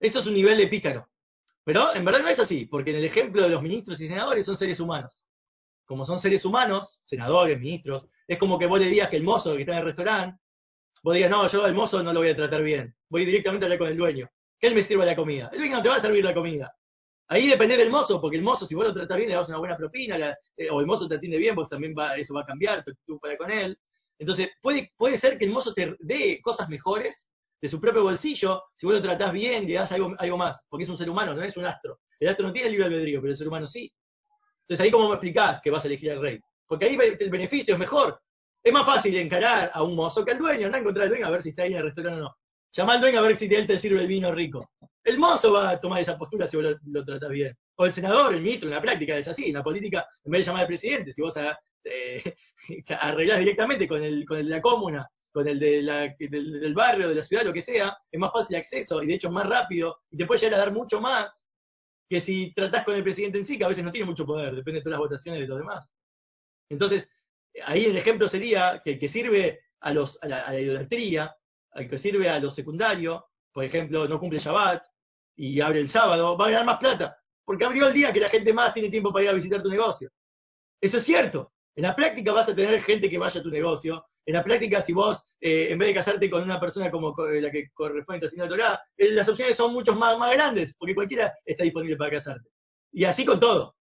Eso 0.01 0.21
es 0.21 0.27
un 0.27 0.35
nivel 0.35 0.57
de 0.57 0.69
pícaro. 0.69 1.09
Pero 1.65 1.95
en 1.95 2.05
verdad 2.05 2.21
no 2.21 2.29
es 2.29 2.39
así, 2.39 2.67
porque 2.67 2.91
en 2.91 2.97
el 2.97 3.05
ejemplo 3.05 3.43
de 3.43 3.49
los 3.49 3.63
ministros 3.63 4.01
y 4.01 4.07
senadores 4.07 4.47
son 4.47 4.57
seres 4.57 4.79
humanos. 4.79 5.27
Como 5.85 6.05
son 6.05 6.21
seres 6.21 6.45
humanos, 6.45 7.01
senadores, 7.05 7.59
ministros, 7.59 8.07
es 8.27 8.39
como 8.39 8.59
que 8.59 8.67
vos 8.67 8.81
le 8.81 8.87
digas 8.87 9.11
que 9.11 9.17
el 9.17 9.25
mozo 9.25 9.55
que 9.55 9.61
está 9.61 9.73
en 9.73 9.79
el 9.79 9.85
restaurante, 9.85 10.39
vos 11.03 11.15
digas, 11.15 11.31
no, 11.31 11.49
yo 11.49 11.65
al 11.65 11.75
mozo 11.75 12.03
no 12.03 12.13
lo 12.13 12.21
voy 12.21 12.31
a 12.31 12.37
tratar 12.37 12.63
bien, 12.63 12.95
voy 13.09 13.25
directamente 13.25 13.65
a 13.65 13.67
hablar 13.67 13.79
con 13.79 13.89
el 13.89 13.97
dueño, 13.97 14.29
que 14.59 14.69
él 14.69 14.75
me 14.75 14.83
sirva 14.83 15.05
la 15.05 15.17
comida. 15.17 15.51
El 15.53 15.59
dueño 15.59 15.77
no 15.77 15.83
te 15.83 15.89
va 15.89 15.97
a 15.97 16.03
servir 16.03 16.25
la 16.25 16.35
comida. 16.35 16.75
Ahí 17.29 17.49
depende 17.49 17.77
del 17.77 17.91
mozo, 17.91 18.21
porque 18.21 18.37
el 18.37 18.43
mozo, 18.43 18.67
si 18.67 18.75
vos 18.75 18.87
lo 18.87 18.93
tratás 18.93 19.17
bien, 19.17 19.31
le 19.31 19.35
das 19.35 19.49
una 19.49 19.59
buena 19.59 19.77
propina, 19.77 20.37
eh, 20.57 20.71
o 20.71 20.81
el 20.81 20.87
mozo 20.87 21.09
te 21.09 21.17
atiende 21.17 21.39
bien, 21.39 21.55
pues 21.55 21.69
también 21.69 21.95
va, 21.99 22.17
eso 22.17 22.35
va 22.35 22.43
a 22.43 22.47
cambiar 22.47 22.79
actitud 22.79 23.19
para 23.19 23.37
con 23.37 23.51
él. 23.51 23.79
Entonces, 24.19 24.51
puede, 24.61 24.93
puede 24.97 25.19
ser 25.19 25.39
que 25.39 25.47
el 25.47 25.51
mozo 25.51 25.73
te 25.73 25.97
dé 26.01 26.41
cosas 26.43 26.69
mejores 26.69 27.27
de 27.61 27.69
su 27.69 27.81
propio 27.81 28.03
bolsillo, 28.03 28.63
si 28.77 28.85
vos 28.87 28.95
lo 28.97 29.03
tratás 29.03 29.33
bien, 29.33 29.67
le 29.67 29.75
das 29.75 29.91
algo, 29.93 30.15
algo 30.19 30.37
más, 30.37 30.61
porque 30.69 30.85
es 30.85 30.89
un 30.91 30.99
ser 30.99 31.09
humano, 31.09 31.35
no 31.35 31.43
es 31.43 31.57
un 31.57 31.65
astro. 31.65 32.01
El 32.21 32.29
astro 32.29 32.47
no 32.47 32.53
tiene 32.53 32.71
libre 32.71 32.85
albedrío, 32.85 33.21
pero 33.21 33.33
el 33.33 33.39
ser 33.39 33.49
humano 33.49 33.67
sí. 33.67 33.91
Entonces, 34.61 34.85
ahí 34.85 34.91
cómo 34.91 35.09
me 35.09 35.15
explicás 35.15 35.61
que 35.63 35.71
vas 35.71 35.83
a 35.85 35.89
elegir 35.89 36.11
al 36.11 36.21
rey. 36.21 36.39
Porque 36.67 36.87
ahí 36.87 36.99
el 37.21 37.31
beneficio 37.31 37.75
es 37.75 37.81
mejor. 37.81 38.21
Es 38.63 38.73
más 38.73 38.87
fácil 38.87 39.17
encarar 39.17 39.71
a 39.75 39.83
un 39.83 39.95
mozo 39.95 40.25
que 40.25 40.33
al 40.33 40.39
dueño, 40.39 40.67
anda 40.67 40.79
a 40.79 40.81
encontrar 40.81 41.05
al 41.05 41.11
dueño 41.11 41.27
a 41.27 41.31
ver 41.31 41.43
si 41.43 41.51
está 41.51 41.63
ahí 41.63 41.73
en 41.73 41.79
el 41.79 41.85
restaurante 41.85 42.21
o 42.21 42.25
no. 42.25 42.37
Llama 42.73 42.95
al 42.95 43.01
dueño 43.01 43.19
a 43.19 43.23
ver 43.23 43.39
si 43.39 43.45
él 43.47 43.67
te 43.67 43.79
sirve 43.79 44.01
el 44.01 44.09
vino 44.09 44.33
rico. 44.33 44.71
El 45.05 45.19
mozo 45.19 45.53
va 45.53 45.71
a 45.71 45.81
tomar 45.81 46.01
esa 46.01 46.17
postura 46.17 46.49
si 46.49 46.57
vos 46.57 46.67
lo, 46.67 46.79
lo 46.87 47.05
tratás 47.05 47.31
bien. 47.31 47.57
O 47.77 47.87
el 47.87 47.93
senador, 47.93 48.35
el 48.35 48.41
ministro, 48.41 48.69
en 48.69 48.75
la 48.75 48.83
práctica 48.83 49.17
es 49.17 49.29
así. 49.29 49.47
En 49.47 49.55
la 49.55 49.63
política, 49.63 50.07
en 50.25 50.33
vez 50.33 50.41
de 50.41 50.47
llamar 50.47 50.63
al 50.63 50.69
presidente, 50.69 51.13
si 51.13 51.23
vos 51.23 51.35
eh, 51.85 52.35
arreglás 53.01 53.39
directamente 53.39 53.87
con 53.87 54.03
el, 54.03 54.25
con 54.27 54.39
el 54.39 54.47
de 54.47 54.51
la 54.51 54.61
comuna, 54.61 55.09
con 55.33 55.49
el 55.49 55.59
de 55.59 55.83
la, 55.83 56.15
del, 56.19 56.75
barrio, 56.75 57.09
de 57.09 57.17
la 57.17 57.25
ciudad, 57.25 57.45
lo 57.45 57.53
que 57.53 57.63
sea, 57.63 57.97
es 58.11 58.21
más 58.21 58.31
fácil 58.33 58.57
acceso 58.57 59.03
y 59.03 59.07
de 59.07 59.15
hecho 59.15 59.31
más 59.31 59.47
rápido 59.47 59.99
y 60.11 60.17
te 60.17 60.27
puede 60.27 60.41
llegar 60.41 60.61
a 60.61 60.65
dar 60.65 60.73
mucho 60.73 61.01
más 61.01 61.43
que 62.09 62.21
si 62.21 62.53
tratás 62.55 62.85
con 62.85 62.95
el 62.95 63.03
presidente 63.03 63.39
en 63.39 63.45
sí, 63.45 63.59
que 63.59 63.65
a 63.65 63.69
veces 63.69 63.83
no 63.83 63.91
tiene 63.91 64.07
mucho 64.07 64.25
poder, 64.25 64.55
depende 64.55 64.79
de 64.79 64.85
todas 64.85 64.99
las 64.99 65.09
votaciones 65.09 65.41
de 65.41 65.49
los 65.49 65.59
demás. 65.59 65.89
Entonces, 66.69 67.09
ahí 67.65 67.87
el 67.87 67.97
ejemplo 67.97 68.29
sería 68.29 68.81
que 68.85 68.93
el 68.93 68.99
que 68.99 69.09
sirve 69.09 69.61
a, 69.81 69.93
los, 69.93 70.19
a, 70.23 70.29
la, 70.29 70.61
idolatría, 70.61 71.35
al 71.73 71.89
que 71.89 71.99
sirve 71.99 72.29
a 72.29 72.39
lo 72.39 72.51
secundario, 72.51 73.27
por 73.53 73.65
ejemplo, 73.65 74.09
no 74.09 74.19
cumple 74.19 74.39
Shabbat 74.39 74.83
y 75.37 75.61
abre 75.61 75.81
el 75.81 75.89
sábado, 75.89 76.37
va 76.37 76.47
a 76.47 76.51
ganar 76.51 76.67
más 76.67 76.79
plata, 76.79 77.17
porque 77.45 77.65
abrió 77.65 77.89
el 77.89 77.95
día 77.95 78.13
que 78.13 78.21
la 78.21 78.29
gente 78.29 78.53
más 78.53 78.75
tiene 78.75 78.91
tiempo 78.91 79.13
para 79.13 79.25
ir 79.25 79.31
a 79.31 79.35
visitar 79.35 79.63
tu 79.63 79.69
negocio. 79.69 80.11
Eso 80.81 80.99
es 80.99 81.05
cierto. 81.05 81.53
En 81.77 81.83
la 81.83 81.97
práctica 81.97 82.33
vas 82.33 82.49
a 82.49 82.55
tener 82.55 82.81
gente 82.83 83.11
que 83.11 83.19
vaya 83.19 83.41
a 83.41 83.43
tu 83.43 83.51
negocio. 83.51 84.05
En 84.27 84.35
la 84.35 84.45
práctica, 84.45 84.81
si 84.81 84.93
vos, 84.93 85.23
eh, 85.41 85.69
en 85.71 85.79
vez 85.79 85.89
de 85.89 85.95
casarte 85.95 86.31
con 86.31 86.43
una 86.43 86.61
persona 86.61 86.91
como 86.91 87.15
la 87.19 87.51
que 87.51 87.71
corresponde 87.73 88.27
a 88.27 88.31
Señor 88.31 88.49
Torah, 88.49 88.81
eh, 88.97 89.11
las 89.11 89.29
opciones 89.29 89.57
son 89.57 89.73
mucho 89.73 89.95
más, 89.95 90.19
más 90.19 90.33
grandes, 90.33 90.75
porque 90.79 90.95
cualquiera 90.95 91.35
está 91.45 91.65
disponible 91.65 91.97
para 91.97 92.13
casarte. 92.13 92.49
Y 92.93 93.05
así 93.05 93.25
con 93.25 93.41
todo 93.41 93.75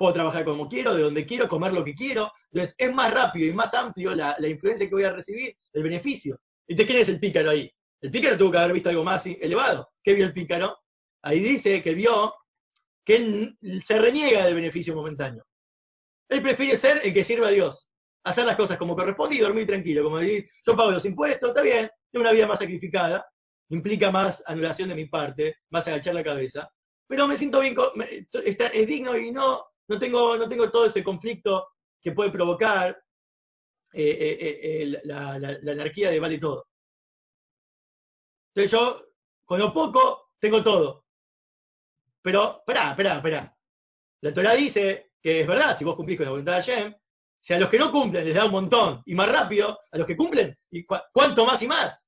puedo 0.00 0.14
trabajar 0.14 0.46
como 0.46 0.66
quiero, 0.66 0.94
de 0.94 1.02
donde 1.02 1.26
quiero, 1.26 1.46
comer 1.46 1.74
lo 1.74 1.84
que 1.84 1.94
quiero. 1.94 2.32
Entonces, 2.50 2.74
es 2.78 2.90
más 2.94 3.12
rápido 3.12 3.46
y 3.46 3.52
más 3.52 3.74
amplio 3.74 4.14
la, 4.14 4.34
influencia 4.48 4.88
que 4.88 4.94
voy 4.94 5.04
a 5.04 5.12
recibir, 5.12 5.54
el 5.74 5.82
beneficio. 5.82 6.40
Entonces, 6.66 6.90
¿quién 6.90 7.02
es 7.02 7.08
el 7.10 7.20
pícaro 7.20 7.50
ahí? 7.50 7.70
El 8.00 8.10
pícaro 8.10 8.38
tuvo 8.38 8.50
que 8.50 8.56
haber 8.56 8.72
visto 8.72 8.88
algo 8.88 9.04
más 9.04 9.26
elevado. 9.26 9.90
¿Qué 10.02 10.14
vio 10.14 10.24
el 10.24 10.32
pícaro? 10.32 10.74
Ahí 11.20 11.40
dice 11.40 11.82
que 11.82 11.92
vio 11.92 12.32
que 13.04 13.16
él 13.16 13.58
se 13.84 13.98
reniega 13.98 14.46
del 14.46 14.54
beneficio 14.54 14.94
momentáneo. 14.94 15.44
Él 16.30 16.40
prefiere 16.40 16.78
ser 16.78 17.02
el 17.04 17.12
que 17.12 17.22
sirva 17.22 17.48
a 17.48 17.50
Dios, 17.50 17.90
hacer 18.24 18.46
las 18.46 18.56
cosas 18.56 18.78
como 18.78 18.96
corresponde 18.96 19.36
y 19.36 19.40
dormir 19.40 19.66
tranquilo. 19.66 20.02
Como 20.02 20.16
decir, 20.16 20.48
yo 20.66 20.74
pago 20.74 20.92
los 20.92 21.04
impuestos, 21.04 21.50
está 21.50 21.60
bien, 21.60 21.90
tengo 22.10 22.22
una 22.22 22.32
vida 22.32 22.46
más 22.46 22.58
sacrificada, 22.58 23.26
implica 23.68 24.10
más 24.10 24.42
anulación 24.46 24.88
de 24.88 24.94
mi 24.94 25.04
parte, 25.04 25.56
más 25.68 25.86
agachar 25.86 26.14
la 26.14 26.24
cabeza, 26.24 26.72
pero 27.06 27.28
me 27.28 27.36
siento 27.36 27.60
bien, 27.60 27.76
es 28.32 28.86
digno 28.86 29.18
y 29.18 29.30
no, 29.30 29.69
no 29.90 29.98
tengo, 29.98 30.36
no 30.36 30.48
tengo 30.48 30.70
todo 30.70 30.86
ese 30.86 31.02
conflicto 31.02 31.70
que 32.00 32.12
puede 32.12 32.30
provocar 32.30 32.96
eh, 33.92 34.16
eh, 34.20 34.82
eh, 34.82 35.00
la, 35.02 35.32
anarquía 35.32 36.10
de 36.10 36.20
vale 36.20 36.38
todo. 36.38 36.68
Entonces 38.54 38.70
yo, 38.70 39.04
con 39.44 39.58
lo 39.58 39.72
poco, 39.72 40.30
tengo 40.38 40.62
todo. 40.62 41.06
Pero, 42.22 42.58
esperá, 42.60 42.90
esperá, 42.90 43.16
esperá. 43.16 43.56
La 44.20 44.32
Torah 44.32 44.54
dice 44.54 45.10
que 45.20 45.40
es 45.40 45.46
verdad, 45.46 45.76
si 45.76 45.84
vos 45.84 45.96
cumplís 45.96 46.16
con 46.16 46.26
la 46.26 46.30
voluntad 46.30 46.56
de 46.56 46.62
Hashem, 46.62 46.94
si 47.40 47.54
a 47.54 47.58
los 47.58 47.68
que 47.68 47.78
no 47.78 47.90
cumplen 47.90 48.24
les 48.24 48.34
da 48.34 48.44
un 48.44 48.52
montón 48.52 49.02
y 49.06 49.14
más 49.16 49.28
rápido, 49.28 49.76
a 49.90 49.98
los 49.98 50.06
que 50.06 50.16
cumplen, 50.16 50.56
y 50.70 50.84
cuánto 50.84 51.44
más 51.44 51.60
y 51.62 51.66
más. 51.66 52.00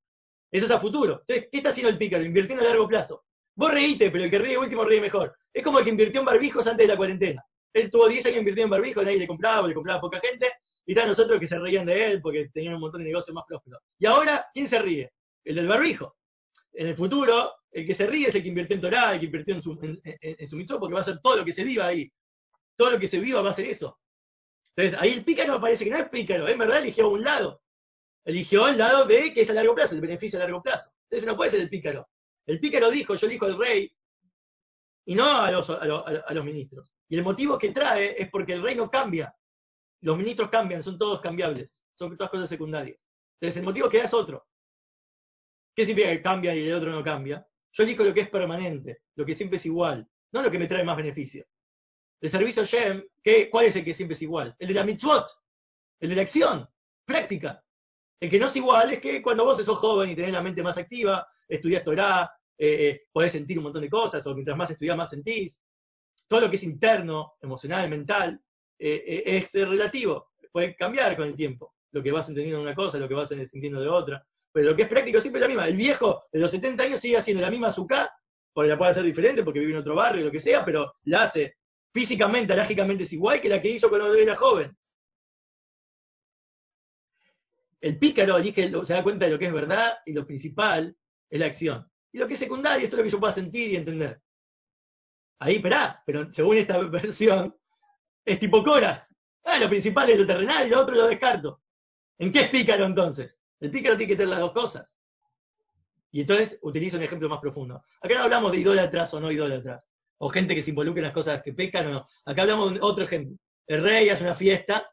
Eso 0.53 0.67
es 0.67 0.71
a 0.71 0.79
futuro. 0.79 1.19
Entonces, 1.21 1.49
¿qué 1.51 1.59
está 1.59 1.71
haciendo 1.71 1.91
el 1.91 1.99
pícaro? 1.99 2.23
Invirtiendo 2.23 2.65
a 2.65 2.69
largo 2.69 2.87
plazo. 2.87 3.25
Vos 3.57 3.73
reíte, 3.73 4.13
pero 4.13 4.23
el 4.23 4.31
que 4.31 4.39
ríe 4.39 4.57
último 4.57 4.85
ríe 4.85 5.01
mejor. 5.01 5.37
Es 5.53 5.65
como 5.65 5.81
el 5.81 5.85
que 5.85 5.91
invirtió 5.91 6.21
en 6.21 6.27
barbijos 6.27 6.65
antes 6.69 6.87
de 6.87 6.93
la 6.93 6.97
cuarentena. 6.97 7.45
Él 7.73 7.91
tuvo 7.91 8.09
10 8.09 8.27
años 8.27 8.39
invirtiendo 8.39 8.75
en 8.75 8.81
barbijos, 8.81 9.05
nadie 9.05 9.19
le 9.19 9.27
compraba, 9.27 9.67
le 9.67 9.75
compraba 9.75 10.01
poca 10.01 10.21
gente, 10.21 10.51
y 10.85 10.93
están 10.93 11.09
nosotros 11.09 11.39
que 11.39 11.47
se 11.47 11.59
reían 11.59 11.87
de 11.87 12.13
él 12.13 12.21
porque 12.21 12.49
tenían 12.49 12.75
un 12.75 12.81
montón 12.81 13.03
de 13.03 13.09
negocios 13.09 13.35
más 13.35 13.45
prósperos. 13.47 13.81
Y 13.99 14.07
ahora, 14.07 14.47
¿quién 14.53 14.69
se 14.69 14.79
ríe? 14.81 15.13
El 15.45 15.57
del 15.57 15.69
barbijo. 15.69 16.17
En 16.73 16.89
el 16.89 16.97
futuro, 16.97 17.53
el 17.71 17.87
que 17.87 17.95
se 17.95 18.07
ríe 18.07 18.29
es 18.29 18.35
el 18.35 18.43
que 18.43 18.49
invirtió 18.49 18.77
en 18.77 18.83
Torah, 18.83 19.15
el 19.15 19.21
que 19.21 19.27
invirtió 19.27 19.55
en 19.55 19.63
su, 19.63 19.79
en, 20.03 20.49
su 20.49 20.79
porque 20.79 20.95
va 20.95 21.01
a 21.01 21.05
ser 21.05 21.21
todo 21.21 21.37
lo 21.37 21.45
que 21.45 21.53
se 21.53 21.65
viva 21.65 21.87
ahí. 21.87 22.11
Todo 22.77 22.91
lo 22.91 22.99
que 22.99 23.09
se 23.09 23.21
viva 23.21 23.43
va 23.43 23.51
a 23.51 23.55
ser 23.55 23.67
eso. 23.67 23.99
Entonces, 24.75 25.01
ahí 25.01 25.13
el 25.13 25.25
pícaro 25.25 25.61
parece 25.61 25.85
que 25.85 25.91
no 25.91 25.99
es 25.99 26.09
pícaro, 26.09 26.49
en 26.49 26.59
verdad 26.59 26.79
eligió 26.79 27.09
un 27.09 27.23
lado. 27.23 27.61
Eligió 28.25 28.69
el 28.69 28.79
lado 28.79 29.05
de 29.05 29.35
que 29.35 29.43
es 29.43 29.51
a 29.51 29.53
largo 29.53 29.75
plazo, 29.75 29.95
el 29.95 30.01
beneficio 30.01 30.39
a 30.39 30.43
largo 30.43 30.63
plazo. 30.63 30.91
Entonces 31.05 31.27
no 31.27 31.37
puede 31.37 31.51
ser 31.51 31.61
el 31.61 31.69
pícaro. 31.69 32.09
El 32.47 32.59
pícaro 32.59 32.91
dijo, 32.91 33.15
yo 33.15 33.27
elijo 33.27 33.47
al 33.47 33.59
rey, 33.59 33.93
y 35.05 35.15
no 35.15 35.25
a 35.25 35.49
a 35.49 36.35
los 36.35 36.45
ministros. 36.45 36.91
Y 37.13 37.19
el 37.19 37.25
motivo 37.25 37.59
que 37.59 37.73
trae 37.73 38.17
es 38.19 38.31
porque 38.31 38.55
el 38.55 38.63
rey 38.63 38.75
no 38.75 38.91
cambia. 38.91 39.37
Los 40.01 40.17
ministros 40.17 40.49
cambian, 40.49 40.83
son 40.83 40.97
todos 40.97 41.21
cambiables, 41.21 41.83
son 41.93 42.17
todas 42.17 42.31
cosas 42.31 42.49
secundarias. 42.49 42.99
Entonces 43.39 43.59
el 43.59 43.65
motivo 43.65 43.91
que 43.91 43.99
da 43.99 44.05
es 44.05 44.15
otro. 44.15 44.47
¿Qué 45.77 45.85
significa 45.85 46.11
que 46.11 46.23
cambia 46.23 46.55
y 46.55 46.67
el 46.67 46.73
otro 46.73 46.91
no 46.91 47.05
cambia? 47.05 47.47
Yo 47.73 47.83
elijo 47.83 48.03
lo 48.03 48.15
que 48.15 48.23
es 48.23 48.31
permanente, 48.31 49.03
lo 49.15 49.27
que 49.27 49.35
siempre 49.35 49.59
es 49.59 49.67
igual, 49.67 50.09
no 50.33 50.41
lo 50.41 50.51
que 50.51 50.59
me 50.59 50.67
trae 50.67 50.85
más 50.85 50.97
beneficio. 50.97 51.45
El 52.19 52.31
servicio 52.31 52.65
Shem, 52.65 53.05
¿qué, 53.23 53.51
¿cuál 53.51 53.67
es 53.67 53.77
el 53.77 53.85
que 53.85 53.93
siempre 53.93 54.15
es 54.15 54.23
igual? 54.23 54.57
El 54.59 54.69
de 54.69 54.75
la 54.75 54.85
mitzvot, 54.85 55.27
el 56.01 56.09
de 56.09 56.17
la 56.17 56.23
acción, 56.23 56.67
práctica. 57.05 57.63
El 58.21 58.31
que 58.31 58.39
no 58.39 58.47
es 58.47 58.57
igual 58.57 58.91
es 58.91 59.01
que 59.01 59.21
cuando 59.21 59.45
vos 59.45 59.63
sos 59.63 59.79
joven 59.79 60.09
y 60.09 60.17
tenés 60.17 60.33
la 60.33 60.41
mente 60.41 60.63
más 60.63 60.79
activa, 60.79 61.29
estudiás 61.47 61.85
Torah, 61.85 62.33
eh, 62.57 62.89
eh, 62.89 63.03
podés 63.13 63.33
sentir 63.33 63.59
un 63.59 63.65
montón 63.65 63.83
de 63.83 63.91
cosas, 63.91 64.27
o 64.27 64.33
mientras 64.33 64.57
más 64.57 64.71
estudiás 64.71 64.97
más 64.97 65.11
sentís. 65.11 65.61
Todo 66.33 66.41
lo 66.41 66.51
que 66.51 66.57
es 66.57 66.63
interno, 66.63 67.35
emocional, 67.43 67.91
mental, 67.91 68.41
eh, 68.79 69.23
es 69.27 69.53
relativo, 69.53 70.31
puede 70.51 70.75
cambiar 70.75 71.15
con 71.15 71.29
el 71.29 71.37
tiempo. 71.37 71.75
Lo 71.91 72.03
que 72.03 72.11
vas 72.11 72.27
entendiendo 72.27 72.61
de 72.61 72.65
una 72.69 72.75
cosa, 72.75 72.97
lo 72.97 73.07
que 73.07 73.13
vas 73.13 73.29
sintiendo 73.29 73.83
de 73.83 73.89
otra. 73.91 74.27
Pero 74.51 74.71
lo 74.71 74.75
que 74.75 74.85
es 74.85 74.89
práctico 74.89 75.21
siempre 75.21 75.41
es 75.41 75.43
la 75.43 75.49
misma. 75.49 75.69
El 75.69 75.77
viejo 75.77 76.25
de 76.33 76.39
los 76.39 76.51
70 76.51 76.85
años 76.85 77.01
sigue 77.03 77.19
haciendo 77.19 77.43
la 77.43 77.51
misma 77.51 77.67
azúcar, 77.69 78.09
porque 78.51 78.71
la 78.71 78.79
puede 78.79 78.93
hacer 78.93 79.03
diferente, 79.03 79.45
porque 79.45 79.61
vive 79.61 79.73
en 79.73 79.81
otro 79.81 79.95
barrio, 79.95 80.25
lo 80.25 80.31
que 80.31 80.41
sea, 80.41 80.65
pero 80.65 80.95
la 81.03 81.25
hace 81.25 81.57
físicamente, 81.93 82.57
lógicamente 82.57 83.05
es 83.05 83.13
igual 83.13 83.39
que 83.39 83.51
la 83.51 83.61
que 83.61 83.69
hizo 83.69 83.91
cuando 83.91 84.15
era 84.15 84.35
joven. 84.35 84.75
El 87.79 87.99
pícaro 87.99 88.43
se 88.43 88.95
da 88.95 89.03
cuenta 89.03 89.27
de 89.27 89.33
lo 89.33 89.39
que 89.39 89.49
es 89.49 89.53
verdad 89.53 89.99
y 90.07 90.15
lo 90.15 90.27
principal 90.27 90.97
es 91.29 91.39
la 91.39 91.45
acción. 91.45 91.87
Y 92.11 92.17
lo 92.17 92.27
que 92.27 92.33
es 92.33 92.41
secundario, 92.41 92.87
es 92.87 92.93
lo 92.95 93.03
que 93.03 93.11
yo 93.11 93.21
pueda 93.21 93.35
sentir 93.35 93.71
y 93.71 93.77
entender. 93.77 94.23
Ahí, 95.43 95.57
esperá, 95.57 96.01
pero 96.07 96.33
según 96.33 96.57
esta 96.57 96.79
versión, 96.89 97.53
es 98.25 98.39
tipo 98.39 98.63
coras. 98.63 99.09
Ah, 99.45 99.59
lo 99.59 99.69
principal 99.69 100.09
es 100.09 100.21
lo 100.21 100.27
terrenal 100.27 100.67
y 100.67 100.71
lo 100.71 100.81
otro 100.81 100.95
lo 100.95 101.09
descarto. 101.09 101.63
¿En 102.19 102.31
qué 102.31 102.43
es 102.43 102.51
pícaro 102.51 102.85
entonces? 102.85 103.35
El 103.59 103.73
pícaro 103.73 103.97
tiene 103.97 104.13
que 104.13 104.17
tener 104.17 104.29
las 104.29 104.39
dos 104.39 104.53
cosas. 104.53 104.89
Y 106.13 106.21
entonces 106.21 106.59
utilizo 106.63 106.97
un 106.97 107.03
ejemplo 107.03 107.29
más 107.29 107.41
profundo. 107.41 107.83
Acá 108.01 108.15
no 108.15 108.23
hablamos 108.23 108.53
de 108.53 108.59
idólatras 108.59 109.13
o 109.15 109.21
no 109.21 109.33
idólatras, 109.33 109.85
o 110.19 110.29
gente 110.29 110.55
que 110.55 110.63
se 110.63 110.71
involucra 110.71 111.01
en 111.01 111.07
las 111.07 111.13
cosas 111.13 111.43
que 111.43 111.55
pecan 111.55 111.89
o 111.89 111.91
no. 111.91 112.09
Acá 112.25 112.43
hablamos 112.43 112.75
de 112.75 112.81
otro 112.81 113.03
ejemplo. 113.03 113.37
El 113.67 113.83
rey 113.83 114.11
hace 114.11 114.23
una 114.23 114.37
fiesta, 114.37 114.93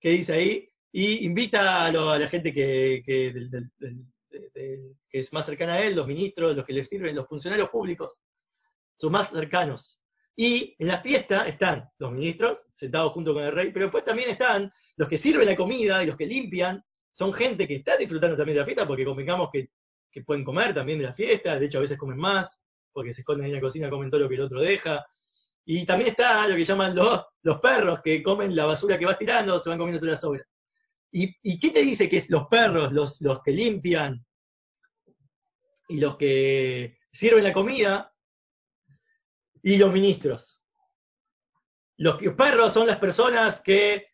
que 0.00 0.10
dice 0.10 0.32
ahí, 0.32 0.68
y 0.90 1.24
invita 1.24 1.84
a, 1.84 1.92
la 1.92 2.28
gente 2.28 2.52
que, 2.52 3.04
que, 3.06 3.32
es 5.12 5.32
más 5.32 5.46
cercana 5.46 5.74
a 5.74 5.82
él, 5.84 5.94
los 5.94 6.08
ministros, 6.08 6.56
los 6.56 6.64
que 6.64 6.72
le 6.72 6.82
sirven, 6.82 7.14
los 7.14 7.28
funcionarios 7.28 7.68
públicos, 7.68 8.12
sus 8.96 9.10
más 9.10 9.30
cercanos. 9.30 10.00
Y 10.36 10.74
en 10.78 10.88
la 10.88 11.00
fiesta 11.00 11.46
están 11.46 11.88
los 11.98 12.12
ministros 12.12 12.66
sentados 12.74 13.12
junto 13.12 13.34
con 13.34 13.44
el 13.44 13.52
rey, 13.52 13.70
pero 13.72 13.86
después 13.86 14.04
también 14.04 14.30
están 14.30 14.72
los 14.96 15.08
que 15.08 15.18
sirven 15.18 15.46
la 15.46 15.56
comida 15.56 16.02
y 16.02 16.06
los 16.06 16.16
que 16.16 16.26
limpian, 16.26 16.82
son 17.12 17.32
gente 17.32 17.68
que 17.68 17.76
está 17.76 17.96
disfrutando 17.96 18.36
también 18.36 18.56
de 18.56 18.60
la 18.60 18.66
fiesta, 18.66 18.86
porque 18.86 19.04
convengamos 19.04 19.50
que, 19.52 19.68
que 20.10 20.22
pueden 20.22 20.44
comer 20.44 20.74
también 20.74 20.98
de 20.98 21.04
la 21.04 21.14
fiesta, 21.14 21.58
de 21.58 21.66
hecho 21.66 21.78
a 21.78 21.82
veces 21.82 21.96
comen 21.96 22.18
más, 22.18 22.60
porque 22.92 23.14
se 23.14 23.20
esconden 23.20 23.46
en 23.46 23.54
la 23.54 23.60
cocina, 23.60 23.90
comen 23.90 24.10
todo 24.10 24.22
lo 24.22 24.28
que 24.28 24.34
el 24.34 24.40
otro 24.40 24.60
deja. 24.60 25.04
Y 25.64 25.86
también 25.86 26.10
está 26.10 26.46
lo 26.48 26.56
que 26.56 26.64
llaman 26.64 26.94
los, 26.94 27.24
los 27.42 27.60
perros, 27.60 28.00
que 28.02 28.22
comen 28.22 28.54
la 28.54 28.66
basura 28.66 28.98
que 28.98 29.06
vas 29.06 29.18
tirando, 29.18 29.62
se 29.62 29.68
van 29.68 29.78
comiendo 29.78 30.00
todas 30.00 30.14
las 30.14 30.20
sobras. 30.20 30.46
¿Y, 31.10 31.34
¿Y, 31.42 31.60
qué 31.60 31.70
te 31.70 31.80
dice 31.80 32.08
que 32.08 32.18
es 32.18 32.28
los 32.28 32.48
perros, 32.48 32.92
los, 32.92 33.20
los 33.20 33.40
que 33.42 33.52
limpian 33.52 34.24
y 35.88 35.98
los 35.98 36.16
que 36.16 36.98
sirven 37.12 37.44
la 37.44 37.52
comida 37.52 38.13
y 39.64 39.78
los 39.78 39.92
ministros? 39.92 40.60
Los 41.96 42.22
perros 42.36 42.74
son 42.74 42.86
las 42.86 42.98
personas 42.98 43.62
que 43.62 44.08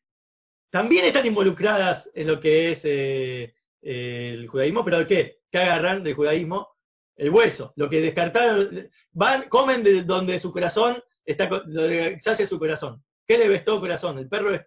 también 0.71 1.05
están 1.05 1.27
involucradas 1.27 2.09
en 2.15 2.29
lo 2.29 2.39
que 2.39 2.73
es 2.73 2.81
eh, 2.85 3.55
el 3.83 4.47
judaísmo, 4.47 4.85
pero 4.85 5.05
¿qué? 5.07 5.41
¿Qué 5.51 5.59
agarran 5.59 6.05
del 6.05 6.15
judaísmo? 6.15 6.69
El 7.17 7.31
hueso, 7.31 7.73
lo 7.77 7.91
que 7.91 8.01
descartaron, 8.01 8.89
van, 9.11 9.49
comen 9.49 9.83
de 9.83 10.05
donde 10.05 10.39
su 10.39 10.53
corazón 10.53 11.03
está, 11.25 11.49
donde 11.49 12.19
sacia 12.21 12.47
su 12.47 12.59
corazón. 12.59 13.05
¿Qué 13.27 13.37
le 13.37 13.49
ves 13.49 13.65
todo 13.65 13.81
corazón? 13.81 14.19
El 14.19 14.29
perro 14.29 14.55
es 14.55 14.67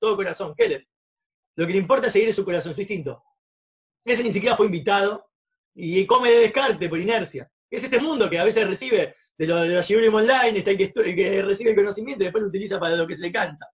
todo 0.00 0.16
corazón. 0.16 0.54
¿Qué 0.56 0.68
le? 0.68 0.88
Lo 1.56 1.66
que 1.66 1.72
le 1.72 1.78
importa 1.78 2.08
es 2.08 2.12
seguir 2.12 2.28
es 2.28 2.36
su 2.36 2.44
corazón, 2.44 2.74
su 2.74 2.80
instinto. 2.80 3.22
Ese 4.04 4.24
ni 4.24 4.32
siquiera 4.32 4.56
fue 4.56 4.66
invitado 4.66 5.30
y 5.74 6.04
come 6.06 6.30
de 6.30 6.40
descarte 6.40 6.88
por 6.88 6.98
inercia. 6.98 7.50
Es 7.70 7.84
este 7.84 8.00
mundo 8.00 8.28
que 8.28 8.38
a 8.38 8.44
veces 8.44 8.68
recibe 8.68 9.14
de 9.36 9.46
lo 9.46 9.60
de 9.60 9.74
los 9.74 9.90
online, 9.90 10.58
está 10.58 10.70
el 10.70 10.78
que, 10.78 11.42
recibe 11.42 11.70
el 11.70 11.76
conocimiento 11.76 12.22
y 12.22 12.26
después 12.26 12.42
lo 12.42 12.48
utiliza 12.48 12.78
para 12.78 12.96
lo 12.96 13.06
que 13.06 13.16
se 13.16 13.22
le 13.22 13.32
canta. 13.32 13.66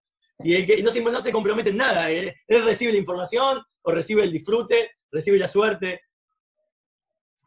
Y 0.43 0.55
el 0.55 0.67
que 0.67 0.83
no 0.83 0.91
se, 0.91 1.03
no 1.03 1.21
se 1.21 1.33
compromete 1.33 1.71
en 1.71 1.77
nada, 1.77 2.11
él, 2.11 2.35
recibe 2.49 2.93
la 2.93 2.99
información 2.99 3.63
o 3.83 3.93
recibe 3.93 4.25
el 4.25 4.33
disfrute, 4.33 4.93
recibe 5.11 5.39
la 5.39 5.49
suerte 5.49 6.03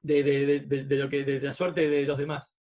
de, 0.01 0.65
lo 0.89 1.09
que, 1.09 1.23
de 1.23 1.41
la 1.41 1.53
suerte 1.53 1.89
de 1.89 2.05
los 2.05 2.17
demás. 2.17 2.55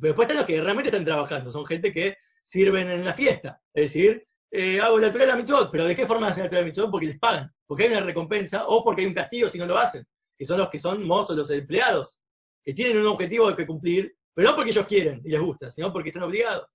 Pero 0.00 0.08
después 0.08 0.26
están 0.26 0.38
los 0.38 0.46
que 0.46 0.60
realmente 0.60 0.88
están 0.88 1.04
trabajando, 1.04 1.52
son 1.52 1.66
gente 1.66 1.92
que 1.92 2.16
sirven 2.42 2.90
en 2.90 3.04
la 3.04 3.14
fiesta, 3.14 3.60
es 3.72 3.92
decir, 3.92 4.26
eh, 4.50 4.80
hago 4.80 4.98
la 4.98 5.08
de 5.08 5.26
la 5.26 5.70
pero 5.70 5.86
¿de 5.86 5.96
qué 5.96 6.06
forma 6.06 6.28
hacen 6.28 6.44
la 6.44 6.50
de 6.50 6.56
la 6.56 6.66
mitzvot? 6.66 6.90
Porque 6.90 7.06
les 7.06 7.18
pagan, 7.18 7.50
porque 7.66 7.84
hay 7.84 7.90
una 7.90 8.00
recompensa 8.00 8.66
o 8.66 8.84
porque 8.84 9.02
hay 9.02 9.06
un 9.06 9.14
castigo 9.14 9.48
si 9.48 9.58
no 9.58 9.66
lo 9.66 9.78
hacen, 9.78 10.04
que 10.36 10.44
son 10.44 10.58
los 10.58 10.68
que 10.68 10.78
son 10.78 11.06
mozos, 11.06 11.36
los 11.36 11.50
empleados, 11.50 12.18
que 12.62 12.74
tienen 12.74 12.98
un 12.98 13.06
objetivo 13.06 13.54
que 13.56 13.66
cumplir, 13.66 14.14
pero 14.34 14.50
no 14.50 14.56
porque 14.56 14.70
ellos 14.70 14.86
quieren 14.86 15.20
y 15.24 15.30
les 15.30 15.40
gusta, 15.40 15.70
sino 15.70 15.92
porque 15.92 16.10
están 16.10 16.22
obligados 16.24 16.66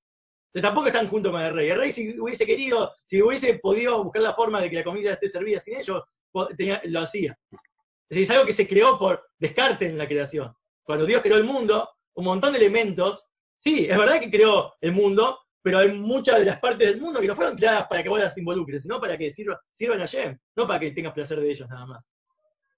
tampoco 0.62 0.88
están 0.88 1.08
junto 1.08 1.32
con 1.32 1.42
el 1.42 1.54
rey. 1.54 1.70
El 1.70 1.78
rey 1.78 1.92
si 1.92 2.20
hubiese 2.20 2.46
querido, 2.46 2.94
si 3.06 3.22
hubiese 3.22 3.60
podido 3.60 4.04
buscar 4.04 4.22
la 4.22 4.34
forma 4.34 4.62
de 4.62 4.70
que 4.70 4.78
la 4.78 4.84
comida 4.84 5.14
esté 5.14 5.30
servida 5.30 5.60
sin 5.60 5.78
ellos, 5.78 6.04
lo 6.34 7.00
hacía. 7.00 7.38
Es 8.10 8.10
decir, 8.10 8.24
es 8.24 8.30
algo 8.30 8.46
que 8.46 8.54
se 8.54 8.68
creó 8.68 8.98
por 8.98 9.28
descarte 9.38 9.88
en 9.88 9.98
la 9.98 10.08
creación. 10.08 10.54
Cuando 10.84 11.06
Dios 11.06 11.22
creó 11.22 11.38
el 11.38 11.44
mundo, 11.44 11.90
un 12.14 12.26
montón 12.26 12.54
de 12.54 12.60
elementos, 12.60 13.28
sí, 13.60 13.86
es 13.90 13.98
verdad 13.98 14.20
que 14.20 14.32
creó 14.32 14.74
el 14.80 14.94
mundo, 14.94 15.40
pero 15.62 15.80
hay 15.80 15.92
muchas 15.92 16.40
de 16.40 16.46
las 16.46 16.60
partes 16.60 16.88
del 16.88 17.02
mundo 17.02 17.20
que 17.20 17.28
no 17.28 17.36
fueron 17.36 17.58
creadas 17.58 17.88
para 17.88 18.02
que 18.02 18.10
vos 18.10 18.20
las 18.20 18.38
involucres, 18.38 18.84
sino 18.84 19.00
para 19.00 19.18
que 19.18 19.32
sirvan 19.32 20.02
a 20.02 20.06
Shem, 20.06 20.38
no 20.56 20.68
para 20.68 20.80
que 20.80 20.92
tengas 20.92 21.14
placer 21.14 21.40
de 21.40 21.52
ellos 21.52 21.68
nada 21.68 21.86
más. 21.86 22.04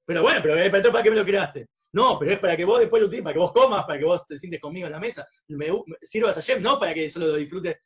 Pero 0.05 0.23
bueno, 0.23 0.41
pero 0.41 0.91
¿para 0.91 1.03
qué 1.03 1.11
me 1.11 1.17
lo 1.17 1.25
creaste? 1.25 1.67
No, 1.91 2.19
pero 2.19 2.33
es 2.33 2.39
para 2.39 2.55
que 2.55 2.65
vos 2.65 2.79
después 2.79 3.01
lo 3.01 3.07
utilices, 3.07 3.23
para 3.23 3.33
que 3.33 3.39
vos 3.39 3.51
comas, 3.51 3.85
para 3.85 3.97
que 3.97 4.05
vos 4.05 4.25
te 4.27 4.37
sientes 4.37 4.61
conmigo 4.61 4.85
en 4.85 4.93
la 4.93 4.99
mesa, 4.99 5.27
me, 5.47 5.67
sirvas 6.01 6.37
a 6.37 6.41
Jeff, 6.41 6.59
no 6.59 6.79
para 6.79 6.93
que 6.93 7.09
solo 7.09 7.27
lo 7.27 7.35
disfrutes. 7.35 7.77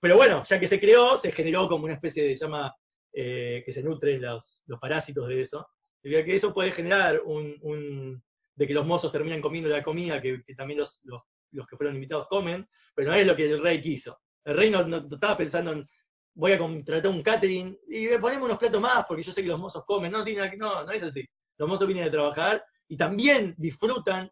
Pero 0.00 0.16
bueno, 0.16 0.44
ya 0.44 0.60
que 0.60 0.68
se 0.68 0.80
creó, 0.80 1.20
se 1.20 1.32
generó 1.32 1.68
como 1.68 1.84
una 1.84 1.94
especie 1.94 2.24
de 2.24 2.36
llama 2.36 2.74
eh, 3.12 3.62
que 3.64 3.72
se 3.72 3.82
nutren 3.82 4.20
los, 4.20 4.62
los 4.66 4.78
parásitos 4.78 5.28
de 5.28 5.42
eso. 5.42 5.66
Y 6.02 6.10
que 6.10 6.36
eso 6.36 6.52
puede 6.52 6.72
generar 6.72 7.20
un, 7.24 7.56
un, 7.62 8.22
de 8.54 8.66
que 8.66 8.74
los 8.74 8.86
mozos 8.86 9.12
terminan 9.12 9.40
comiendo 9.40 9.70
la 9.70 9.82
comida 9.82 10.20
que, 10.20 10.42
también 10.56 10.80
los, 10.80 11.00
los, 11.04 11.22
los, 11.52 11.66
que 11.66 11.76
fueron 11.76 11.94
invitados 11.94 12.26
comen, 12.28 12.68
pero 12.94 13.10
no 13.10 13.16
es 13.16 13.26
lo 13.26 13.36
que 13.36 13.50
el 13.50 13.62
rey 13.62 13.80
quiso. 13.80 14.18
El 14.44 14.54
rey 14.54 14.70
no, 14.70 14.84
no 14.84 15.06
estaba 15.08 15.36
pensando 15.36 15.72
en 15.72 15.88
voy 16.34 16.52
a 16.52 16.58
contratar 16.58 17.10
un 17.10 17.22
catering 17.22 17.78
y 17.88 18.08
le 18.08 18.18
ponemos 18.18 18.46
unos 18.46 18.58
platos 18.58 18.80
más 18.80 19.04
porque 19.06 19.22
yo 19.22 19.32
sé 19.32 19.42
que 19.42 19.48
los 19.48 19.60
mozos 19.60 19.84
comen. 19.84 20.10
No, 20.10 20.24
no, 20.24 20.84
no 20.84 20.90
es 20.90 21.02
así. 21.02 21.28
Los 21.58 21.68
mozos 21.68 21.86
vienen 21.86 22.08
a 22.08 22.10
trabajar 22.10 22.64
y 22.92 22.96
también 22.98 23.54
disfrutan 23.56 24.30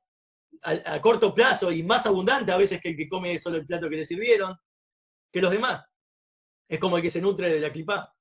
a, 0.65 1.01
corto 1.01 1.35
plazo 1.35 1.73
y 1.73 1.83
más 1.83 2.05
abundante 2.05 2.53
a 2.53 2.59
veces 2.59 2.79
que 2.79 2.91
el 2.91 2.97
que 2.99 3.09
come 3.09 3.39
solo 3.39 3.57
el 3.57 3.65
plato 3.65 3.89
que 3.89 3.97
le 3.97 4.05
sirvieron, 4.05 4.55
que 5.33 5.41
los 5.41 5.51
demás. 5.51 5.89
Es 6.69 6.79
como 6.79 6.99
el 6.99 7.03
que 7.03 7.09
se 7.09 7.23
nutre 7.23 7.49
de 7.55 7.59
la 7.59 7.73
clipa. 7.73 8.15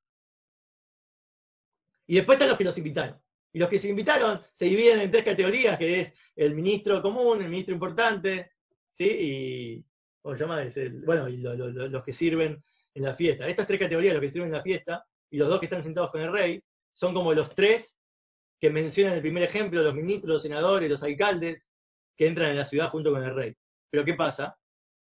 Y 2.07 2.15
después 2.15 2.37
están 2.37 2.47
los 2.47 2.57
que 2.57 2.63
los 2.63 2.77
invitaron. 2.77 3.21
Y 3.51 3.59
los 3.59 3.67
que 3.67 3.79
se 3.79 3.89
invitaron 3.89 4.41
se 4.53 4.63
dividen 4.63 5.01
en 5.01 5.11
tres 5.11 5.25
categorías, 5.25 5.77
que 5.77 5.99
es 5.99 6.13
el 6.37 6.55
ministro 6.55 7.01
común, 7.01 7.41
el 7.41 7.49
ministro 7.49 7.73
importante, 7.73 8.53
¿sí? 8.93 9.09
Y, 9.09 9.85
¿cómo 10.21 10.35
se 10.35 10.41
llama? 10.41 10.61
El- 10.61 11.01
bueno, 11.01 11.27
y 11.27 11.35
lo- 11.35 11.53
los 11.53 12.03
que 12.05 12.13
sirven 12.13 12.63
en 12.93 13.03
la 13.03 13.13
fiesta. 13.13 13.45
Estas 13.45 13.67
tres 13.67 13.81
categorías, 13.81 14.13
los 14.13 14.21
que 14.21 14.29
sirven 14.31 14.47
en 14.47 14.53
la 14.53 14.63
fiesta, 14.63 15.05
y 15.29 15.37
los 15.37 15.49
dos 15.49 15.59
que 15.59 15.65
están 15.65 15.83
sentados 15.83 16.11
con 16.11 16.21
el 16.21 16.31
rey, 16.31 16.63
son 16.93 17.13
como 17.13 17.33
los 17.33 17.53
tres 17.53 17.98
que 18.59 18.69
mencionan 18.69 19.13
el 19.13 19.21
primer 19.21 19.43
ejemplo, 19.43 19.81
los 19.81 19.95
ministros, 19.95 20.33
los 20.33 20.41
senadores, 20.41 20.89
los 20.89 21.03
alcaldes, 21.03 21.67
que 22.17 22.27
entran 22.27 22.51
en 22.51 22.57
la 22.57 22.65
ciudad 22.65 22.89
junto 22.89 23.11
con 23.11 23.23
el 23.23 23.33
rey. 23.33 23.55
Pero 23.89 24.03
¿qué 24.03 24.13
pasa? 24.13 24.57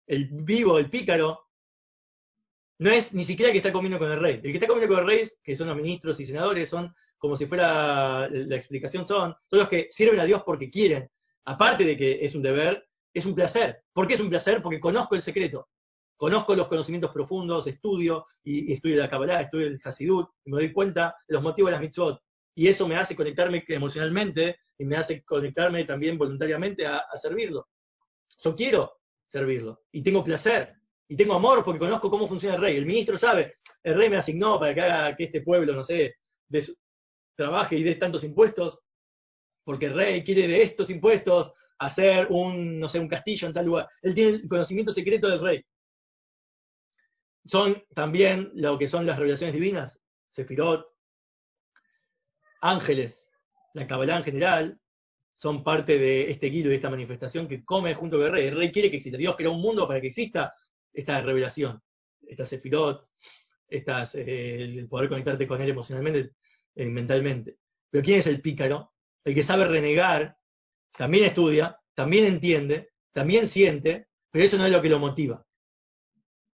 El 0.06 0.30
vivo, 0.32 0.78
el 0.78 0.90
pícaro, 0.90 1.48
no 2.80 2.90
es 2.90 3.14
ni 3.14 3.26
siquiera 3.26 3.50
el 3.50 3.54
que 3.54 3.60
está 3.60 3.72
comiendo 3.72 4.00
con 4.00 4.12
el 4.12 4.20
rey. 4.20 4.36
El 4.36 4.42
que 4.42 4.54
está 4.54 4.68
comiendo 4.68 4.94
con 4.94 5.04
el 5.04 5.10
rey, 5.10 5.30
que 5.44 5.56
son 5.56 5.68
los 5.68 5.78
ministros 5.78 6.20
y 6.20 6.26
senadores, 6.26 6.70
son 6.70 6.94
como 7.18 7.38
si 7.38 7.46
fuera 7.46 8.28
la 8.28 8.56
explicación 8.56 9.06
son, 9.06 9.36
son 9.48 9.60
los 9.60 9.70
que 9.70 9.90
sirven 9.92 10.20
a 10.20 10.26
Dios 10.26 10.42
porque 10.44 10.72
quieren. 10.72 11.08
Aparte 11.46 11.86
de 11.86 11.96
que 11.96 12.26
es 12.26 12.34
un 12.34 12.42
deber, 12.42 12.88
es 13.14 13.26
un 13.28 13.36
placer. 13.36 13.84
¿Por 13.94 14.08
qué 14.08 14.16
es 14.16 14.20
un 14.20 14.30
placer? 14.30 14.64
Porque 14.64 14.80
conozco 14.80 15.14
el 15.14 15.22
secreto. 15.22 15.70
Conozco 16.16 16.56
los 16.56 16.68
conocimientos 16.68 17.12
profundos, 17.12 17.68
estudio, 17.68 18.26
y, 18.44 18.72
y 18.72 18.74
estudio 18.74 18.98
la 18.98 19.10
Kabbalah, 19.10 19.42
estudio 19.42 19.68
el 19.68 19.80
Hasidut, 19.84 20.30
y 20.46 20.52
me 20.52 20.58
doy 20.58 20.72
cuenta 20.72 21.16
de 21.28 21.36
los 21.36 21.44
motivos 21.44 21.70
de 21.70 21.74
las 21.74 21.82
mitzvot. 21.82 22.22
Y 22.56 22.68
eso 22.68 22.88
me 22.88 22.96
hace 22.96 23.16
conectarme 23.16 23.64
emocionalmente 23.68 24.58
y 24.78 24.86
me 24.86 24.98
hace 24.98 25.24
conectarme 25.24 25.86
también 25.86 26.18
voluntariamente 26.18 26.86
a, 26.86 27.06
servirlo. 27.22 27.68
Yo 28.44 28.56
quiero 28.56 29.00
servirlo. 29.28 29.84
Y 29.92 30.02
tengo 30.04 30.24
placer. 30.24 30.76
Y 31.08 31.16
tengo 31.16 31.34
amor 31.34 31.64
porque 31.64 31.80
conozco 31.80 32.10
cómo 32.10 32.28
funciona 32.28 32.56
el 32.56 32.62
rey. 32.62 32.78
El 32.78 32.86
ministro 32.86 33.18
sabe, 33.18 33.56
el 33.84 33.96
rey 33.96 34.10
me 34.10 34.18
asignó 34.18 34.60
para 34.60 34.74
que 34.74 34.82
haga 34.82 35.16
que 35.16 35.26
este 35.26 35.42
pueblo, 35.42 35.74
no 35.74 35.84
sé, 35.84 36.16
de 36.48 36.62
su- 36.62 36.76
trabaje 37.36 37.76
y 37.78 37.84
dé 37.84 37.96
tantos 37.96 38.24
impuestos, 38.24 38.80
porque 39.64 39.88
el 39.88 39.94
rey 39.94 40.24
quiere 40.24 40.48
de 40.48 40.64
estos 40.64 40.90
impuestos 40.90 41.52
hacer 41.80 42.28
un, 42.30 42.80
no 42.80 42.88
sé, 42.88 43.00
un 43.00 43.08
castillo 43.08 43.48
en 43.48 43.54
tal 43.54 43.66
lugar. 43.66 43.88
Él 44.02 44.14
tiene 44.14 44.32
el 44.32 44.48
conocimiento 44.48 44.92
secreto 44.94 45.28
del 45.28 45.40
rey. 45.40 45.66
Son 47.46 47.84
también 47.96 48.52
lo 48.54 48.78
que 48.78 48.88
son 48.88 49.06
las 49.06 49.18
revelaciones 49.18 49.54
divinas, 49.54 50.00
Sefirot, 50.30 50.91
ángeles, 52.62 53.30
la 53.74 53.88
Kabbalah 53.88 54.18
en 54.18 54.24
general, 54.24 54.80
son 55.34 55.64
parte 55.64 55.98
de 55.98 56.30
este 56.30 56.48
guido 56.48 56.70
de 56.70 56.76
esta 56.76 56.90
manifestación 56.90 57.48
que 57.48 57.66
come 57.66 57.96
junto 57.96 58.18
con 58.18 58.28
el 58.28 58.32
rey. 58.32 58.48
El 58.48 58.58
rey 58.58 58.72
quiere 58.72 58.92
que 58.92 58.98
exista. 58.98 59.18
Dios 59.18 59.36
creó 59.36 59.54
un 59.54 59.62
mundo 59.62 59.88
para 59.88 60.00
que 60.00 60.08
exista 60.08 60.54
esta 60.94 61.22
revelación, 61.22 61.82
esta 62.28 62.46
Sefirot, 62.46 63.08
estas, 63.68 64.14
eh, 64.16 64.62
el 64.62 64.88
poder 64.88 65.10
conectarte 65.10 65.48
con 65.48 65.62
él 65.62 65.70
emocionalmente, 65.70 66.32
eh, 66.76 66.86
mentalmente. 66.86 67.58
Pero 67.90 68.04
¿quién 68.04 68.20
es 68.20 68.28
el 68.28 68.42
pícaro? 68.42 68.94
El 69.24 69.34
que 69.34 69.44
sabe 69.44 69.66
renegar, 69.66 70.38
también 70.98 71.26
estudia, 71.26 71.80
también 71.96 72.26
entiende, 72.26 72.90
también 73.12 73.48
siente, 73.48 74.08
pero 74.30 74.46
eso 74.46 74.58
no 74.58 74.66
es 74.66 74.72
lo 74.72 74.82
que 74.82 74.90
lo 74.90 75.00
motiva. 75.00 75.46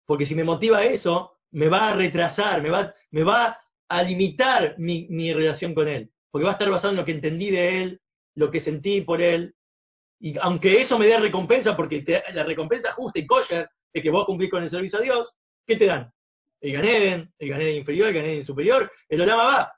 Porque 0.05 0.25
si 0.25 0.35
me 0.35 0.43
motiva 0.43 0.85
eso, 0.85 1.39
me 1.51 1.67
va 1.67 1.89
a 1.89 1.95
retrasar, 1.95 2.61
me 2.61 2.69
va, 2.69 2.93
me 3.11 3.23
va 3.23 3.59
a 3.89 4.03
limitar 4.03 4.75
mi, 4.77 5.07
mi 5.09 5.33
relación 5.33 5.73
con 5.73 5.87
él. 5.87 6.11
Porque 6.29 6.45
va 6.45 6.51
a 6.51 6.53
estar 6.53 6.69
basado 6.69 6.91
en 6.91 6.97
lo 6.97 7.05
que 7.05 7.13
entendí 7.13 7.49
de 7.49 7.81
él, 7.81 8.01
lo 8.35 8.51
que 8.51 8.59
sentí 8.59 9.01
por 9.01 9.21
él. 9.21 9.55
Y 10.19 10.37
aunque 10.39 10.81
eso 10.81 10.97
me 10.97 11.07
dé 11.07 11.19
recompensa, 11.19 11.75
porque 11.75 12.03
la 12.33 12.43
recompensa 12.43 12.91
justa 12.91 13.19
y 13.19 13.25
kosher 13.25 13.69
es 13.93 14.03
que 14.03 14.09
vos 14.09 14.25
cumplís 14.25 14.49
con 14.49 14.63
el 14.63 14.69
servicio 14.69 14.99
a 14.99 15.01
Dios, 15.01 15.35
¿qué 15.65 15.75
te 15.75 15.85
dan? 15.85 16.11
El 16.59 16.73
Ganeden, 16.73 17.33
el 17.37 17.49
Ganeden 17.49 17.75
inferior, 17.75 18.09
el 18.09 18.15
Ganeden 18.15 18.43
superior, 18.43 18.91
el 19.09 19.21
Olama 19.21 19.43
va. 19.43 19.73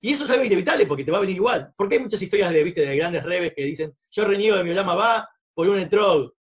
Y 0.00 0.12
eso 0.12 0.24
es 0.24 0.30
algo 0.30 0.44
inevitable 0.44 0.86
porque 0.86 1.04
te 1.04 1.10
va 1.10 1.18
a 1.18 1.22
venir 1.22 1.36
igual. 1.36 1.72
Porque 1.76 1.96
hay 1.96 2.00
muchas 2.00 2.22
historias 2.22 2.52
de, 2.52 2.64
¿viste, 2.64 2.86
de 2.86 2.96
grandes 2.96 3.22
rebes 3.22 3.52
que 3.54 3.64
dicen, 3.64 3.94
yo 4.10 4.24
reniego 4.24 4.56
de 4.56 4.64
mi 4.64 4.70
Olama 4.70 4.94
va 4.94 5.28
por 5.52 5.68
un 5.68 5.78
etrog, 5.78 6.32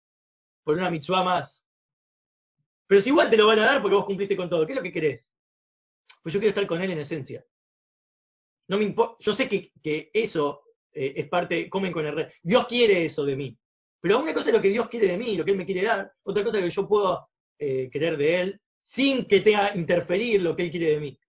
por 0.64 0.76
una 0.76 0.90
mitzvah 0.90 1.24
más. 1.24 1.66
Pero 2.88 3.02
si 3.02 3.10
igual 3.10 3.30
te 3.30 3.38
lo 3.38 3.48
van 3.48 3.60
a 3.60 3.66
dar 3.66 3.82
porque 3.82 3.96
vos 3.96 4.06
cumpliste 4.06 4.38
con 4.38 4.50
todo, 4.50 4.66
¿qué 4.66 4.74
es 4.74 4.78
lo 4.78 4.84
que 4.84 4.94
querés? 4.94 5.34
Pues 6.22 6.34
yo 6.34 6.40
quiero 6.40 6.50
estar 6.50 6.68
con 6.68 6.82
él 6.82 6.92
en 6.92 7.00
esencia. 7.00 7.44
No 8.68 8.78
me 8.78 8.94
yo 9.20 9.36
sé 9.36 9.50
que, 9.50 9.72
que 9.82 10.12
eso 10.14 10.62
eh, 10.92 11.14
es 11.16 11.28
parte, 11.28 11.70
comen 11.70 11.92
con 11.92 12.06
el 12.06 12.16
rey. 12.16 12.28
Dios 12.44 12.68
quiere 12.68 13.06
eso 13.06 13.26
de 13.26 13.36
mí. 13.36 13.58
Pero 14.02 14.20
una 14.20 14.34
cosa 14.34 14.50
es 14.50 14.56
lo 14.56 14.62
que 14.62 14.70
Dios 14.70 14.88
quiere 14.90 15.08
de 15.08 15.18
mí, 15.18 15.36
lo 15.36 15.44
que 15.44 15.52
Él 15.52 15.58
me 15.58 15.66
quiere 15.66 15.84
dar, 15.84 16.12
otra 16.24 16.44
cosa 16.44 16.60
es 16.60 16.66
que 16.66 16.72
yo 16.72 16.88
puedo 16.88 17.30
eh, 17.58 17.90
querer 17.92 18.18
de 18.18 18.42
Él 18.42 18.62
sin 18.84 19.26
que 19.26 19.42
tenga 19.42 19.76
interferir 19.76 20.42
lo 20.42 20.56
que 20.56 20.64
Él 20.64 20.72
quiere 20.72 20.92
de 20.92 21.00
mí. 21.00 21.20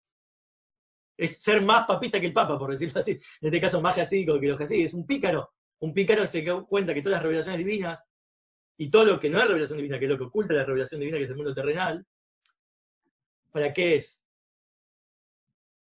Es 1.16 1.38
ser 1.42 1.60
más 1.62 1.86
papista 1.86 2.20
que 2.20 2.26
el 2.26 2.32
Papa, 2.32 2.58
por 2.58 2.70
decirlo 2.70 3.00
así. 3.00 3.12
En 3.12 3.48
este 3.48 3.60
caso, 3.60 3.80
más 3.80 3.96
jasídico 3.96 4.40
que 4.40 4.48
los 4.48 4.58
jasídicos. 4.58 4.86
Es 4.86 4.94
un 4.94 5.06
pícaro. 5.06 5.50
Un 5.80 5.92
pícaro 5.92 6.22
que 6.22 6.28
se 6.28 6.42
da 6.42 6.62
cuenta 6.62 6.94
que 6.94 7.02
todas 7.02 7.16
las 7.16 7.22
revelaciones 7.22 7.58
divinas 7.58 7.98
y 8.80 8.90
todo 8.90 9.04
lo 9.04 9.20
que 9.20 9.28
no 9.28 9.38
es 9.38 9.46
revelación 9.46 9.76
divina, 9.76 9.98
que 9.98 10.06
es 10.06 10.10
lo 10.10 10.16
que 10.16 10.24
oculta 10.24 10.54
la 10.54 10.64
revelación 10.64 11.00
divina, 11.00 11.18
que 11.18 11.24
es 11.24 11.30
el 11.30 11.36
mundo 11.36 11.54
terrenal, 11.54 12.06
¿para 13.52 13.74
qué 13.74 13.96
es? 13.96 14.22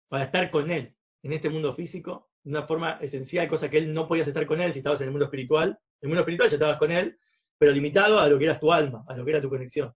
Para 0.08 0.26
estar 0.26 0.52
con 0.52 0.70
Él 0.72 0.96
en 1.24 1.34
este 1.34 1.50
mundo 1.50 1.74
físico, 1.74 2.30
de 2.44 2.52
una 2.52 2.64
forma 2.68 3.00
esencial, 3.02 3.48
cosa 3.48 3.70
que 3.70 3.80
Él 3.80 3.94
no 3.94 4.08
podías 4.08 4.28
estar 4.28 4.46
con 4.46 4.62
Él 4.62 4.72
si 4.72 4.80
estabas 4.80 5.02
en 5.02 5.08
el 5.08 5.12
mundo 5.12 5.26
espiritual. 5.26 5.70
En 5.70 5.78
el 6.02 6.10
mundo 6.10 6.22
espiritual 6.22 6.50
ya 6.50 6.56
estabas 6.56 6.78
con 6.78 6.92
Él, 6.92 7.18
pero 7.58 7.72
limitado 7.72 8.20
a 8.20 8.28
lo 8.28 8.38
que 8.38 8.46
era 8.46 8.60
tu 8.60 8.72
alma, 8.72 9.04
a 9.08 9.16
lo 9.16 9.26
que 9.26 9.32
era 9.32 9.42
tu 9.42 9.50
conexión. 9.50 9.94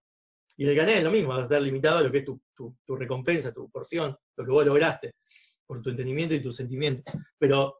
Y 0.57 0.65
el 0.67 0.75
gané 0.75 0.97
es 0.97 1.03
lo 1.03 1.11
mismo, 1.11 1.29
vas 1.29 1.39
a 1.39 1.43
estar 1.43 1.61
limitado 1.61 1.99
a 1.99 2.03
lo 2.03 2.11
que 2.11 2.17
es 2.19 2.25
tu, 2.25 2.41
tu, 2.55 2.75
tu 2.85 2.95
recompensa, 2.95 3.53
tu 3.53 3.69
porción, 3.69 4.17
lo 4.35 4.45
que 4.45 4.51
vos 4.51 4.65
lograste, 4.65 5.13
por 5.65 5.81
tu 5.81 5.89
entendimiento 5.89 6.33
y 6.35 6.41
tu 6.41 6.51
sentimiento. 6.51 7.03
Pero 7.37 7.79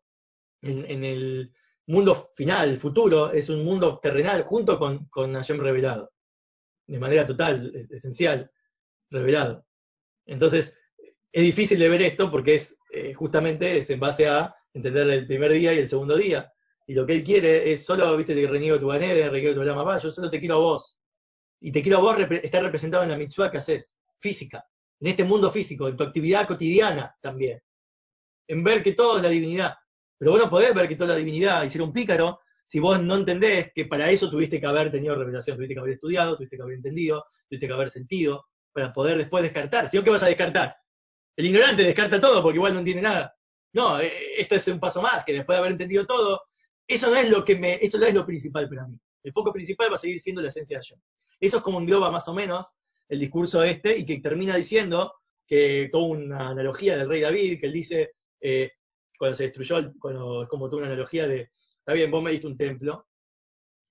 en, 0.62 1.04
el 1.04 1.52
mundo 1.88 2.32
final, 2.36 2.70
el 2.70 2.78
futuro, 2.78 3.32
es 3.32 3.50
un 3.50 3.66
mundo 3.66 4.00
terrenal 4.02 4.44
junto 4.44 4.78
con, 4.78 5.06
con 5.10 5.34
Hashem 5.34 5.60
revelado, 5.60 6.12
de 6.88 7.00
manera 7.00 7.26
total, 7.26 7.72
es- 7.76 7.92
esencial, 7.92 8.50
revelado. 9.10 9.66
Entonces, 10.26 10.74
es 11.32 11.44
difícil 11.44 11.80
de 11.80 11.90
ver 11.90 12.02
esto 12.02 12.32
porque 12.32 12.56
es 12.56 12.78
eh, 12.92 13.14
justamente 13.14 13.80
es 13.80 13.90
en 13.90 14.00
base 14.00 14.28
a 14.28 14.56
entender 14.74 15.10
el 15.10 15.28
primer 15.28 15.52
día 15.54 15.74
y 15.74 15.80
el 15.80 15.90
segundo 15.90 16.18
día. 16.18 16.52
Y 16.88 16.94
lo 16.94 17.06
que 17.06 17.14
él 17.14 17.24
quiere 17.24 17.72
es 17.72 17.86
solo, 17.86 18.18
viste, 18.18 18.34
te 18.34 18.48
reniego 18.48 18.80
tu 18.80 18.88
ganede, 18.88 19.30
reniego 19.30 19.54
tu 19.54 19.64
lama, 19.64 20.00
yo 20.00 20.12
solo 20.12 20.30
te 20.30 20.40
quiero 20.40 20.56
a 20.56 20.60
vos. 20.60 20.98
Y 21.62 21.72
te 21.72 21.84
quiero 21.84 22.00
a 22.00 22.02
vos 22.02 22.18
estar 22.42 22.64
representado 22.64 23.04
en 23.04 23.10
la 23.10 23.18
mitzvah 23.18 23.52
que 23.52 23.60
haces, 23.60 23.96
física, 24.20 24.66
en 25.00 25.08
este 25.08 25.24
mundo 25.24 25.52
físico, 25.52 25.88
en 25.88 25.96
tu 25.96 26.04
actividad 26.04 26.48
cotidiana 26.48 27.16
también. 27.22 27.62
En 28.48 28.64
ver 28.64 28.82
que 28.82 28.94
todo 28.94 29.18
es 29.18 29.24
la 29.24 29.30
divinidad. 29.30 29.76
Pero 30.18 30.32
vos 30.32 30.40
no 30.40 30.50
podés 30.50 30.74
ver 30.74 30.88
que 30.88 30.96
toda 30.96 31.14
la 31.14 31.20
divinidad 31.20 31.64
y 31.64 31.70
ser 31.70 31.84
un 31.84 31.94
pícaro 31.94 32.40
si 32.70 32.80
vos 32.80 33.02
no 33.02 33.16
entendés 33.16 33.72
que 33.74 33.86
para 33.86 34.12
eso 34.12 34.30
tuviste 34.30 34.60
que 34.60 34.68
haber 34.68 34.92
tenido 34.92 35.16
revelación, 35.16 35.58
tuviste 35.58 35.74
que 35.74 35.80
haber 35.80 35.94
estudiado, 35.94 36.38
tuviste 36.38 36.56
que 36.56 36.62
haber 36.62 36.76
entendido, 36.76 37.26
tuviste 37.50 37.68
que 37.68 37.74
haber 37.74 37.90
sentido, 37.90 38.46
para 38.72 38.94
poder 38.94 39.18
después 39.18 39.42
descartar. 39.42 39.90
Si 39.90 39.98
no, 39.98 40.04
¿qué 40.04 40.12
vas 40.12 40.22
a 40.22 40.28
descartar? 40.28 40.76
El 41.40 41.46
ignorante 41.46 41.84
descarta 41.84 42.20
todo 42.20 42.44
porque 42.44 42.58
igual 42.58 42.74
no 42.74 42.80
entiende 42.80 43.02
nada. 43.02 43.34
No, 43.72 44.02
eh, 44.02 44.12
esto 44.38 44.56
es 44.56 44.68
un 44.68 44.78
paso 44.78 45.02
más, 45.02 45.24
que 45.24 45.32
después 45.32 45.56
de 45.56 45.60
haber 45.60 45.72
entendido 45.72 46.06
todo, 46.06 46.42
eso 46.86 47.10
no 47.10 47.16
es 47.16 47.30
lo 47.30 47.46
que 47.46 47.56
me, 47.56 47.76
eso 47.76 47.98
no 47.98 48.06
es 48.06 48.14
lo 48.14 48.26
principal 48.26 48.68
para 48.68 48.86
mí. 48.86 49.00
El 49.24 49.32
foco 49.32 49.54
principal 49.54 49.90
va 49.90 49.96
a 49.96 50.00
seguir 50.00 50.20
siendo 50.20 50.42
la 50.42 50.50
esencia 50.50 50.78
de 50.78 50.84
Hashem. 50.84 51.00
Eso 51.40 51.58
es 51.58 51.64
como 51.64 51.80
engloba 51.80 52.12
más 52.12 52.28
o 52.28 52.34
menos 52.34 52.68
el 53.08 53.22
discurso 53.22 53.64
este 53.64 53.98
y 53.98 54.06
que 54.06 54.20
termina 54.20 54.58
diciendo 54.58 55.14
que 55.48 55.88
toda 55.90 56.08
una 56.08 56.50
analogía 56.50 56.98
del 56.98 57.08
rey 57.08 57.22
David, 57.22 57.62
que 57.62 57.68
él 57.68 57.74
dice, 57.74 58.12
eh, 58.42 58.74
cuando 59.18 59.38
se 59.38 59.44
destruyó, 59.44 59.94
cuando 59.98 60.44
es 60.44 60.50
como 60.50 60.70
toda 60.70 60.82
una 60.82 60.92
analogía 60.92 61.26
de, 61.26 61.52
está 61.70 61.94
bien, 61.94 62.12
vos 62.12 62.22
me 62.22 62.32
diste 62.32 62.48
un 62.48 62.58
templo, 62.58 63.08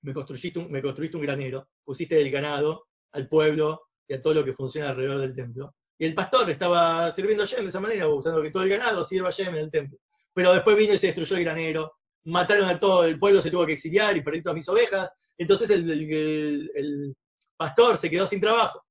me 0.03 0.13
construiste 0.13 0.59
un, 0.59 0.71
me 0.71 0.83
construiste 0.83 1.17
un 1.17 1.23
granero, 1.23 1.71
pusiste 1.83 2.21
el 2.21 2.31
ganado 2.31 2.89
al 3.13 3.27
pueblo 3.27 3.87
y 4.07 4.13
a 4.13 4.21
todo 4.21 4.35
lo 4.35 4.45
que 4.45 4.53
funciona 4.53 4.91
alrededor 4.91 5.21
del 5.21 5.35
templo. 5.35 5.75
Y 5.99 6.07
el 6.07 6.15
pastor 6.15 6.49
estaba 6.49 7.13
sirviendo 7.13 7.43
a 7.43 7.47
Shem 7.47 7.65
de 7.65 7.71
esa 7.71 7.81
manera, 7.81 8.09
usando 8.09 8.41
que 8.41 8.51
todo 8.51 8.63
el 8.63 8.69
ganado 8.69 9.05
sirva 9.05 9.29
a 9.29 9.33
Shem 9.33 9.49
en 9.49 9.65
el 9.65 9.71
templo. 9.71 9.99
Pero 10.33 10.55
después 10.55 10.77
vino 10.77 10.95
y 10.95 10.99
se 10.99 11.09
destruyó 11.09 11.37
el 11.37 11.45
granero, 11.45 11.97
mataron 12.25 12.69
a 12.69 12.79
todo 12.79 13.05
el 13.05 13.19
pueblo, 13.19 13.43
se 13.43 13.51
tuvo 13.51 13.67
que 13.67 13.73
exiliar 13.73 14.17
y 14.17 14.23
perdí 14.23 14.43
todas 14.43 14.57
mis 14.57 14.69
ovejas. 14.69 15.11
Entonces 15.37 15.69
el, 15.71 17.17
pastor 17.57 17.99
se 17.99 18.09
quedó 18.09 18.29
sin 18.29 18.41
trabajo. 18.41 18.85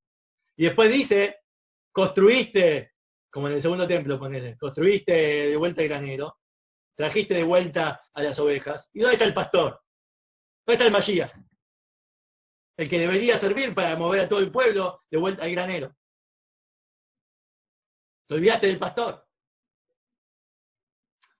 Y 0.56 0.64
después 0.64 0.92
dice, 0.92 1.36
construiste, 1.90 2.92
como 3.30 3.48
en 3.48 3.54
el 3.54 3.62
segundo 3.62 3.88
templo, 3.88 4.18
ponele, 4.18 4.58
construiste 4.58 5.12
de 5.12 5.56
vuelta 5.56 5.82
el 5.82 5.88
granero, 5.88 6.36
trajiste 6.94 7.34
de 7.34 7.44
vuelta 7.44 8.02
a 8.12 8.22
las 8.22 8.38
ovejas. 8.38 8.90
¿Y 8.92 9.00
dónde 9.00 9.14
está 9.14 9.24
el 9.24 9.34
pastor? 9.34 9.80
¿Dónde 10.66 10.74
está 10.74 10.84
el 10.84 10.92
Mashiach? 10.92 11.32
El 12.76 12.88
que 12.90 12.98
debería 12.98 13.38
servir 13.38 13.74
para 13.74 13.96
mover 13.96 14.20
a 14.20 14.28
todo 14.28 14.40
el 14.40 14.52
pueblo 14.52 15.00
de 15.10 15.18
vuelta 15.18 15.44
al 15.44 15.52
granero. 15.52 15.96
Te 18.28 18.34
olvidaste 18.34 18.66
del 18.66 18.78
pastor. 18.78 19.26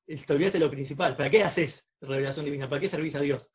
Te 0.07 0.32
olvidaste 0.32 0.59
de 0.59 0.64
lo 0.64 0.70
principal. 0.70 1.16
¿Para 1.16 1.30
qué 1.30 1.45
haces 1.45 1.84
revelación 2.01 2.47
divina? 2.47 2.68
¿Para 2.68 2.80
qué 2.80 2.89
servís 2.89 3.14
a 3.14 3.20
Dios? 3.20 3.51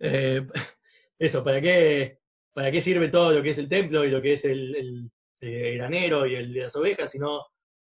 Eh, 0.00 0.44
eso, 1.18 1.44
¿para 1.44 1.60
qué, 1.60 2.18
¿para 2.52 2.72
qué 2.72 2.82
sirve 2.82 3.08
todo 3.08 3.30
lo 3.32 3.42
que 3.44 3.50
es 3.50 3.58
el 3.58 3.68
templo 3.68 4.04
y 4.04 4.10
lo 4.10 4.20
que 4.20 4.34
es 4.34 4.44
el, 4.44 4.74
el, 4.74 5.10
eh, 5.40 5.76
granero 5.76 6.26
y 6.26 6.34
el 6.34 6.52
de 6.52 6.62
las 6.62 6.74
ovejas? 6.74 7.12
Si 7.12 7.18
no 7.18 7.46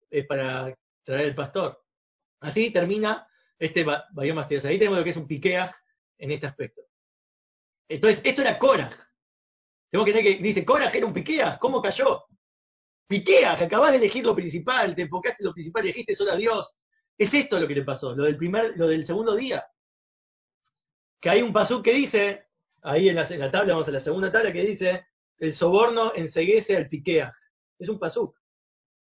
es 0.09 0.25
para 0.27 0.75
traer 1.03 1.27
el 1.27 1.35
pastor. 1.35 1.81
Así 2.41 2.71
termina 2.71 3.27
este 3.57 3.85
Bayom 4.11 4.39
Astias. 4.39 4.65
Ahí 4.65 4.77
tenemos 4.77 4.97
lo 4.97 5.05
que 5.05 5.11
es 5.11 5.17
un 5.17 5.27
Piqueaj 5.27 5.73
en 6.17 6.31
este 6.31 6.47
aspecto. 6.47 6.84
Entonces, 7.87 8.21
esto 8.23 8.41
era 8.41 8.57
Korach. 8.57 8.95
Tenemos 9.89 10.05
que 10.05 10.13
tener 10.13 10.37
que, 10.37 10.43
dice, 10.43 10.65
Korach 10.65 10.93
era 10.93 11.05
un 11.05 11.13
Piqueaj, 11.13 11.59
¿cómo 11.59 11.81
cayó? 11.81 12.25
Piqueaj, 13.07 13.61
acabás 13.61 13.91
de 13.91 13.97
elegir 13.97 14.25
lo 14.25 14.35
principal, 14.35 14.95
te 14.95 15.03
enfocaste 15.03 15.43
en 15.43 15.47
lo 15.47 15.53
principal, 15.53 15.83
elegiste 15.83 16.15
solo 16.15 16.31
a 16.31 16.35
Dios. 16.35 16.73
Es 17.17 17.33
esto 17.33 17.59
lo 17.59 17.67
que 17.67 17.75
le 17.75 17.83
pasó, 17.83 18.15
lo 18.15 18.23
del 18.23 18.37
primer, 18.37 18.73
lo 18.77 18.87
del 18.87 19.05
segundo 19.05 19.35
día. 19.35 19.65
Que 21.21 21.29
hay 21.29 21.41
un 21.41 21.53
pasú 21.53 21.81
que 21.81 21.93
dice, 21.93 22.47
ahí 22.81 23.09
en 23.09 23.15
la, 23.15 23.27
tabla, 23.51 23.73
vamos 23.73 23.87
a 23.87 23.91
la 23.91 23.99
segunda 23.99 24.31
tabla, 24.31 24.51
que 24.51 24.63
dice, 24.63 25.07
el 25.37 25.53
soborno 25.53 26.13
enseguece 26.15 26.75
al 26.75 26.89
Piqueaj. 26.89 27.31
Es 27.77 27.89
un 27.89 27.99
pasú. 27.99 28.33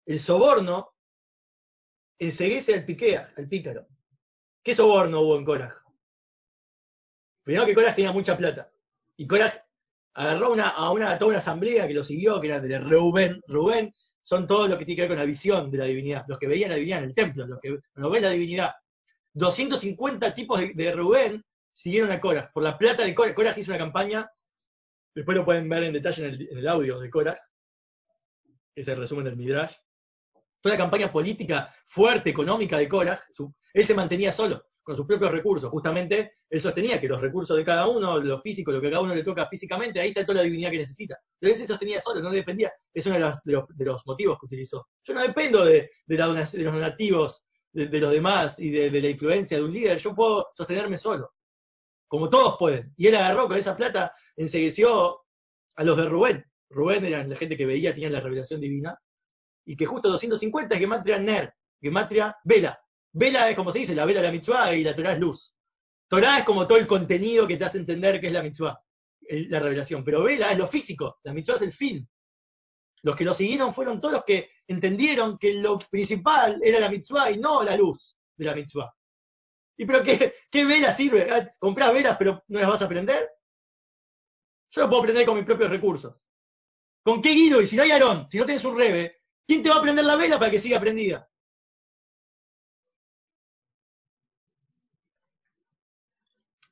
El 0.05 0.19
soborno 0.21 0.95
enseguece 2.19 2.75
al 2.75 2.85
Piqueaj, 2.85 3.39
al 3.39 3.49
pícaro. 3.49 3.87
¿Qué 4.63 4.75
soborno 4.75 5.21
hubo 5.21 5.37
en 5.37 5.45
Korach? 5.45 5.82
Primero 7.43 7.67
que 7.67 7.75
Korach 7.75 7.97
tenía 7.97 8.13
mucha 8.13 8.37
plata. 8.37 8.71
Y 9.17 9.27
Korach 9.27 9.55
agarró 10.15 10.55
a 10.55 11.19
toda 11.19 11.31
una 11.31 11.39
asamblea 11.39 11.87
que 11.87 11.95
lo 11.95 12.05
siguió, 12.05 12.41
que 12.41 12.49
era 12.49 12.61
de 12.61 12.79
Reuben. 12.79 13.41
Reuben 13.47 13.93
son 14.21 14.47
todos 14.47 14.69
los 14.69 14.79
que 14.79 14.85
tienen 14.85 14.97
que 14.97 15.03
ver 15.03 15.11
con 15.11 15.19
la 15.19 15.25
visión 15.25 15.71
de 15.71 15.79
la 15.79 15.85
divinidad, 15.85 16.25
los 16.29 16.39
que 16.39 16.47
veían 16.47 16.71
la 16.71 16.77
divinidad 16.77 16.99
en 17.01 17.09
el 17.09 17.15
templo, 17.15 17.47
los 17.47 17.61
que 17.61 17.79
no 17.95 18.11
ven 18.11 18.23
la 18.23 18.31
divinidad. 18.31 18.73
250 19.35 20.35
tipos 20.35 20.61
de, 20.61 20.73
de 20.75 20.93
Reuben 20.93 21.45
siguieron 21.75 22.11
a 22.11 22.21
Korach. 22.21 22.53
Por 22.53 22.63
la 22.63 22.79
plata 22.79 23.05
de 23.05 23.15
Korach, 23.15 23.35
Korach 23.35 23.59
hizo 23.59 23.71
una 23.71 23.79
campaña, 23.79 24.31
después 25.15 25.37
lo 25.37 25.45
pueden 25.45 25.69
ver 25.69 25.85
en 25.85 25.93
detalle 25.93 26.27
en 26.27 26.59
el, 26.59 26.69
audio 26.69 27.01
de 27.01 27.11
Korach, 27.11 27.39
es 28.75 28.89
el 28.89 28.97
resumen 28.97 29.25
del 29.25 29.37
Midrash. 29.37 29.75
Toda 30.61 30.77
la 30.77 30.83
campaña 30.83 31.11
política 31.11 31.75
fuerte, 31.87 32.31
económica 32.31 32.79
de 32.79 32.89
Korach, 32.89 33.21
su, 33.33 33.53
él 33.73 33.87
se 33.87 33.95
mantenía 33.95 34.33
solo, 34.33 34.65
con 34.83 34.97
sus 34.97 35.07
propios 35.07 35.31
recursos. 35.31 35.71
Justamente, 35.71 36.33
él 36.51 36.61
sostenía 36.61 37.01
que 37.01 37.09
los 37.09 37.21
recursos 37.21 37.57
de 37.57 37.65
cada 37.65 37.89
uno, 37.89 38.19
lo 38.19 38.41
físico, 38.41 38.73
lo 38.73 38.81
que 38.81 38.89
a 38.89 38.91
cada 38.91 39.03
uno 39.03 39.15
le 39.15 39.23
toca 39.23 39.47
físicamente, 39.47 40.01
ahí 40.01 40.09
está 40.09 40.27
toda 40.27 40.39
la 40.39 40.45
divinidad 40.45 40.71
que 40.71 40.79
necesita. 40.79 41.19
Pero 41.39 41.53
él 41.53 41.59
se 41.59 41.67
sostenía 41.67 42.01
solo, 42.01 42.21
no 42.21 42.31
dependía. 42.31 42.73
Es 42.93 43.07
uno 43.07 43.15
de 43.15 43.21
los, 43.21 43.43
de 43.45 43.53
los, 43.53 43.65
de 43.69 43.85
los 43.85 44.07
motivos 44.07 44.39
que 44.39 44.47
utilizó. 44.47 44.89
Yo 45.05 45.15
no 45.15 45.23
dependo 45.23 45.65
de, 45.65 45.91
de, 46.07 46.17
los 46.17 46.75
donativos 46.75 47.45
de, 47.73 47.99
los 47.99 48.13
demás 48.13 48.59
y 48.59 48.71
de, 48.71 48.91
la 49.01 49.09
influencia 49.09 49.57
de 49.57 49.65
un 49.65 49.73
líder. 49.73 49.99
Yo 49.99 50.15
puedo 50.15 50.49
sostenerme 50.55 50.99
solo. 50.99 51.33
Como 52.09 52.29
todos 52.29 52.57
pueden. 52.59 52.93
Y 52.97 53.07
él 53.07 53.17
agarró 53.17 53.49
con 53.49 53.57
esa 53.57 53.77
plata, 53.77 54.15
ensegueció 54.37 55.21
a 55.77 55.85
los 55.85 55.97
de 55.97 56.09
Rubén. 56.09 56.45
Rubén 56.69 57.05
eran 57.05 57.31
la 57.31 57.37
gente 57.37 57.57
que 57.57 57.67
veía, 57.67 57.93
tenían 57.93 58.13
la 58.13 58.21
revelación 58.21 58.61
divina. 58.61 58.99
Y 59.65 59.77
que 59.77 59.87
justo 59.87 60.11
250 60.11 60.75
es 60.75 60.81
Gematria 60.81 61.19
Ner, 61.19 61.55
Gematria 61.81 62.37
Vela. 62.45 62.82
Vela 63.13 63.51
es 63.51 63.57
como 63.57 63.73
se 63.73 63.81
dice, 63.81 63.95
la 63.95 64.07
vela 64.07 64.21
de 64.21 64.29
la 64.29 64.33
mitzvah 64.33 64.75
y 64.75 64.83
la 64.83 64.95
Torah 64.95 65.13
es 65.13 65.19
luz. 65.19 65.55
Torah 66.09 66.39
es 66.39 66.45
como 66.45 66.67
todo 66.67 66.79
el 66.79 66.87
contenido 66.87 67.47
que 67.47 67.57
te 67.57 67.65
hace 67.65 67.79
entender 67.79 68.21
que 68.21 68.29
es 68.29 68.33
la 68.33 68.43
mitzvah, 68.43 68.83
la 69.29 69.61
revelación. 69.61 70.03
Pero 70.05 70.23
vela 70.23 70.53
es 70.53 70.59
lo 70.59 70.69
físico, 70.69 71.19
la 71.23 71.33
mitzvah 71.33 71.57
es 71.57 71.63
el 71.63 71.73
fin. 71.73 72.09
Los 73.03 73.17
que 73.17 73.25
lo 73.25 73.35
siguieron 73.35 73.75
fueron 73.75 74.01
todos 74.01 74.15
los 74.15 74.25
que 74.25 74.51
entendieron 74.67 75.37
que 75.39 75.55
lo 75.55 75.79
principal 75.79 76.61
era 76.63 76.81
la 76.81 76.89
mitzvah 76.89 77.31
y 77.31 77.39
no 77.39 77.63
la 77.63 77.77
luz 77.77 78.17
de 78.37 78.45
la 78.45 78.55
mitzvah. 78.55 78.95
¿Y 79.77 79.85
pero 79.85 80.03
qué, 80.03 80.35
qué 80.51 80.65
vela 80.65 80.97
sirve? 80.97 81.29
Ah, 81.31 81.53
¿Comprás 81.59 81.93
velas 81.93 82.17
pero 82.19 82.43
no 82.49 82.61
las 82.61 82.69
vas 82.69 82.83
a 82.83 82.85
aprender? 82.85 83.29
Yo 84.71 84.83
lo 84.83 84.89
puedo 84.89 85.03
aprender 85.03 85.27
con 85.27 85.37
mis 85.37 85.45
propios 85.45 85.71
recursos. 85.71 86.23
¿Con 87.05 87.21
qué 87.21 87.31
guido? 87.31 87.61
Y 87.61 87.67
si 87.67 87.77
no 87.77 87.83
hay 87.83 87.91
Aarón, 87.91 88.29
si 88.31 88.39
no 88.39 88.47
tienes 88.47 88.65
un 88.65 88.77
rebe, 88.77 89.23
¿quién 89.47 89.63
te 89.63 89.69
va 89.69 89.77
a 89.77 89.83
prender 89.83 90.05
la 90.05 90.17
vela 90.17 90.39
para 90.39 90.51
que 90.51 90.61
siga 90.61 90.81
prendida? 90.81 91.29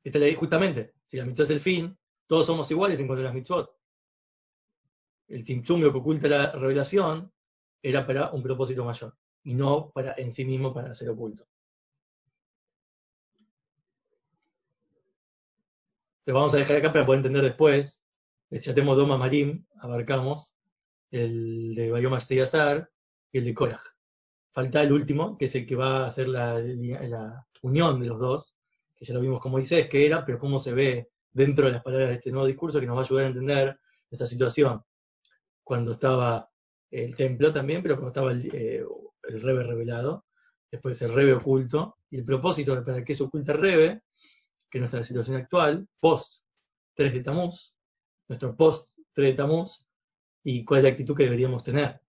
Esta 0.03 0.19
ley, 0.19 0.35
justamente, 0.35 0.93
si 1.07 1.17
la 1.17 1.25
mitzvah 1.25 1.45
es 1.45 1.49
el 1.51 1.59
fin, 1.59 1.97
todos 2.27 2.45
somos 2.45 2.69
iguales 2.71 2.99
en 2.99 3.07
cuanto 3.07 3.21
a 3.21 3.25
las 3.25 3.33
mitzvot. 3.33 3.75
El 5.27 5.43
timtzum, 5.43 5.81
lo 5.81 5.91
que 5.91 5.99
oculta 5.99 6.27
la 6.27 6.51
revelación, 6.51 7.31
era 7.81 8.05
para 8.05 8.31
un 8.31 8.43
propósito 8.43 8.83
mayor, 8.83 9.15
y 9.43 9.53
no 9.53 9.91
para 9.91 10.13
en 10.17 10.33
sí 10.33 10.45
mismo 10.45 10.73
para 10.73 10.93
ser 10.93 11.09
oculto. 11.09 11.45
Entonces 16.19 16.33
vamos 16.35 16.53
a 16.53 16.57
dejar 16.57 16.77
acá 16.77 16.93
para 16.93 17.05
poder 17.05 17.19
entender 17.19 17.43
después. 17.43 17.99
Ya 18.51 18.73
tenemos 18.75 18.97
Doma 18.97 19.17
Marim, 19.17 19.65
abarcamos 19.79 20.55
el 21.09 21.73
de 21.73 21.89
Bayoma 21.89 22.17
Azar 22.17 22.91
y 23.31 23.39
el 23.39 23.45
de 23.45 23.53
Korach. 23.53 23.81
Falta 24.51 24.83
el 24.83 24.91
último, 24.91 25.37
que 25.37 25.45
es 25.45 25.55
el 25.55 25.65
que 25.65 25.75
va 25.75 26.05
a 26.05 26.07
hacer 26.07 26.27
la, 26.27 26.59
la 26.59 27.47
unión 27.63 27.99
de 28.01 28.07
los 28.07 28.19
dos, 28.19 28.55
que 29.01 29.07
ya 29.07 29.15
lo 29.15 29.21
vimos 29.21 29.39
como 29.39 29.53
Moisés, 29.53 29.87
que 29.89 30.05
era, 30.05 30.23
pero 30.23 30.37
cómo 30.37 30.59
se 30.59 30.73
ve 30.73 31.09
dentro 31.31 31.65
de 31.65 31.71
las 31.71 31.81
palabras 31.81 32.09
de 32.09 32.15
este 32.15 32.29
nuevo 32.29 32.45
discurso 32.45 32.79
que 32.79 32.85
nos 32.85 32.95
va 32.95 33.01
a 33.01 33.05
ayudar 33.05 33.25
a 33.25 33.27
entender 33.29 33.79
esta 34.11 34.27
situación. 34.27 34.83
Cuando 35.63 35.93
estaba 35.93 36.47
el 36.91 37.15
templo 37.15 37.51
también, 37.51 37.81
pero 37.81 37.95
cuando 37.95 38.09
estaba 38.09 38.31
el, 38.31 38.47
eh, 38.53 38.85
rebe 39.23 39.63
revelado, 39.63 40.25
después 40.69 41.01
el 41.01 41.15
rebe 41.15 41.33
oculto, 41.33 41.97
y 42.11 42.17
el 42.17 42.25
propósito 42.25 42.85
para 42.85 43.03
qué 43.03 43.15
se 43.15 43.23
oculta 43.23 43.53
el 43.53 43.57
rebe, 43.57 44.03
que 44.69 44.77
es 44.77 44.79
nuestra 44.79 45.03
situación 45.03 45.37
actual, 45.37 45.87
post 45.99 46.43
3 46.93 47.11
de 47.11 47.23
Tamuz, 47.23 47.75
nuestro 48.27 48.55
post 48.55 48.91
3 49.13 49.31
de 49.31 49.33
Tamuz, 49.35 49.83
y 50.43 50.63
cuál 50.63 50.81
es 50.81 50.83
la 50.83 50.89
actitud 50.91 51.17
que 51.17 51.23
deberíamos 51.23 51.63
tener. 51.63 51.99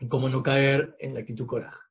Y 0.00 0.06
cómo 0.06 0.28
no 0.28 0.42
caer 0.42 0.96
en 0.98 1.14
la 1.14 1.20
actitud 1.20 1.46
coraje. 1.46 1.83